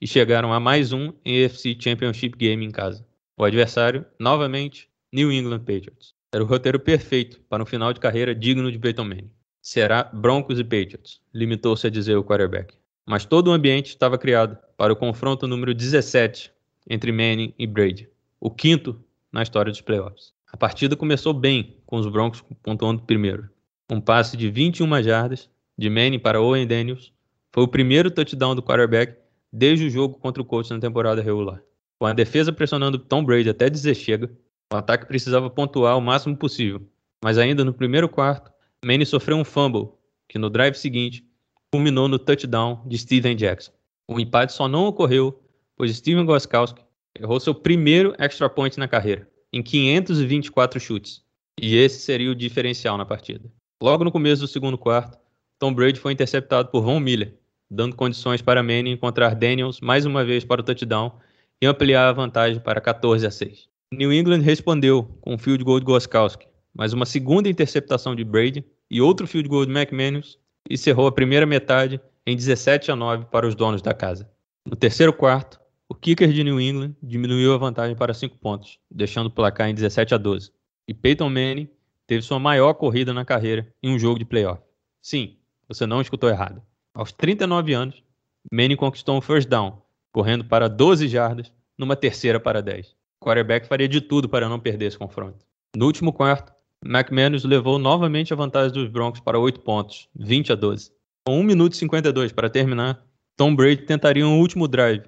e 0.00 0.06
chegaram 0.06 0.52
a 0.52 0.60
mais 0.60 0.92
um 0.92 1.08
AFC 1.24 1.76
Championship 1.80 2.36
Game 2.36 2.64
em 2.64 2.70
casa. 2.70 3.06
O 3.36 3.44
adversário, 3.44 4.04
novamente, 4.18 4.88
New 5.12 5.32
England 5.32 5.60
Patriots. 5.60 6.13
Era 6.34 6.42
o 6.42 6.46
roteiro 6.48 6.80
perfeito 6.80 7.40
para 7.48 7.62
um 7.62 7.66
final 7.66 7.92
de 7.92 8.00
carreira 8.00 8.34
digno 8.34 8.72
de 8.72 8.76
Peyton 8.76 9.04
Manning. 9.04 9.30
Será 9.62 10.02
Broncos 10.02 10.58
e 10.58 10.64
Patriots, 10.64 11.20
limitou-se 11.32 11.86
a 11.86 11.90
dizer 11.90 12.16
o 12.16 12.24
quarterback. 12.24 12.74
Mas 13.06 13.24
todo 13.24 13.46
o 13.46 13.52
ambiente 13.52 13.90
estava 13.90 14.18
criado 14.18 14.58
para 14.76 14.92
o 14.92 14.96
confronto 14.96 15.46
número 15.46 15.72
17 15.72 16.50
entre 16.90 17.12
Manning 17.12 17.54
e 17.56 17.68
Brady, 17.68 18.08
o 18.40 18.50
quinto 18.50 19.00
na 19.30 19.44
história 19.44 19.70
dos 19.70 19.80
playoffs. 19.80 20.32
A 20.52 20.56
partida 20.56 20.96
começou 20.96 21.32
bem, 21.32 21.76
com 21.86 21.98
os 21.98 22.08
Broncos 22.08 22.42
pontuando 22.64 23.02
primeiro. 23.02 23.48
Um 23.88 24.00
passe 24.00 24.36
de 24.36 24.50
21 24.50 25.04
jardas 25.04 25.48
de 25.78 25.88
Manning 25.88 26.18
para 26.18 26.40
Owen 26.40 26.66
Daniels 26.66 27.12
foi 27.52 27.62
o 27.62 27.68
primeiro 27.68 28.10
touchdown 28.10 28.56
do 28.56 28.62
quarterback 28.62 29.16
desde 29.52 29.86
o 29.86 29.90
jogo 29.90 30.18
contra 30.18 30.42
o 30.42 30.44
Colts 30.44 30.72
na 30.72 30.80
temporada 30.80 31.22
regular. 31.22 31.62
Com 31.96 32.06
a 32.06 32.12
defesa 32.12 32.52
pressionando 32.52 32.98
Tom 32.98 33.24
Brady 33.24 33.50
até 33.50 33.70
dizer 33.70 33.94
chega, 33.94 34.28
o 34.74 34.78
ataque 34.78 35.06
precisava 35.06 35.48
pontuar 35.48 35.96
o 35.96 36.00
máximo 36.00 36.36
possível. 36.36 36.82
Mas 37.22 37.38
ainda 37.38 37.64
no 37.64 37.72
primeiro 37.72 38.08
quarto, 38.08 38.52
Manning 38.84 39.04
sofreu 39.04 39.36
um 39.36 39.44
fumble, 39.44 39.92
que 40.28 40.38
no 40.38 40.50
drive 40.50 40.74
seguinte 40.74 41.24
culminou 41.72 42.08
no 42.08 42.18
touchdown 42.18 42.82
de 42.86 42.98
Steven 42.98 43.34
Jackson. 43.36 43.72
O 44.08 44.20
empate 44.20 44.52
só 44.52 44.68
não 44.68 44.86
ocorreu 44.86 45.40
pois 45.76 45.94
Steven 45.96 46.24
Goskowski 46.24 46.82
errou 47.18 47.40
seu 47.40 47.54
primeiro 47.54 48.14
extra 48.18 48.48
point 48.48 48.78
na 48.78 48.88
carreira, 48.88 49.28
em 49.52 49.62
524 49.62 50.80
chutes, 50.80 51.22
e 51.60 51.76
esse 51.76 52.00
seria 52.00 52.30
o 52.30 52.34
diferencial 52.34 52.96
na 52.96 53.04
partida. 53.04 53.50
Logo 53.82 54.04
no 54.04 54.12
começo 54.12 54.42
do 54.42 54.48
segundo 54.48 54.78
quarto, 54.78 55.18
Tom 55.58 55.72
Brady 55.72 55.98
foi 55.98 56.12
interceptado 56.12 56.68
por 56.68 56.82
Von 56.82 57.00
Miller, 57.00 57.34
dando 57.70 57.96
condições 57.96 58.42
para 58.42 58.62
Manning 58.62 58.92
encontrar 58.92 59.34
Daniels 59.34 59.80
mais 59.80 60.06
uma 60.06 60.24
vez 60.24 60.44
para 60.44 60.60
o 60.60 60.64
touchdown 60.64 61.18
e 61.60 61.66
ampliar 61.66 62.08
a 62.08 62.12
vantagem 62.12 62.60
para 62.60 62.80
14 62.80 63.26
a 63.26 63.30
6. 63.30 63.68
New 63.94 64.12
England 64.12 64.40
respondeu 64.40 65.04
com 65.20 65.34
um 65.34 65.38
field 65.38 65.62
goal 65.62 65.78
de 65.78 65.86
Goskowski, 65.86 66.46
mas 66.74 66.92
uma 66.92 67.06
segunda 67.06 67.48
interceptação 67.48 68.14
de 68.14 68.24
Brady 68.24 68.64
e 68.90 69.00
outro 69.00 69.26
field 69.26 69.48
goal 69.48 69.64
de 69.64 69.72
McManus 69.72 70.38
encerrou 70.68 71.06
a 71.06 71.12
primeira 71.12 71.46
metade 71.46 72.00
em 72.26 72.34
17 72.34 72.90
a 72.90 72.96
9 72.96 73.26
para 73.26 73.46
os 73.46 73.54
donos 73.54 73.80
da 73.80 73.94
casa. 73.94 74.28
No 74.66 74.74
terceiro 74.74 75.12
quarto, 75.12 75.60
o 75.88 75.94
kicker 75.94 76.32
de 76.32 76.42
New 76.42 76.60
England 76.60 76.96
diminuiu 77.02 77.54
a 77.54 77.58
vantagem 77.58 77.94
para 77.94 78.14
5 78.14 78.36
pontos, 78.38 78.78
deixando 78.90 79.26
o 79.26 79.30
placar 79.30 79.68
em 79.68 79.74
17 79.74 80.14
a 80.14 80.18
12. 80.18 80.50
E 80.88 80.94
Peyton 80.94 81.28
Manning 81.28 81.68
teve 82.06 82.22
sua 82.22 82.38
maior 82.38 82.74
corrida 82.74 83.12
na 83.12 83.24
carreira 83.24 83.72
em 83.82 83.94
um 83.94 83.98
jogo 83.98 84.18
de 84.18 84.24
playoff. 84.24 84.62
Sim, 85.00 85.36
você 85.68 85.86
não 85.86 86.00
escutou 86.00 86.28
errado. 86.28 86.62
Aos 86.94 87.12
39 87.12 87.74
anos, 87.74 88.02
Manning 88.50 88.76
conquistou 88.76 89.16
um 89.16 89.20
first 89.20 89.48
down, 89.48 89.82
correndo 90.10 90.44
para 90.44 90.68
12 90.68 91.08
jardas 91.08 91.52
numa 91.78 91.94
terceira 91.94 92.40
para 92.40 92.62
10. 92.62 92.94
Quarterback 93.24 93.66
faria 93.66 93.88
de 93.88 94.02
tudo 94.02 94.28
para 94.28 94.50
não 94.50 94.60
perder 94.60 94.86
esse 94.86 94.98
confronto. 94.98 95.46
No 95.74 95.86
último 95.86 96.12
quarto, 96.12 96.52
McManus 96.84 97.42
levou 97.44 97.78
novamente 97.78 98.34
a 98.34 98.36
vantagem 98.36 98.72
dos 98.72 98.90
Broncos 98.90 99.20
para 99.20 99.38
8 99.38 99.60
pontos, 99.60 100.10
20 100.14 100.52
a 100.52 100.54
12. 100.54 100.92
Com 101.26 101.40
1 101.40 101.42
minuto 101.42 101.72
e 101.72 101.76
52 101.76 102.32
para 102.32 102.50
terminar, 102.50 103.02
Tom 103.34 103.56
Brady 103.56 103.86
tentaria 103.86 104.26
um 104.26 104.38
último 104.38 104.68
drive, 104.68 105.04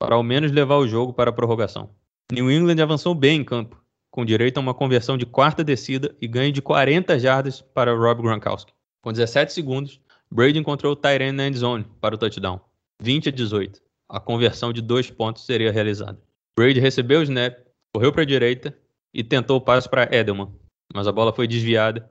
para 0.00 0.16
ao 0.16 0.22
menos 0.22 0.50
levar 0.50 0.78
o 0.78 0.88
jogo 0.88 1.12
para 1.12 1.30
a 1.30 1.32
prorrogação. 1.32 1.90
New 2.32 2.50
England 2.50 2.82
avançou 2.82 3.14
bem 3.14 3.40
em 3.40 3.44
campo, 3.44 3.80
com 4.10 4.24
direito 4.24 4.58
a 4.58 4.60
uma 4.60 4.74
conversão 4.74 5.16
de 5.16 5.24
quarta 5.24 5.62
descida 5.62 6.12
e 6.20 6.26
ganho 6.26 6.52
de 6.52 6.60
40 6.60 7.20
jardas 7.20 7.60
para 7.60 7.94
Rob 7.94 8.20
Gronkowski. 8.20 8.72
Com 9.00 9.12
17 9.12 9.52
segundos, 9.52 10.00
Brady 10.28 10.58
encontrou 10.58 10.92
o 10.92 10.96
Tyrene 10.96 11.40
endzone 11.40 11.86
para 12.00 12.16
o 12.16 12.18
touchdown. 12.18 12.60
20 13.00 13.28
a 13.28 13.32
18. 13.32 13.80
A 14.08 14.18
conversão 14.18 14.72
de 14.72 14.82
dois 14.82 15.08
pontos 15.08 15.46
seria 15.46 15.70
realizada. 15.70 16.18
Brady 16.56 16.80
recebeu 16.80 17.20
o 17.20 17.22
snap, 17.22 17.56
correu 17.94 18.12
para 18.12 18.22
a 18.22 18.26
direita 18.26 18.76
e 19.12 19.24
tentou 19.24 19.56
o 19.56 19.60
passe 19.60 19.88
para 19.88 20.14
Edelman, 20.14 20.52
mas 20.94 21.06
a 21.06 21.12
bola 21.12 21.32
foi 21.32 21.46
desviada 21.46 22.08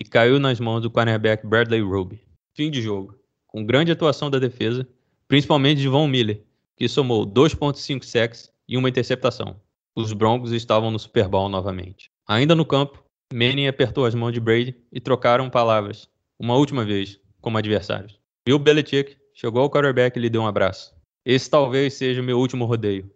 e 0.00 0.04
caiu 0.04 0.38
nas 0.38 0.58
mãos 0.58 0.80
do 0.80 0.90
cornerback 0.90 1.46
Bradley 1.46 1.80
Roby. 1.82 2.20
Fim 2.54 2.70
de 2.70 2.82
jogo. 2.82 3.14
Com 3.46 3.64
grande 3.64 3.92
atuação 3.92 4.30
da 4.30 4.38
defesa, 4.38 4.88
principalmente 5.28 5.80
de 5.80 5.88
Von 5.88 6.08
Miller, 6.08 6.42
que 6.76 6.88
somou 6.88 7.26
2.5 7.26 8.02
sacks 8.02 8.50
e 8.68 8.76
uma 8.76 8.88
interceptação. 8.88 9.60
Os 9.94 10.12
Broncos 10.12 10.52
estavam 10.52 10.90
no 10.90 10.98
Super 10.98 11.28
Bowl 11.28 11.48
novamente. 11.48 12.10
Ainda 12.26 12.54
no 12.54 12.64
campo, 12.64 13.04
Manning 13.32 13.66
apertou 13.66 14.04
as 14.04 14.14
mãos 14.14 14.32
de 14.32 14.40
Brady 14.40 14.74
e 14.90 15.00
trocaram 15.00 15.50
palavras, 15.50 16.08
uma 16.38 16.56
última 16.56 16.84
vez, 16.84 17.18
como 17.40 17.58
adversários. 17.58 18.18
Bill 18.44 18.58
Belichick 18.58 19.16
chegou 19.34 19.62
ao 19.62 19.70
quarterback 19.70 20.18
e 20.18 20.20
lhe 20.20 20.30
deu 20.30 20.42
um 20.42 20.46
abraço. 20.46 20.94
Esse 21.24 21.48
talvez 21.48 21.94
seja 21.94 22.20
o 22.20 22.24
meu 22.24 22.38
último 22.38 22.64
rodeio. 22.64 23.10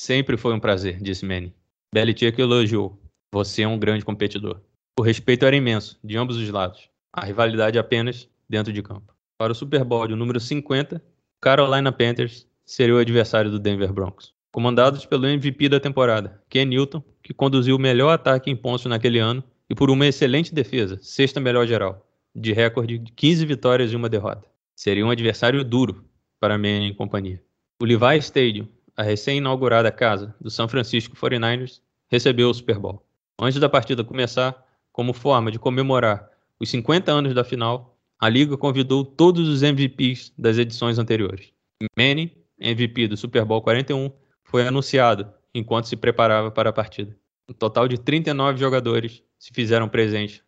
Sempre 0.00 0.36
foi 0.36 0.54
um 0.54 0.60
prazer, 0.60 1.02
disse 1.02 1.26
Manning. 1.26 1.52
Belichick 1.92 2.40
elogiou. 2.40 2.96
Você 3.32 3.62
é 3.62 3.68
um 3.68 3.76
grande 3.76 4.04
competidor. 4.04 4.60
O 4.96 5.02
respeito 5.02 5.44
era 5.44 5.56
imenso, 5.56 5.98
de 6.04 6.16
ambos 6.16 6.36
os 6.36 6.48
lados. 6.50 6.88
A 7.12 7.24
rivalidade 7.24 7.80
apenas 7.80 8.28
dentro 8.48 8.72
de 8.72 8.80
campo. 8.80 9.12
Para 9.36 9.50
o 9.50 9.54
Super 9.56 9.82
Bowl 9.82 10.06
de 10.06 10.14
número 10.14 10.38
50, 10.38 11.02
Carolina 11.40 11.90
Panthers 11.90 12.46
seria 12.64 12.94
o 12.94 12.98
adversário 12.98 13.50
do 13.50 13.58
Denver 13.58 13.92
Broncos. 13.92 14.32
Comandados 14.52 15.04
pelo 15.04 15.26
MVP 15.26 15.68
da 15.68 15.80
temporada, 15.80 16.40
Ken 16.48 16.66
Newton, 16.66 17.02
que 17.20 17.34
conduziu 17.34 17.74
o 17.74 17.80
melhor 17.80 18.12
ataque 18.12 18.48
em 18.48 18.56
pontos 18.56 18.84
naquele 18.84 19.18
ano 19.18 19.42
e 19.68 19.74
por 19.74 19.90
uma 19.90 20.06
excelente 20.06 20.54
defesa, 20.54 20.96
sexta 21.02 21.40
melhor 21.40 21.66
geral, 21.66 22.06
de 22.32 22.52
recorde 22.52 22.98
de 22.98 23.10
15 23.10 23.44
vitórias 23.44 23.92
e 23.92 23.96
uma 23.96 24.08
derrota. 24.08 24.48
Seria 24.76 25.04
um 25.04 25.10
adversário 25.10 25.64
duro 25.64 26.04
para 26.38 26.56
Manning 26.56 26.90
e 26.90 26.94
companhia. 26.94 27.42
O 27.82 27.84
Levi 27.84 28.16
Stadium, 28.18 28.68
a 28.98 29.02
recém-inaugurada 29.04 29.92
casa 29.92 30.34
do 30.40 30.50
San 30.50 30.66
Francisco 30.66 31.14
49ers, 31.14 31.80
recebeu 32.08 32.50
o 32.50 32.54
Super 32.54 32.80
Bowl. 32.80 33.06
Antes 33.40 33.60
da 33.60 33.68
partida 33.68 34.02
começar, 34.02 34.66
como 34.90 35.12
forma 35.12 35.52
de 35.52 35.58
comemorar 35.60 36.28
os 36.58 36.68
50 36.68 37.12
anos 37.12 37.32
da 37.32 37.44
final, 37.44 37.96
a 38.18 38.28
liga 38.28 38.56
convidou 38.56 39.04
todos 39.04 39.48
os 39.48 39.62
MVPs 39.62 40.32
das 40.36 40.58
edições 40.58 40.98
anteriores. 40.98 41.52
Manning 41.96 42.32
MVP 42.58 43.06
do 43.06 43.16
Super 43.16 43.44
Bowl 43.44 43.62
41, 43.62 44.10
foi 44.42 44.66
anunciado 44.66 45.32
enquanto 45.54 45.86
se 45.86 45.94
preparava 45.94 46.50
para 46.50 46.70
a 46.70 46.72
partida. 46.72 47.16
Um 47.48 47.52
total 47.52 47.86
de 47.86 47.98
39 47.98 48.58
jogadores 48.58 49.22
se 49.38 49.52
fizeram 49.52 49.88
presentes 49.88 50.42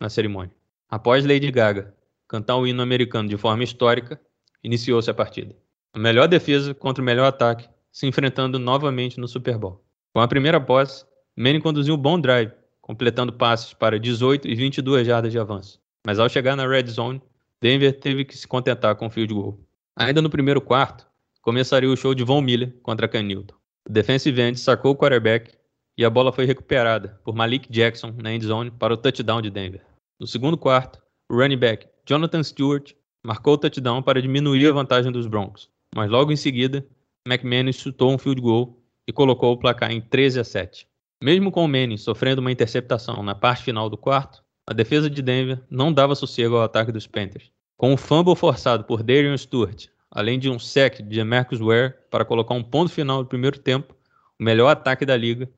na 0.00 0.08
cerimônia. 0.08 0.54
Após 0.88 1.24
Lady 1.24 1.50
Gaga 1.50 1.92
cantar 2.28 2.56
o 2.56 2.68
hino 2.68 2.82
americano 2.82 3.28
de 3.28 3.36
forma 3.36 3.64
histórica, 3.64 4.20
iniciou-se 4.62 5.10
a 5.10 5.14
partida. 5.14 5.56
A 5.92 5.98
melhor 5.98 6.28
defesa 6.28 6.72
contra 6.72 7.02
o 7.02 7.04
melhor 7.04 7.26
ataque, 7.26 7.68
se 7.96 8.06
enfrentando 8.06 8.58
novamente 8.58 9.18
no 9.18 9.26
Super 9.26 9.56
Bowl. 9.56 9.82
Com 10.14 10.20
a 10.20 10.28
primeira 10.28 10.60
posse, 10.60 11.06
Manning 11.34 11.62
conduziu 11.62 11.94
um 11.94 11.98
bom 11.98 12.20
drive, 12.20 12.52
completando 12.82 13.32
passes 13.32 13.72
para 13.72 13.98
18 13.98 14.46
e 14.46 14.54
22 14.54 15.06
jardas 15.06 15.32
de 15.32 15.38
avanço. 15.38 15.80
mas 16.06 16.18
ao 16.18 16.28
chegar 16.28 16.54
na 16.54 16.68
red 16.68 16.86
zone, 16.88 17.22
Denver 17.58 17.98
teve 17.98 18.26
que 18.26 18.36
se 18.36 18.46
contentar 18.46 18.94
com 18.96 19.06
o 19.06 19.10
field 19.10 19.32
goal. 19.32 19.58
Ainda 19.96 20.20
no 20.20 20.28
primeiro 20.28 20.60
quarto, 20.60 21.06
começaria 21.40 21.88
o 21.88 21.96
show 21.96 22.14
de 22.14 22.22
Von 22.22 22.42
Miller 22.42 22.76
contra 22.82 23.08
Ken 23.08 23.22
Newton. 23.22 23.54
O 23.88 23.90
defensive 23.90 24.42
end 24.42 24.60
sacou 24.60 24.92
o 24.92 24.96
quarterback 24.96 25.54
e 25.96 26.04
a 26.04 26.10
bola 26.10 26.30
foi 26.30 26.44
recuperada 26.44 27.18
por 27.24 27.34
Malik 27.34 27.66
Jackson 27.72 28.14
na 28.22 28.30
end 28.30 28.44
zone 28.44 28.70
para 28.70 28.92
o 28.92 28.96
touchdown 28.98 29.40
de 29.40 29.50
Denver. 29.50 29.80
No 30.20 30.26
segundo 30.26 30.58
quarto, 30.58 31.02
o 31.30 31.34
running 31.34 31.56
back 31.56 31.88
Jonathan 32.06 32.42
Stewart 32.42 32.92
marcou 33.24 33.54
o 33.54 33.58
touchdown 33.58 34.02
para 34.02 34.20
diminuir 34.20 34.68
a 34.68 34.72
vantagem 34.72 35.10
dos 35.10 35.26
Broncos, 35.26 35.70
mas 35.94 36.10
logo 36.10 36.30
em 36.30 36.36
seguida, 36.36 36.86
McManus 37.26 37.76
chutou 37.76 38.12
um 38.12 38.18
field 38.18 38.40
goal 38.40 38.80
e 39.06 39.12
colocou 39.12 39.52
o 39.52 39.58
placar 39.58 39.90
em 39.90 40.00
13 40.00 40.40
a 40.40 40.44
7. 40.44 40.88
Mesmo 41.22 41.50
com 41.50 41.64
o 41.64 41.68
Manning 41.68 41.96
sofrendo 41.96 42.40
uma 42.40 42.52
interceptação 42.52 43.22
na 43.22 43.34
parte 43.34 43.64
final 43.64 43.90
do 43.90 43.96
quarto, 43.96 44.44
a 44.66 44.72
defesa 44.72 45.10
de 45.10 45.22
Denver 45.22 45.60
não 45.68 45.92
dava 45.92 46.14
sossego 46.14 46.56
ao 46.56 46.62
ataque 46.62 46.92
dos 46.92 47.06
Panthers. 47.06 47.50
Com 47.76 47.92
um 47.92 47.96
fumble 47.96 48.36
forçado 48.36 48.84
por 48.84 49.02
Darian 49.02 49.36
Stewart, 49.36 49.86
além 50.10 50.38
de 50.38 50.48
um 50.48 50.58
sec 50.58 51.02
de 51.02 51.22
Marcus 51.24 51.60
Ware 51.60 51.94
para 52.10 52.24
colocar 52.24 52.54
um 52.54 52.62
ponto 52.62 52.90
final 52.90 53.18
no 53.18 53.26
primeiro 53.26 53.58
tempo, 53.58 53.94
o 54.38 54.44
melhor 54.44 54.68
ataque 54.68 55.04
da 55.04 55.16
liga 55.16 55.48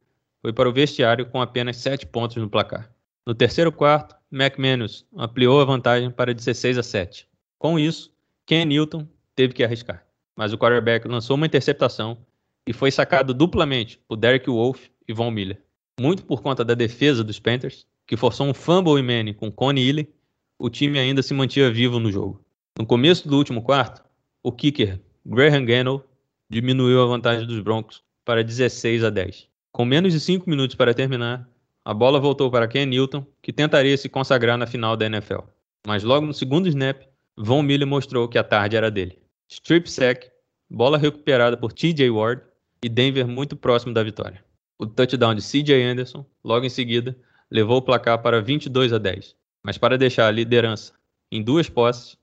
foi 0.41 0.53
para 0.53 0.69
o 0.69 0.73
vestiário 0.73 1.27
com 1.27 1.41
apenas 1.41 1.77
7 1.77 2.07
pontos 2.07 2.37
no 2.37 2.49
placar. 2.49 2.91
No 3.27 3.35
terceiro 3.35 3.73
quarto, 3.73 4.17
McManus 4.31 5.07
ampliou 5.17 5.61
a 5.61 5.65
vantagem 5.65 6.11
para 6.11 6.35
16 6.35 6.79
a 6.79 6.83
7. 6.83 7.29
Com 7.59 7.79
isso, 7.79 8.13
Ken 8.47 8.65
Newton 8.65 9.07
teve 9.35 9.53
que 9.53 9.65
arriscar, 9.65 10.07
mas 10.39 10.53
o 10.53 10.57
quarterback 10.57 11.09
lançou 11.09 11.35
uma 11.35 11.47
interceptação 11.47 12.17
e 12.65 12.73
foi 12.73 12.93
sacado 12.93 13.35
duplamente 13.35 13.99
por 14.07 14.15
Derek 14.15 14.49
Wolf 14.49 14.87
e 15.09 15.13
Von 15.13 15.33
Miller. 15.33 15.61
Muito 16.01 16.25
por 16.25 16.41
conta 16.41 16.65
da 16.65 16.75
defesa 16.75 17.25
dos 17.25 17.41
Panthers, 17.41 17.85
que 18.07 18.17
forçou 18.17 18.47
um 18.47 18.55
fumble 18.55 19.01
em 19.01 19.03
Manning 19.03 19.33
com 19.33 19.51
Connie 19.51 19.89
Ely, 19.89 20.09
o 20.57 20.71
time 20.71 20.97
ainda 20.97 21.25
se 21.25 21.35
mantinha 21.35 21.69
vivo 21.73 21.99
no 21.99 22.13
jogo. 22.13 22.41
No 22.79 22.87
começo 22.87 23.29
do 23.29 23.37
último 23.37 23.61
quarto, 23.63 24.01
o 24.41 24.53
kicker 24.53 25.01
Graham 25.27 25.65
Gano 25.65 26.05
diminuiu 26.49 27.03
a 27.03 27.07
vantagem 27.07 27.45
dos 27.45 27.59
Broncos 27.59 28.05
para 28.25 28.45
16 28.45 29.03
a 29.03 29.11
10. 29.11 29.49
Com 29.73 29.85
menos 29.85 30.13
de 30.13 30.21
5 30.21 30.49
minutos 30.49 30.77
para 30.77 30.95
terminar, 30.95 31.49
a 31.85 31.93
bola 31.93 32.21
voltou 32.21 32.49
para 32.49 32.69
Ken 32.69 32.87
Newton, 32.87 33.27
que 33.43 33.53
tentaria 33.53 33.97
se 33.97 34.09
consagrar 34.09 34.57
na 34.57 34.69
final 34.69 34.97
da 34.97 35.07
NFL. 35.07 35.41
Mas 35.85 36.05
logo 36.05 36.25
no 36.25 36.33
segundo 36.33 36.69
snap, 36.69 37.03
Von 37.37 37.63
Miller 37.63 37.89
mostrou 37.89 38.29
que 38.29 38.39
a 38.39 38.45
tarde 38.45 38.77
era 38.77 38.89
dele. 38.89 39.19
Strip 39.49 39.91
sack, 39.91 40.31
bola 40.69 40.99
recuperada 40.99 41.57
por 41.57 41.73
TJ 41.73 42.11
Ward 42.11 42.43
e 42.85 42.89
Denver 42.89 43.27
muito 43.27 43.57
próximo 43.57 43.95
da 43.95 44.03
vitória. 44.03 44.45
O 44.79 44.87
touchdown 44.87 45.35
de 45.35 45.41
CJ 45.41 45.83
Anderson, 45.83 46.25
logo 46.45 46.67
em 46.67 46.69
seguida, 46.69 47.17
levou 47.51 47.79
o 47.79 47.83
placar 47.83 48.21
para 48.23 48.43
22 48.43 48.93
a 48.93 48.99
10. 48.99 49.35
Mas 49.63 49.79
para 49.79 49.97
deixar 49.97 50.29
a 50.29 50.31
liderança 50.31 50.93
em 51.33 51.43
duas 51.43 51.69
posses, 51.69 52.17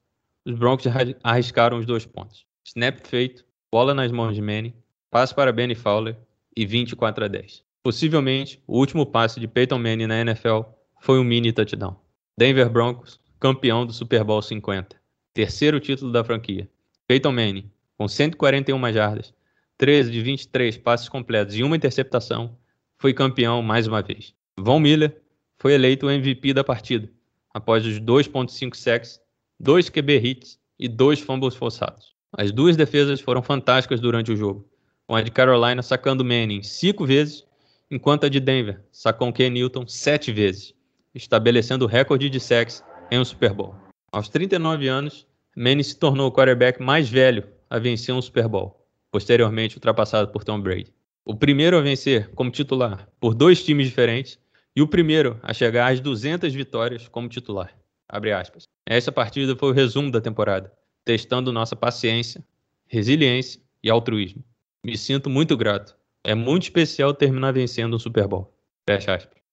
os 0.45 0.53
Broncos 0.53 0.85
arriscaram 1.23 1.79
os 1.79 1.85
dois 1.87 2.05
pontos. 2.05 2.45
Snap 2.63 2.99
feito, 3.07 3.43
bola 3.71 3.95
nas 3.95 4.11
mãos 4.11 4.35
de 4.35 4.41
Manning, 4.41 4.73
passe 5.09 5.33
para 5.33 5.51
Benny 5.51 5.73
Fowler 5.73 6.15
e 6.55 6.63
24 6.63 7.25
a 7.25 7.27
10. 7.27 7.63
Possivelmente, 7.81 8.61
o 8.67 8.77
último 8.77 9.03
passe 9.03 9.39
de 9.39 9.47
Peyton 9.47 9.79
Manning 9.79 10.07
na 10.07 10.21
NFL 10.21 10.61
foi 11.01 11.19
um 11.19 11.23
mini 11.23 11.51
touchdown. 11.51 11.99
Denver 12.37 12.69
Broncos, 12.69 13.19
campeão 13.39 13.83
do 13.83 13.93
Super 13.93 14.23
Bowl 14.23 14.43
50. 14.43 14.95
Terceiro 15.33 15.79
título 15.79 16.11
da 16.11 16.23
franquia. 16.23 16.69
Peyton 17.07 17.31
Manning, 17.31 17.69
com 17.99 18.07
141 18.07 18.91
jardas, 18.91 19.31
13 19.77 20.11
de 20.11 20.21
23 20.21 20.77
passes 20.79 21.07
completos 21.07 21.55
e 21.55 21.61
uma 21.61 21.75
interceptação, 21.75 22.57
foi 22.97 23.13
campeão 23.13 23.61
mais 23.61 23.85
uma 23.85 24.01
vez. 24.01 24.33
Von 24.57 24.79
Miller 24.79 25.21
foi 25.59 25.73
eleito 25.73 26.07
o 26.07 26.09
MVP 26.09 26.51
da 26.53 26.63
partida, 26.63 27.07
após 27.53 27.85
os 27.85 27.99
2.5 27.99 28.75
sacks, 28.75 29.21
2 29.59 29.89
QB 29.89 30.17
hits 30.17 30.59
e 30.79 30.87
2 30.87 31.19
fumbles 31.19 31.53
forçados. 31.53 32.15
As 32.35 32.51
duas 32.51 32.75
defesas 32.75 33.21
foram 33.21 33.43
fantásticas 33.43 33.99
durante 33.99 34.31
o 34.31 34.35
jogo, 34.35 34.67
com 35.07 35.15
a 35.15 35.21
de 35.21 35.29
Carolina 35.29 35.83
sacando 35.83 36.25
Manning 36.25 36.63
5 36.63 37.05
vezes, 37.05 37.45
enquanto 37.91 38.25
a 38.25 38.29
de 38.29 38.39
Denver 38.39 38.81
sacou 38.91 39.31
Ken 39.31 39.51
Newton 39.51 39.87
7 39.87 40.31
vezes, 40.31 40.73
estabelecendo 41.13 41.85
o 41.85 41.87
recorde 41.87 42.31
de 42.31 42.39
sacks 42.39 42.83
em 43.11 43.19
um 43.19 43.25
Super 43.25 43.53
Bowl. 43.53 43.75
Aos 44.11 44.27
39 44.27 44.87
anos, 44.87 45.27
Manning 45.57 45.83
se 45.83 45.97
tornou 45.97 46.27
o 46.27 46.31
quarterback 46.33 46.81
mais 46.81 47.07
velho 47.07 47.47
a 47.69 47.79
vencer 47.79 48.13
um 48.13 48.21
Super 48.21 48.45
Bowl, 48.45 48.85
posteriormente 49.09 49.77
ultrapassado 49.77 50.29
por 50.29 50.43
Tom 50.43 50.59
Brady. 50.59 50.93
O 51.23 51.33
primeiro 51.33 51.77
a 51.77 51.81
vencer 51.81 52.29
como 52.35 52.51
titular 52.51 53.07
por 53.21 53.33
dois 53.33 53.63
times 53.63 53.87
diferentes 53.87 54.37
e 54.75 54.81
o 54.81 54.87
primeiro 54.87 55.39
a 55.41 55.53
chegar 55.53 55.93
às 55.93 56.01
200 56.01 56.53
vitórias 56.53 57.07
como 57.07 57.29
titular. 57.29 57.73
Essa 58.85 59.13
partida 59.13 59.55
foi 59.55 59.69
o 59.69 59.73
resumo 59.73 60.11
da 60.11 60.19
temporada, 60.19 60.73
testando 61.05 61.53
nossa 61.53 61.75
paciência, 61.75 62.43
resiliência 62.85 63.61
e 63.81 63.89
altruísmo. 63.89 64.43
Me 64.83 64.97
sinto 64.97 65.29
muito 65.29 65.55
grato. 65.55 65.95
É 66.21 66.35
muito 66.35 66.63
especial 66.63 67.13
terminar 67.13 67.53
vencendo 67.53 67.95
um 67.95 67.99
Super 67.99 68.27
Bowl. 68.27 68.53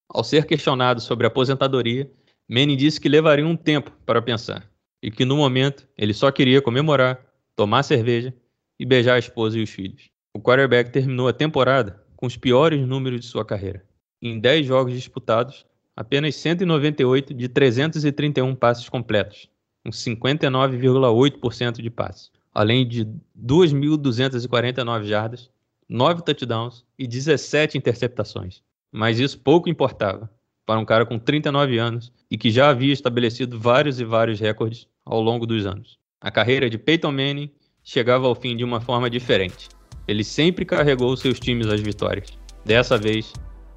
Ao 0.08 0.24
ser 0.24 0.46
questionado 0.46 1.00
sobre 1.00 1.26
a 1.26 1.28
aposentadoria, 1.28 2.10
Manning 2.48 2.76
disse 2.76 3.00
que 3.00 3.08
levaria 3.08 3.46
um 3.46 3.56
tempo 3.56 3.92
para 4.04 4.20
pensar 4.20 4.71
e 5.02 5.10
que 5.10 5.24
no 5.24 5.36
momento 5.36 5.88
ele 5.98 6.14
só 6.14 6.30
queria 6.30 6.62
comemorar, 6.62 7.20
tomar 7.56 7.82
cerveja 7.82 8.32
e 8.78 8.86
beijar 8.86 9.14
a 9.14 9.18
esposa 9.18 9.58
e 9.58 9.62
os 9.62 9.70
filhos. 9.70 10.10
O 10.34 10.40
quarterback 10.40 10.90
terminou 10.90 11.28
a 11.28 11.32
temporada 11.32 12.02
com 12.16 12.26
os 12.26 12.36
piores 12.36 12.86
números 12.86 13.20
de 13.20 13.26
sua 13.26 13.44
carreira 13.44 13.84
em 14.22 14.38
10 14.38 14.66
jogos 14.66 14.94
disputados, 14.94 15.66
apenas 15.96 16.36
198 16.36 17.34
de 17.34 17.48
331 17.48 18.54
passes 18.54 18.88
completos, 18.88 19.50
uns 19.84 19.96
59,8% 19.96 21.82
de 21.82 21.90
passes, 21.90 22.30
além 22.54 22.86
de 22.86 23.04
2.249 23.36 25.04
jardas, 25.04 25.50
9 25.88 26.22
touchdowns 26.22 26.84
e 26.96 27.06
17 27.06 27.76
interceptações. 27.76 28.62
Mas 28.92 29.18
isso 29.18 29.38
pouco 29.40 29.68
importava 29.68 30.30
para 30.64 30.78
um 30.78 30.84
cara 30.84 31.04
com 31.04 31.18
39 31.18 31.78
anos 31.78 32.12
e 32.30 32.38
que 32.38 32.50
já 32.50 32.70
havia 32.70 32.92
estabelecido 32.92 33.58
vários 33.58 33.98
e 33.98 34.04
vários 34.04 34.38
recordes 34.38 34.86
ao 35.04 35.20
longo 35.20 35.46
dos 35.46 35.66
anos. 35.66 35.98
A 36.20 36.30
carreira 36.30 36.70
de 36.70 36.78
Peyton 36.78 37.12
Manning 37.12 37.50
chegava 37.82 38.26
ao 38.26 38.34
fim 38.34 38.56
de 38.56 38.64
uma 38.64 38.80
forma 38.80 39.10
diferente. 39.10 39.68
Ele 40.06 40.24
sempre 40.24 40.64
carregou 40.64 41.16
seus 41.16 41.38
times 41.38 41.66
às 41.66 41.80
vitórias. 41.80 42.38
Dessa 42.64 42.96
vez, 42.96 43.32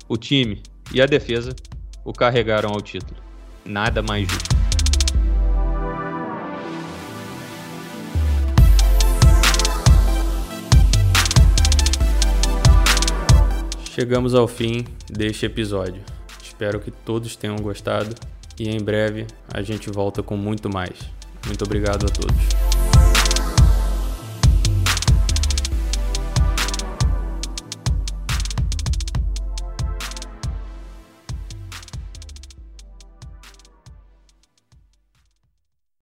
o 0.07 0.17
time 0.17 0.61
e 0.93 1.01
a 1.01 1.05
defesa 1.05 1.55
o 2.03 2.13
carregaram 2.13 2.69
ao 2.69 2.81
título. 2.81 3.19
Nada 3.65 4.01
mais 4.01 4.27
justo. 4.27 4.55
Chegamos 13.95 14.35
ao 14.35 14.45
fim 14.45 14.83
deste 15.09 15.45
episódio. 15.45 16.03
Espero 16.43 16.79
que 16.79 16.91
todos 16.91 17.35
tenham 17.35 17.55
gostado 17.55 18.13
e 18.59 18.69
em 18.69 18.79
breve 18.81 19.27
a 19.53 19.61
gente 19.61 19.89
volta 19.89 20.23
com 20.23 20.35
muito 20.35 20.69
mais. 20.69 20.97
Muito 21.45 21.63
obrigado 21.63 22.05
a 22.05 22.09
todos. 22.09 22.74